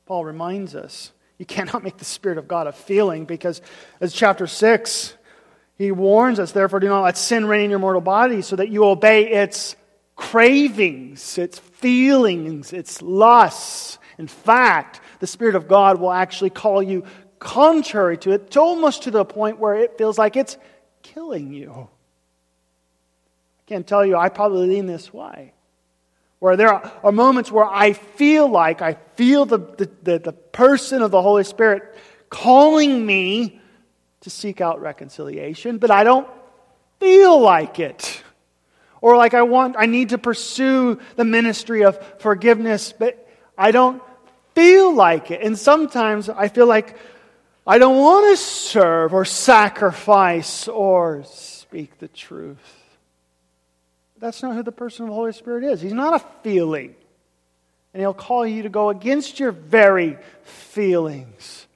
Paul 0.08 0.24
reminds 0.24 0.74
us 0.74 1.12
you 1.38 1.46
cannot 1.46 1.84
make 1.84 1.98
the 1.98 2.06
Spirit 2.06 2.38
of 2.38 2.48
God 2.48 2.65
a 2.65 2.72
feeling 2.72 3.26
because, 3.26 3.62
as 4.02 4.13
chapter 4.13 4.48
6, 4.48 5.13
he 5.77 5.92
warns 5.92 6.40
us, 6.40 6.54
therefore, 6.54 6.79
do 6.79 6.88
not 6.88 7.04
let 7.04 7.17
sin 7.17 7.46
reign 7.46 7.65
in 7.65 7.69
your 7.69 7.79
mortal 7.79 8.02
body 8.02 8.42
so 8.42 8.56
that 8.56 8.69
you 8.69 8.86
obey 8.86 9.29
its 9.29 9.75
cravings, 10.15 11.38
its 11.38 11.60
feelings, 11.60 12.73
its 12.73 13.02
lusts. 13.02 14.00
In 14.17 14.27
fact, 14.27 15.02
the 15.19 15.27
Spirit 15.27 15.56
of 15.56 15.67
God 15.67 16.00
will 16.00 16.12
actually 16.12 16.50
call 16.50 16.81
you 16.81 17.04
contrary 17.38 18.17
to 18.19 18.31
it, 18.31 18.56
almost 18.58 19.04
to 19.04 19.12
the 19.12 19.25
point 19.25 19.60
where 19.60 19.75
it 19.75 19.98
feels 19.98 20.17
like 20.17 20.36
it's 20.38 20.58
killing 21.04 21.54
you. 21.54 21.71
I 23.60 23.63
can't 23.67 23.86
tell 23.86 24.06
you, 24.06 24.17
I 24.17 24.29
probably 24.29 24.67
lean 24.67 24.88
this 24.88 25.13
way. 25.13 25.54
Where 26.40 26.56
there 26.56 26.71
are 26.71 27.12
moments 27.12 27.52
where 27.52 27.65
I 27.65 27.94
feel 27.94 28.48
like 28.48 28.81
I 28.81 28.94
feel 29.15 29.46
the, 29.46 29.58
the, 29.58 30.19
the, 30.19 30.31
person 30.31 31.02
of 31.02 31.12
the 31.12 31.21
Holy 31.21 31.44
Spirit 31.44 31.96
calling 32.29 33.06
me 33.06 33.60
to 34.21 34.29
seek 34.29 34.62
out 34.62 34.81
reconciliation, 34.81 35.77
but 35.77 35.90
I 35.90 36.04
don't 36.04 36.27
feel 37.00 37.40
like 37.40 37.79
it. 37.79 38.21
Or 39.02 39.17
like 39.17 39.33
I 39.33 39.44
want, 39.44 39.75
I 39.77 39.85
need 39.85 40.10
to 40.10 40.17
pursue 40.17 41.00
the 41.15 41.23
ministry 41.23 41.83
of 41.83 42.00
forgiveness, 42.19 42.94
but 42.98 43.27
I 43.58 43.71
don't 43.71 44.02
feel 44.56 44.94
like 44.94 45.31
it. 45.31 45.42
And 45.42 45.58
sometimes 45.58 46.29
I 46.29 46.48
feel 46.48 46.65
like 46.65 46.98
I 47.65 47.77
don't 47.79 47.98
want 47.98 48.31
to 48.31 48.44
serve 48.44 49.13
or 49.13 49.25
sacrifice 49.25 50.67
or 50.67 51.23
speak 51.25 52.00
the 52.00 52.08
truth. 52.08 52.77
That's 54.20 54.42
not 54.42 54.56
who 54.56 54.63
the 54.63 54.72
person 54.72 55.04
of 55.04 55.10
the 55.10 55.15
Holy 55.15 55.32
Spirit 55.32 55.63
is. 55.63 55.82
He's 55.82 55.94
not 55.94 56.15
a 56.15 56.26
feeling. 56.44 56.96
And 57.94 58.02
he'll 58.02 58.13
call 58.13 58.46
you 58.46 58.63
to 58.63 58.70
go 58.70 58.90
against 58.90 59.40
your 59.40 59.52
very 59.52 60.18
feelings. 60.44 61.68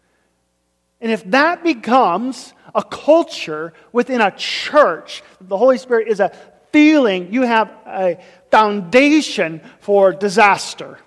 And 0.99 1.11
if 1.11 1.23
that 1.31 1.63
becomes 1.63 2.53
a 2.75 2.83
culture 2.83 3.73
within 3.91 4.21
a 4.21 4.31
church, 4.31 5.23
the 5.39 5.57
Holy 5.57 5.77
Spirit 5.77 6.07
is 6.07 6.19
a 6.19 6.31
feeling, 6.71 7.33
you 7.33 7.41
have 7.41 7.71
a 7.85 8.17
foundation 8.49 9.61
for 9.79 10.13
disaster. 10.13 10.97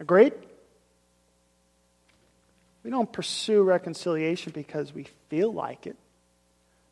Agreed? 0.00 0.34
We 2.82 2.90
don't 2.90 3.10
pursue 3.10 3.62
reconciliation 3.62 4.52
because 4.52 4.92
we 4.92 5.06
feel 5.30 5.52
like 5.52 5.86
it. 5.86 5.96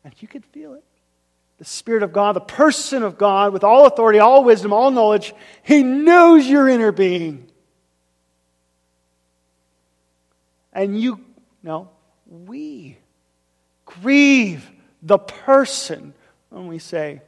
And 0.03 0.13
you 0.19 0.27
could 0.27 0.45
feel 0.45 0.73
it. 0.73 0.83
The 1.59 1.65
Spirit 1.65 2.03
of 2.03 2.11
God, 2.11 2.35
the 2.35 2.41
person 2.41 3.03
of 3.03 3.17
God, 3.17 3.53
with 3.53 3.63
all 3.63 3.85
authority, 3.85 4.19
all 4.19 4.43
wisdom, 4.43 4.73
all 4.73 4.91
knowledge, 4.91 5.33
He 5.61 5.83
knows 5.83 6.45
your 6.45 6.67
inner 6.67 6.91
being. 6.91 7.49
And 10.73 10.99
you, 10.99 11.23
no, 11.61 11.89
we 12.25 12.97
grieve 13.85 14.69
the 15.01 15.19
person 15.19 16.13
when 16.49 16.67
we 16.67 16.79
say, 16.79 17.21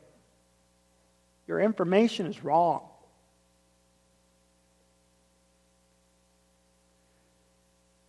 Your 1.48 1.62
information 1.62 2.26
is 2.26 2.44
wrong. 2.44 2.82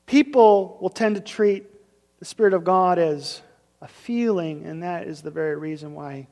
People 0.07 0.79
will 0.81 0.89
tend 0.89 1.17
to 1.17 1.21
treat 1.21 1.67
the 2.21 2.25
Spirit 2.25 2.55
of 2.55 2.65
God 2.65 2.99
as 2.99 3.43
a 3.81 3.89
feeling, 3.89 4.67
and 4.67 4.83
that 4.83 5.07
is 5.07 5.23
the 5.23 5.31
very 5.31 5.57
reason 5.57 5.95
why 5.95 6.29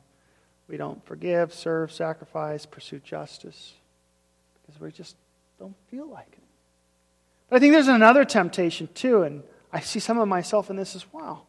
we 0.68 0.76
don't 0.76 1.04
forgive, 1.04 1.52
serve, 1.52 1.92
sacrifice, 1.92 2.66
pursue 2.66 2.98
justice, 3.00 3.74
because 4.62 4.80
we 4.80 4.90
just 4.90 5.16
don't 5.58 5.76
feel 5.90 6.06
like 6.06 6.28
it. 6.32 6.38
But 7.48 7.56
I 7.56 7.60
think 7.60 7.72
there's 7.72 7.88
another 7.88 8.24
temptation 8.24 8.88
too, 8.94 9.22
and 9.22 9.42
I 9.72 9.80
see 9.80 10.00
some 10.00 10.18
of 10.18 10.28
myself 10.28 10.70
in 10.70 10.76
this 10.76 10.96
as 10.96 11.04
well. 11.12 11.46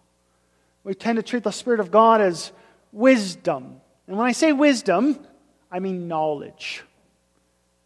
We 0.83 0.93
tend 0.93 1.15
to 1.15 1.23
treat 1.23 1.43
the 1.43 1.51
Spirit 1.51 1.79
of 1.79 1.91
God 1.91 2.21
as 2.21 2.51
wisdom. 2.91 3.81
And 4.07 4.17
when 4.17 4.27
I 4.27 4.33
say 4.33 4.51
wisdom, 4.51 5.19
I 5.71 5.79
mean 5.79 6.07
knowledge. 6.07 6.83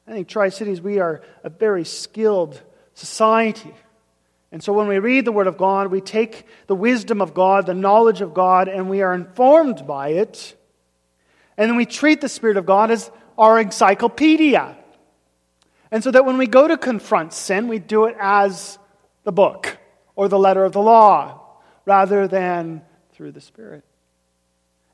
I 0.07 0.11
think 0.11 0.27
Tri 0.27 0.49
Cities, 0.49 0.81
we 0.81 0.99
are 0.99 1.21
a 1.43 1.49
very 1.49 1.85
skilled 1.85 2.61
society. 2.93 3.73
And 4.51 4.63
so 4.63 4.73
when 4.73 4.87
we 4.87 4.97
read 4.97 5.25
the 5.25 5.31
Word 5.31 5.47
of 5.47 5.57
God, 5.57 5.87
we 5.87 6.01
take 6.01 6.45
the 6.67 6.75
wisdom 6.75 7.21
of 7.21 7.33
God, 7.33 7.65
the 7.65 7.73
knowledge 7.75 8.21
of 8.21 8.33
God, 8.33 8.67
and 8.67 8.89
we 8.89 9.01
are 9.01 9.13
informed 9.13 9.85
by 9.85 10.09
it. 10.09 10.55
And 11.57 11.69
then 11.69 11.77
we 11.77 11.85
treat 11.85 12.21
the 12.21 12.29
Spirit 12.29 12.57
of 12.57 12.65
God 12.65 12.89
as 12.89 13.11
our 13.37 13.59
encyclopedia. 13.59 14.75
And 15.91 16.03
so 16.03 16.11
that 16.11 16.25
when 16.25 16.37
we 16.37 16.47
go 16.47 16.67
to 16.67 16.77
confront 16.77 17.33
sin, 17.33 17.67
we 17.67 17.79
do 17.79 18.05
it 18.05 18.15
as 18.19 18.79
the 19.23 19.31
book 19.31 19.77
or 20.15 20.27
the 20.27 20.39
letter 20.39 20.65
of 20.65 20.73
the 20.73 20.81
law 20.81 21.41
rather 21.85 22.27
than 22.27 22.81
through 23.13 23.31
the 23.31 23.41
Spirit. 23.41 23.83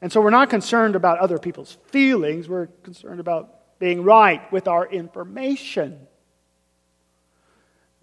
And 0.01 0.11
so 0.11 0.21
we're 0.21 0.29
not 0.29 0.49
concerned 0.49 0.95
about 0.95 1.19
other 1.19 1.37
people's 1.37 1.77
feelings, 1.87 2.49
we're 2.49 2.67
concerned 2.83 3.19
about 3.19 3.79
being 3.79 4.03
right 4.03 4.51
with 4.51 4.67
our 4.67 4.85
information. 4.85 6.07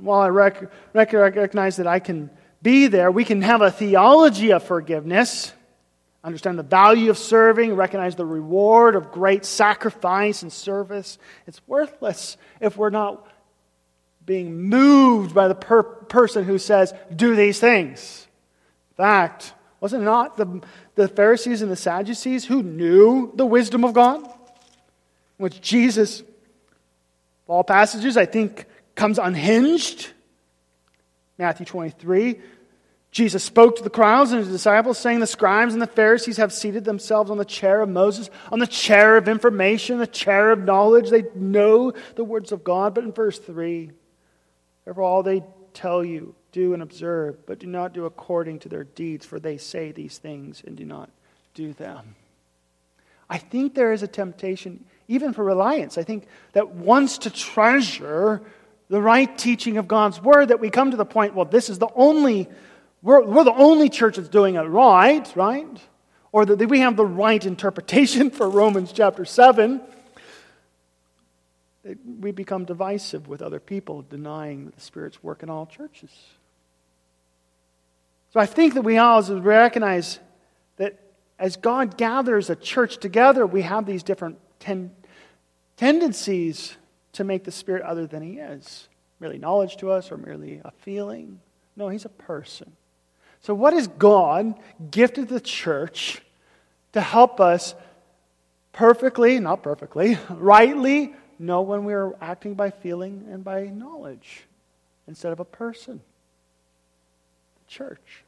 While 0.02 0.20
I 0.20 0.28
rec- 0.28 0.70
recognize 0.92 1.76
that 1.76 1.86
I 1.86 2.00
can 2.00 2.28
be 2.60 2.88
there, 2.88 3.10
we 3.10 3.24
can 3.24 3.40
have 3.42 3.62
a 3.62 3.70
theology 3.70 4.52
of 4.52 4.64
forgiveness, 4.64 5.52
understand 6.24 6.58
the 6.58 6.64
value 6.64 7.08
of 7.08 7.18
serving, 7.18 7.74
recognize 7.74 8.16
the 8.16 8.26
reward 8.26 8.96
of 8.96 9.12
great 9.12 9.44
sacrifice 9.44 10.42
and 10.42 10.52
service. 10.52 11.18
It's 11.46 11.60
worthless 11.68 12.36
if 12.60 12.76
we're 12.76 12.90
not 12.90 13.26
being 14.26 14.62
moved 14.62 15.34
by 15.34 15.46
the 15.46 15.54
per- 15.54 15.82
person 15.82 16.44
who 16.44 16.58
says, 16.58 16.92
Do 17.14 17.36
these 17.36 17.60
things. 17.60 18.26
In 18.90 18.96
fact, 18.96 19.54
was 19.80 19.92
it 19.92 19.98
not 19.98 20.36
the, 20.36 20.62
the 20.96 21.06
Pharisees 21.06 21.62
and 21.62 21.70
the 21.70 21.76
Sadducees 21.76 22.44
who 22.44 22.62
knew 22.62 23.32
the 23.36 23.46
wisdom 23.46 23.84
of 23.84 23.92
God? 23.92 24.28
Which 25.36 25.60
Jesus, 25.60 26.24
all 27.46 27.62
passages, 27.62 28.16
I 28.16 28.26
think, 28.26 28.66
comes 28.94 29.18
unhinged. 29.18 30.10
Matthew 31.38 31.66
23. 31.66 32.40
Jesus 33.10 33.44
spoke 33.44 33.76
to 33.76 33.82
the 33.82 33.90
crowds 33.90 34.32
and 34.32 34.40
his 34.40 34.48
disciples, 34.48 34.96
saying, 34.96 35.20
The 35.20 35.26
scribes 35.26 35.74
and 35.74 35.82
the 35.82 35.86
Pharisees 35.86 36.38
have 36.38 36.52
seated 36.52 36.84
themselves 36.84 37.30
on 37.30 37.36
the 37.36 37.44
chair 37.44 37.82
of 37.82 37.90
Moses, 37.90 38.30
on 38.50 38.58
the 38.58 38.66
chair 38.66 39.18
of 39.18 39.28
information, 39.28 39.98
the 39.98 40.06
chair 40.06 40.50
of 40.50 40.60
knowledge. 40.60 41.10
They 41.10 41.24
know 41.34 41.92
the 42.14 42.24
words 42.24 42.52
of 42.52 42.64
God. 42.64 42.94
But 42.94 43.04
in 43.04 43.12
verse 43.12 43.38
3, 43.38 43.90
therefore, 44.86 45.04
all 45.04 45.22
they 45.22 45.42
tell 45.74 46.02
you, 46.02 46.34
do 46.52 46.74
and 46.74 46.82
observe, 46.82 47.44
but 47.46 47.58
do 47.58 47.66
not 47.66 47.92
do 47.92 48.04
according 48.04 48.60
to 48.60 48.68
their 48.68 48.84
deeds, 48.84 49.26
for 49.26 49.40
they 49.40 49.56
say 49.56 49.90
these 49.90 50.18
things 50.18 50.62
and 50.66 50.76
do 50.76 50.84
not 50.84 51.10
do 51.54 51.72
them. 51.72 52.14
I 53.28 53.38
think 53.38 53.74
there 53.74 53.92
is 53.92 54.02
a 54.02 54.08
temptation, 54.08 54.84
even 55.08 55.32
for 55.32 55.42
reliance, 55.42 55.96
I 55.96 56.02
think 56.02 56.26
that 56.52 56.70
wants 56.70 57.18
to 57.18 57.30
treasure 57.30 58.42
the 58.92 59.00
right 59.00 59.38
teaching 59.38 59.78
of 59.78 59.88
God's 59.88 60.20
word 60.20 60.48
that 60.48 60.60
we 60.60 60.68
come 60.68 60.90
to 60.90 60.98
the 60.98 61.06
point, 61.06 61.34
well, 61.34 61.46
this 61.46 61.70
is 61.70 61.78
the 61.78 61.88
only, 61.94 62.46
we're, 63.00 63.24
we're 63.24 63.42
the 63.42 63.54
only 63.54 63.88
church 63.88 64.16
that's 64.16 64.28
doing 64.28 64.56
it 64.56 64.60
right, 64.60 65.34
right? 65.34 65.78
Or 66.30 66.44
that 66.44 66.68
we 66.68 66.80
have 66.80 66.96
the 66.96 67.06
right 67.06 67.42
interpretation 67.42 68.28
for 68.30 68.50
Romans 68.50 68.92
chapter 68.92 69.24
7. 69.24 69.80
We 72.20 72.32
become 72.32 72.66
divisive 72.66 73.28
with 73.28 73.40
other 73.40 73.60
people, 73.60 74.04
denying 74.10 74.66
that 74.66 74.74
the 74.74 74.82
Spirit's 74.82 75.22
work 75.22 75.42
in 75.42 75.48
all 75.48 75.64
churches. 75.64 76.10
So 78.34 78.40
I 78.40 78.44
think 78.44 78.74
that 78.74 78.82
we 78.82 78.98
all 78.98 79.22
recognize 79.22 80.18
that 80.76 80.98
as 81.38 81.56
God 81.56 81.96
gathers 81.96 82.50
a 82.50 82.56
church 82.56 82.98
together, 82.98 83.46
we 83.46 83.62
have 83.62 83.86
these 83.86 84.02
different 84.02 84.36
ten- 84.60 84.90
tendencies 85.78 86.76
to 87.12 87.24
make 87.24 87.44
the 87.44 87.52
Spirit 87.52 87.82
other 87.82 88.06
than 88.06 88.22
He 88.22 88.38
is. 88.38 88.88
Merely 89.20 89.38
knowledge 89.38 89.76
to 89.78 89.90
us 89.90 90.10
or 90.10 90.16
merely 90.16 90.60
a 90.64 90.70
feeling. 90.70 91.40
No, 91.76 91.88
He's 91.88 92.04
a 92.04 92.10
person. 92.10 92.72
So, 93.40 93.54
what 93.54 93.72
has 93.72 93.88
God 93.88 94.54
gifted 94.90 95.28
the 95.28 95.40
church 95.40 96.22
to 96.92 97.00
help 97.00 97.40
us 97.40 97.74
perfectly, 98.72 99.40
not 99.40 99.62
perfectly, 99.62 100.18
rightly 100.30 101.14
know 101.38 101.62
when 101.62 101.84
we 101.84 101.92
are 101.92 102.14
acting 102.20 102.54
by 102.54 102.70
feeling 102.70 103.26
and 103.30 103.42
by 103.42 103.64
knowledge 103.64 104.44
instead 105.08 105.32
of 105.32 105.40
a 105.40 105.44
person? 105.44 106.00
The 107.64 107.70
church. 107.70 108.22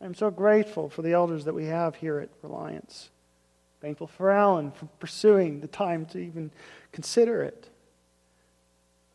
I'm 0.00 0.14
so 0.14 0.30
grateful 0.30 0.90
for 0.90 1.02
the 1.02 1.12
elders 1.12 1.44
that 1.44 1.54
we 1.54 1.66
have 1.66 1.94
here 1.94 2.18
at 2.18 2.28
Reliance. 2.42 3.10
Thankful 3.80 4.08
for 4.08 4.30
Alan 4.30 4.72
for 4.72 4.86
pursuing 4.98 5.60
the 5.60 5.68
time 5.68 6.06
to 6.06 6.18
even 6.18 6.50
consider 6.96 7.42
it. 7.42 7.68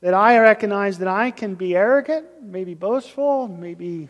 That 0.01 0.13
I 0.13 0.37
recognize 0.37 0.99
that 0.99 1.07
I 1.07 1.31
can 1.31 1.55
be 1.55 1.75
arrogant, 1.75 2.27
maybe 2.43 2.75
boastful, 2.75 3.47
maybe. 3.47 4.07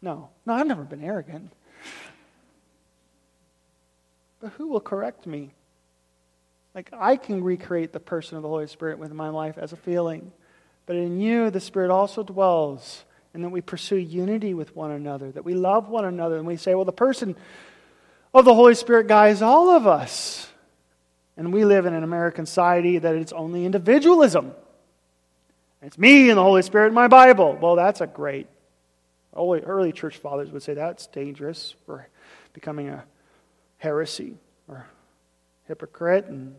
No, 0.00 0.28
no, 0.46 0.54
I've 0.54 0.66
never 0.66 0.84
been 0.84 1.02
arrogant. 1.02 1.52
But 4.40 4.52
who 4.52 4.68
will 4.68 4.80
correct 4.80 5.26
me? 5.26 5.50
Like, 6.72 6.90
I 6.96 7.16
can 7.16 7.42
recreate 7.42 7.92
the 7.92 7.98
person 7.98 8.36
of 8.36 8.42
the 8.42 8.48
Holy 8.48 8.68
Spirit 8.68 9.00
within 9.00 9.16
my 9.16 9.28
life 9.28 9.58
as 9.58 9.72
a 9.72 9.76
feeling. 9.76 10.30
But 10.86 10.94
in 10.94 11.20
you, 11.20 11.50
the 11.50 11.60
Spirit 11.60 11.90
also 11.90 12.22
dwells, 12.22 13.04
and 13.34 13.42
that 13.42 13.48
we 13.48 13.60
pursue 13.60 13.96
unity 13.96 14.54
with 14.54 14.76
one 14.76 14.92
another, 14.92 15.32
that 15.32 15.44
we 15.44 15.54
love 15.54 15.88
one 15.88 16.04
another, 16.04 16.36
and 16.36 16.46
we 16.46 16.56
say, 16.56 16.76
well, 16.76 16.84
the 16.84 16.92
person 16.92 17.34
of 18.32 18.44
the 18.44 18.54
Holy 18.54 18.76
Spirit 18.76 19.08
guides 19.08 19.42
all 19.42 19.68
of 19.70 19.88
us. 19.88 20.49
And 21.36 21.52
we 21.52 21.64
live 21.64 21.86
in 21.86 21.94
an 21.94 22.04
American 22.04 22.46
society 22.46 22.98
that 22.98 23.14
it's 23.14 23.32
only 23.32 23.64
individualism. 23.64 24.52
It's 25.82 25.96
me 25.96 26.28
and 26.28 26.36
the 26.36 26.42
Holy 26.42 26.62
Spirit 26.62 26.88
in 26.88 26.94
my 26.94 27.08
Bible. 27.08 27.56
Well, 27.60 27.76
that's 27.76 28.00
a 28.00 28.06
great. 28.06 28.46
Early 29.34 29.92
church 29.92 30.18
fathers 30.18 30.50
would 30.50 30.62
say 30.62 30.74
that's 30.74 31.06
dangerous 31.06 31.74
for 31.86 32.06
becoming 32.52 32.88
a 32.88 33.04
heresy 33.78 34.36
or 34.68 34.86
hypocrite. 35.68 36.26
And, 36.26 36.54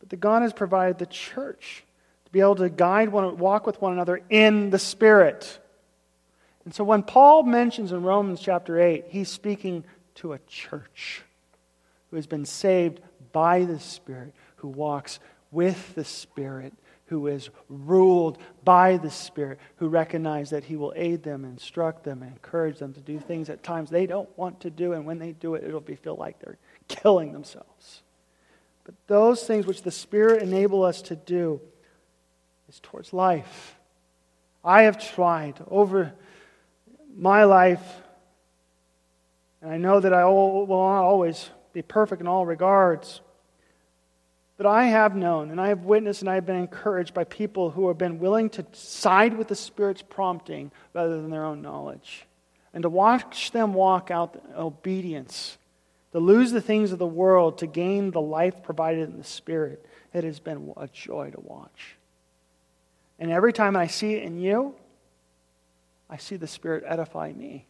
but 0.00 0.10
the 0.10 0.16
God 0.16 0.42
has 0.42 0.52
provided 0.52 0.98
the 0.98 1.06
church 1.06 1.84
to 2.26 2.32
be 2.32 2.40
able 2.40 2.56
to 2.56 2.68
guide 2.68 3.08
one, 3.08 3.38
walk 3.38 3.66
with 3.66 3.80
one 3.80 3.92
another 3.92 4.20
in 4.28 4.70
the 4.70 4.78
Spirit. 4.78 5.58
And 6.64 6.74
so 6.74 6.84
when 6.84 7.02
Paul 7.02 7.44
mentions 7.44 7.92
in 7.92 8.02
Romans 8.02 8.40
chapter 8.40 8.80
8, 8.80 9.06
he's 9.08 9.28
speaking 9.28 9.84
to 10.16 10.32
a 10.32 10.38
church 10.46 11.22
who 12.10 12.16
has 12.16 12.26
been 12.26 12.44
saved 12.44 13.00
by 13.34 13.64
the 13.64 13.80
Spirit, 13.80 14.32
who 14.56 14.68
walks 14.68 15.18
with 15.50 15.94
the 15.94 16.04
Spirit, 16.04 16.72
who 17.06 17.26
is 17.26 17.50
ruled 17.68 18.38
by 18.64 18.96
the 18.96 19.10
Spirit, 19.10 19.58
who 19.76 19.88
recognize 19.88 20.50
that 20.50 20.64
He 20.64 20.76
will 20.76 20.94
aid 20.96 21.22
them, 21.22 21.44
instruct 21.44 22.04
them, 22.04 22.22
encourage 22.22 22.78
them 22.78 22.94
to 22.94 23.00
do 23.00 23.18
things 23.18 23.50
at 23.50 23.62
times 23.62 23.90
they 23.90 24.06
don't 24.06 24.30
want 24.38 24.60
to 24.60 24.70
do, 24.70 24.94
and 24.94 25.04
when 25.04 25.18
they 25.18 25.32
do 25.32 25.54
it, 25.56 25.64
it'll 25.64 25.80
be 25.80 25.96
feel 25.96 26.16
like 26.16 26.38
they're 26.38 26.56
killing 26.88 27.32
themselves. 27.32 28.02
But 28.84 28.94
those 29.08 29.46
things 29.46 29.66
which 29.66 29.82
the 29.82 29.90
Spirit 29.90 30.42
enable 30.42 30.84
us 30.84 31.02
to 31.02 31.16
do 31.16 31.60
is 32.68 32.80
towards 32.80 33.12
life. 33.12 33.76
I 34.64 34.82
have 34.82 35.14
tried 35.14 35.60
over 35.68 36.12
my 37.16 37.44
life, 37.44 37.82
and 39.60 39.72
I 39.72 39.76
know 39.76 39.98
that 39.98 40.12
I 40.12 40.24
will 40.24 40.66
not 40.66 41.02
always 41.02 41.50
be 41.74 41.82
perfect 41.82 42.22
in 42.22 42.26
all 42.26 42.46
regards. 42.46 43.20
But 44.56 44.66
I 44.66 44.84
have 44.84 45.16
known 45.16 45.50
and 45.50 45.60
I 45.60 45.68
have 45.68 45.80
witnessed 45.80 46.22
and 46.22 46.30
I 46.30 46.36
have 46.36 46.46
been 46.46 46.56
encouraged 46.56 47.12
by 47.12 47.24
people 47.24 47.70
who 47.70 47.88
have 47.88 47.98
been 47.98 48.20
willing 48.20 48.48
to 48.50 48.64
side 48.72 49.36
with 49.36 49.48
the 49.48 49.56
Spirit's 49.56 50.02
prompting 50.02 50.70
rather 50.94 51.20
than 51.20 51.30
their 51.30 51.44
own 51.44 51.60
knowledge. 51.60 52.26
And 52.72 52.82
to 52.82 52.88
watch 52.88 53.50
them 53.50 53.74
walk 53.74 54.10
out 54.10 54.40
obedience, 54.56 55.58
to 56.12 56.20
lose 56.20 56.52
the 56.52 56.60
things 56.60 56.92
of 56.92 56.98
the 56.98 57.06
world, 57.06 57.58
to 57.58 57.66
gain 57.66 58.12
the 58.12 58.20
life 58.20 58.62
provided 58.62 59.08
in 59.08 59.18
the 59.18 59.24
Spirit, 59.24 59.84
it 60.12 60.22
has 60.22 60.38
been 60.38 60.72
a 60.76 60.86
joy 60.86 61.30
to 61.30 61.40
watch. 61.40 61.96
And 63.18 63.30
every 63.30 63.52
time 63.52 63.76
I 63.76 63.88
see 63.88 64.14
it 64.14 64.22
in 64.22 64.38
you, 64.38 64.76
I 66.08 66.16
see 66.16 66.36
the 66.36 66.46
Spirit 66.46 66.84
edify 66.86 67.32
me. 67.32 67.66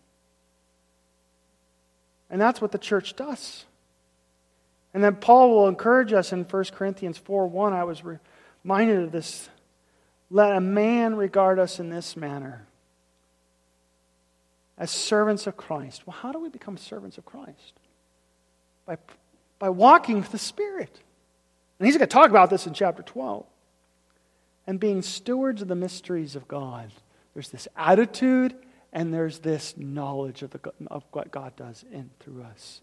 And 2.29 2.41
that's 2.41 2.61
what 2.61 2.73
the 2.73 2.79
church 2.79 3.17
does. 3.17 3.65
And 4.95 5.03
then 5.03 5.17
Paul 5.17 5.51
will 5.51 5.69
encourage 5.69 6.13
us 6.13 6.33
in 6.33 6.45
1 6.45 6.65
Corinthians 6.73 7.19
4 7.19 7.49
1. 7.49 7.73
I 7.73 7.85
was 7.85 8.03
reminded 8.05 9.03
of 9.03 9.13
this. 9.13 9.49
Let 10.31 10.57
a 10.57 10.61
man 10.61 11.17
regard 11.17 11.59
us 11.59 11.79
in 11.79 11.91
this 11.91 12.17
manner 12.17 12.67
as 14.79 14.91
servants 14.91 15.47
of 15.47 15.57
Christ. 15.57 16.07
Well, 16.07 16.17
how 16.17 16.33
do 16.33 16.39
we 16.39 16.49
become 16.49 16.77
servants 16.77 17.19
of 17.19 17.25
Christ? 17.25 17.75
By, 18.87 18.99
by 19.59 19.69
walking 19.69 20.17
with 20.17 20.33
the 20.33 20.39
Spirit. 20.39 21.01
And 21.79 21.87
he's 21.87 21.97
going 21.97 22.09
to 22.09 22.13
talk 22.13 22.31
about 22.31 22.51
this 22.51 22.67
in 22.67 22.73
chapter 22.73 23.03
12. 23.03 23.45
And 24.67 24.81
being 24.81 25.03
stewards 25.03 25.61
of 25.61 25.69
the 25.69 25.75
mysteries 25.75 26.37
of 26.37 26.49
God. 26.49 26.91
There's 27.35 27.51
this 27.51 27.69
attitude 27.77 28.55
and 28.93 29.13
there's 29.13 29.41
this 29.41 29.75
knowledge 29.77 30.43
of, 30.43 30.51
the, 30.51 30.73
of 30.87 31.05
what 31.13 31.31
God 31.31 31.55
does 31.57 31.85
in 31.93 32.11
through 32.21 32.43
us. 32.45 32.81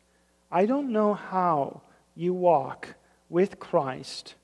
I 0.51 0.65
don't 0.65 0.91
know 0.91 1.13
how 1.13 1.81
you 2.21 2.33
walk 2.33 2.95
with 3.29 3.59
Christ 3.59 4.35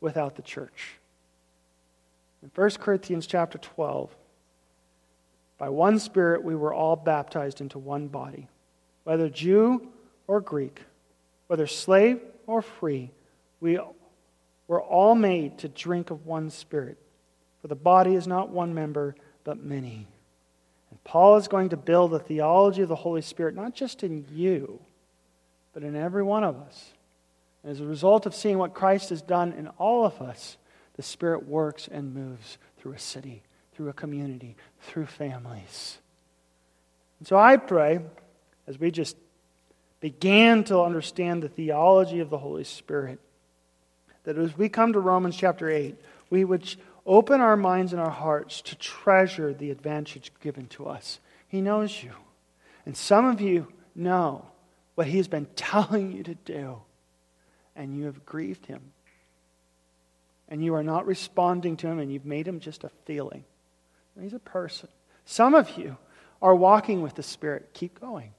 without 0.00 0.36
the 0.36 0.42
church. 0.42 0.96
In 2.42 2.50
1 2.54 2.70
Corinthians 2.72 3.26
chapter 3.26 3.58
12, 3.58 4.14
by 5.56 5.68
one 5.68 5.98
Spirit 5.98 6.42
we 6.42 6.56
were 6.56 6.74
all 6.74 6.96
baptized 6.96 7.60
into 7.60 7.78
one 7.78 8.08
body, 8.08 8.48
whether 9.04 9.28
Jew 9.28 9.88
or 10.26 10.40
Greek, 10.40 10.82
whether 11.46 11.66
slave 11.66 12.20
or 12.46 12.60
free, 12.60 13.10
we 13.60 13.78
were 14.66 14.82
all 14.82 15.14
made 15.14 15.58
to 15.58 15.68
drink 15.68 16.10
of 16.10 16.26
one 16.26 16.50
Spirit. 16.50 16.98
For 17.62 17.68
the 17.68 17.74
body 17.74 18.14
is 18.14 18.26
not 18.26 18.50
one 18.50 18.74
member, 18.74 19.14
but 19.44 19.62
many. 19.62 20.06
And 20.90 21.04
Paul 21.04 21.36
is 21.36 21.48
going 21.48 21.70
to 21.70 21.76
build 21.76 22.12
a 22.12 22.18
theology 22.18 22.82
of 22.82 22.88
the 22.88 22.96
Holy 22.96 23.22
Spirit, 23.22 23.54
not 23.54 23.74
just 23.74 24.02
in 24.02 24.26
you, 24.32 24.80
but 25.72 25.82
in 25.82 25.96
every 25.96 26.22
one 26.22 26.44
of 26.44 26.56
us. 26.56 26.93
And 27.64 27.72
as 27.72 27.80
a 27.80 27.86
result 27.86 28.26
of 28.26 28.34
seeing 28.34 28.58
what 28.58 28.74
Christ 28.74 29.08
has 29.08 29.22
done 29.22 29.52
in 29.54 29.68
all 29.78 30.04
of 30.04 30.20
us, 30.20 30.58
the 30.96 31.02
Spirit 31.02 31.48
works 31.48 31.88
and 31.90 32.14
moves 32.14 32.58
through 32.78 32.92
a 32.92 32.98
city, 32.98 33.42
through 33.72 33.88
a 33.88 33.94
community, 33.94 34.56
through 34.82 35.06
families. 35.06 35.98
And 37.18 37.26
so 37.26 37.38
I 37.38 37.56
pray, 37.56 38.00
as 38.66 38.78
we 38.78 38.90
just 38.90 39.16
began 40.00 40.62
to 40.64 40.82
understand 40.82 41.42
the 41.42 41.48
theology 41.48 42.20
of 42.20 42.28
the 42.28 42.36
Holy 42.36 42.64
Spirit, 42.64 43.18
that 44.24 44.36
as 44.36 44.56
we 44.56 44.68
come 44.68 44.92
to 44.92 45.00
Romans 45.00 45.34
chapter 45.34 45.70
8, 45.70 45.96
we 46.28 46.44
would 46.44 46.76
open 47.06 47.40
our 47.40 47.56
minds 47.56 47.92
and 47.92 48.00
our 48.00 48.10
hearts 48.10 48.60
to 48.62 48.76
treasure 48.76 49.54
the 49.54 49.70
advantage 49.70 50.30
given 50.40 50.66
to 50.68 50.86
us. 50.86 51.20
He 51.48 51.62
knows 51.62 52.02
you. 52.02 52.12
And 52.84 52.96
some 52.96 53.24
of 53.24 53.40
you 53.40 53.68
know 53.94 54.44
what 54.94 55.06
He 55.06 55.16
has 55.16 55.28
been 55.28 55.46
telling 55.56 56.12
you 56.12 56.22
to 56.24 56.34
do, 56.34 56.82
and 57.76 57.96
you 57.96 58.06
have 58.06 58.24
grieved 58.24 58.66
Him. 58.66 58.80
And 60.48 60.64
you 60.64 60.74
are 60.74 60.82
not 60.82 61.06
responding 61.06 61.76
to 61.78 61.86
Him, 61.86 61.98
and 61.98 62.12
you've 62.12 62.26
made 62.26 62.46
Him 62.46 62.60
just 62.60 62.84
a 62.84 62.90
feeling. 63.04 63.44
He's 64.20 64.34
a 64.34 64.38
person. 64.38 64.88
Some 65.24 65.54
of 65.54 65.76
you 65.76 65.96
are 66.40 66.54
walking 66.54 67.02
with 67.02 67.14
the 67.14 67.22
Spirit. 67.22 67.70
Keep 67.72 68.00
going. 68.00 68.32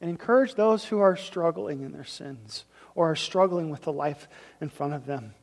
And 0.00 0.10
encourage 0.10 0.54
those 0.54 0.84
who 0.84 1.00
are 1.00 1.16
struggling 1.16 1.82
in 1.82 1.92
their 1.92 2.04
sins 2.04 2.64
or 2.94 3.10
are 3.10 3.16
struggling 3.16 3.70
with 3.70 3.82
the 3.82 3.92
life 3.92 4.28
in 4.60 4.68
front 4.68 4.94
of 4.94 5.06
them. 5.06 5.34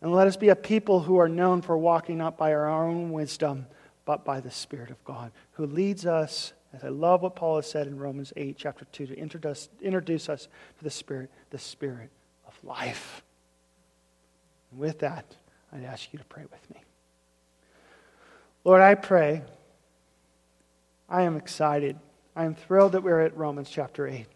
And 0.00 0.12
let 0.12 0.26
us 0.26 0.36
be 0.36 0.48
a 0.48 0.56
people 0.56 1.00
who 1.00 1.18
are 1.18 1.28
known 1.28 1.62
for 1.62 1.78
walking 1.78 2.18
not 2.18 2.36
by 2.36 2.52
our 2.52 2.68
own 2.68 3.12
wisdom, 3.12 3.66
but 4.04 4.24
by 4.24 4.40
the 4.40 4.50
Spirit 4.50 4.90
of 4.90 5.02
God, 5.04 5.30
who 5.52 5.66
leads 5.66 6.06
us, 6.06 6.52
as 6.74 6.84
I 6.84 6.88
love 6.88 7.22
what 7.22 7.36
Paul 7.36 7.56
has 7.56 7.66
said 7.68 7.86
in 7.86 7.98
Romans 7.98 8.32
8, 8.36 8.56
chapter 8.56 8.86
2, 8.92 9.06
to 9.08 9.18
introduce, 9.18 9.68
introduce 9.82 10.28
us 10.28 10.48
to 10.78 10.84
the 10.84 10.90
Spirit, 10.90 11.30
the 11.50 11.58
Spirit 11.58 12.10
of 12.46 12.58
life. 12.64 13.22
And 14.70 14.80
with 14.80 15.00
that, 15.00 15.36
I'd 15.72 15.84
ask 15.84 16.12
you 16.12 16.18
to 16.18 16.24
pray 16.24 16.44
with 16.50 16.70
me. 16.70 16.82
Lord, 18.64 18.80
I 18.80 18.94
pray. 18.94 19.42
I 21.08 21.22
am 21.22 21.36
excited. 21.36 21.98
I 22.34 22.44
am 22.44 22.54
thrilled 22.54 22.92
that 22.92 23.02
we're 23.02 23.20
at 23.20 23.36
Romans 23.36 23.68
chapter 23.68 24.06
8. 24.06 24.26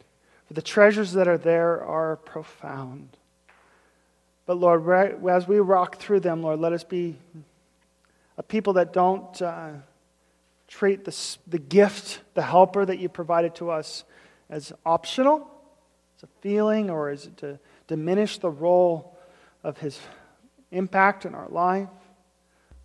For 0.47 0.55
the 0.55 0.62
treasures 0.62 1.12
that 1.12 1.26
are 1.26 1.39
there 1.39 1.82
are 1.82 2.16
profound. 2.16 3.16
But 4.45 4.59
Lord, 4.59 4.89
as 5.28 5.49
we 5.49 5.59
rock 5.59 5.97
through 5.97 6.20
them, 6.20 6.43
Lord, 6.43 6.61
let 6.61 6.72
us 6.72 6.84
be 6.84 7.16
a 8.37 8.43
people 8.43 8.74
that 8.74 8.93
don't 8.93 9.41
uh, 9.41 9.70
treat 10.68 11.04
the, 11.04 11.36
the 11.46 11.58
gift, 11.58 12.20
the 12.34 12.42
helper 12.42 12.84
that 12.84 12.98
you 12.98 13.08
provided 13.08 13.54
to 13.56 13.70
us, 13.70 14.04
as 14.50 14.72
optional, 14.84 15.50
as 16.16 16.24
a 16.24 16.28
feeling, 16.40 16.90
or 16.90 17.10
as 17.10 17.28
to 17.38 17.58
diminish 17.86 18.38
the 18.38 18.50
role 18.50 19.16
of 19.62 19.78
his 19.78 19.98
impact 20.70 21.24
in 21.24 21.34
our 21.34 21.48
life. 21.48 21.88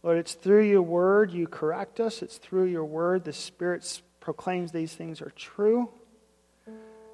Lord, 0.03 0.17
it's 0.17 0.33
through 0.33 0.63
your 0.63 0.81
word 0.81 1.31
you 1.31 1.47
correct 1.47 1.99
us. 1.99 2.21
It's 2.21 2.37
through 2.37 2.65
your 2.65 2.85
word 2.85 3.23
the 3.23 3.33
Spirit 3.33 4.01
proclaims 4.19 4.71
these 4.71 4.93
things 4.93 5.21
are 5.21 5.31
true. 5.35 5.89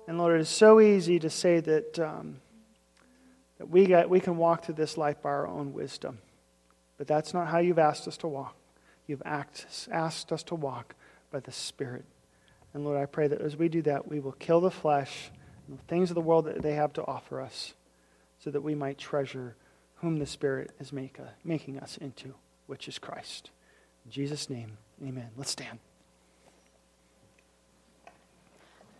And 0.07 0.17
Lord, 0.17 0.37
it 0.37 0.41
is 0.41 0.49
so 0.49 0.79
easy 0.79 1.19
to 1.19 1.29
say 1.29 1.59
that, 1.59 1.99
um, 1.99 2.37
that 3.57 3.69
we, 3.69 3.85
got, 3.85 4.09
we 4.09 4.21
can 4.21 4.37
walk 4.37 4.63
through 4.63 4.75
this 4.75 4.97
life 4.97 5.21
by 5.21 5.29
our 5.29 5.47
own 5.47 5.73
wisdom. 5.73 6.19
But 6.97 7.07
that's 7.07 7.33
not 7.33 7.47
how 7.47 7.59
you've 7.59 7.79
asked 7.79 8.07
us 8.07 8.15
to 8.17 8.27
walk. 8.27 8.55
You've 9.07 9.23
asked, 9.25 9.89
us 9.91 10.43
to 10.43 10.55
walk 10.55 10.95
by 11.31 11.39
the 11.39 11.51
Spirit. 11.51 12.05
And 12.73 12.83
Lord, 12.85 13.01
I 13.01 13.05
pray 13.05 13.27
that 13.27 13.41
as 13.41 13.55
we 13.55 13.69
do 13.69 13.81
that, 13.83 14.07
we 14.07 14.19
will 14.19 14.33
kill 14.33 14.61
the 14.61 14.69
flesh 14.69 15.31
and 15.67 15.79
the 15.79 15.83
things 15.83 16.11
of 16.11 16.15
the 16.15 16.21
world 16.21 16.45
that 16.45 16.61
they 16.61 16.75
have 16.75 16.93
to 16.93 17.05
offer 17.05 17.41
us 17.41 17.73
so 18.39 18.51
that 18.51 18.61
we 18.61 18.75
might 18.75 18.97
treasure 18.97 19.55
whom 19.95 20.17
the 20.19 20.25
Spirit 20.25 20.71
is 20.79 20.93
make, 20.93 21.17
making 21.43 21.79
us 21.79 21.97
into, 21.97 22.35
which 22.67 22.87
is 22.87 22.99
Christ. 22.99 23.49
In 24.05 24.11
Jesus' 24.11 24.49
name, 24.49 24.77
amen. 25.01 25.29
Let's 25.35 25.51
stand. 25.51 25.79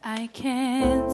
I 0.04 0.28
can't 0.28 1.06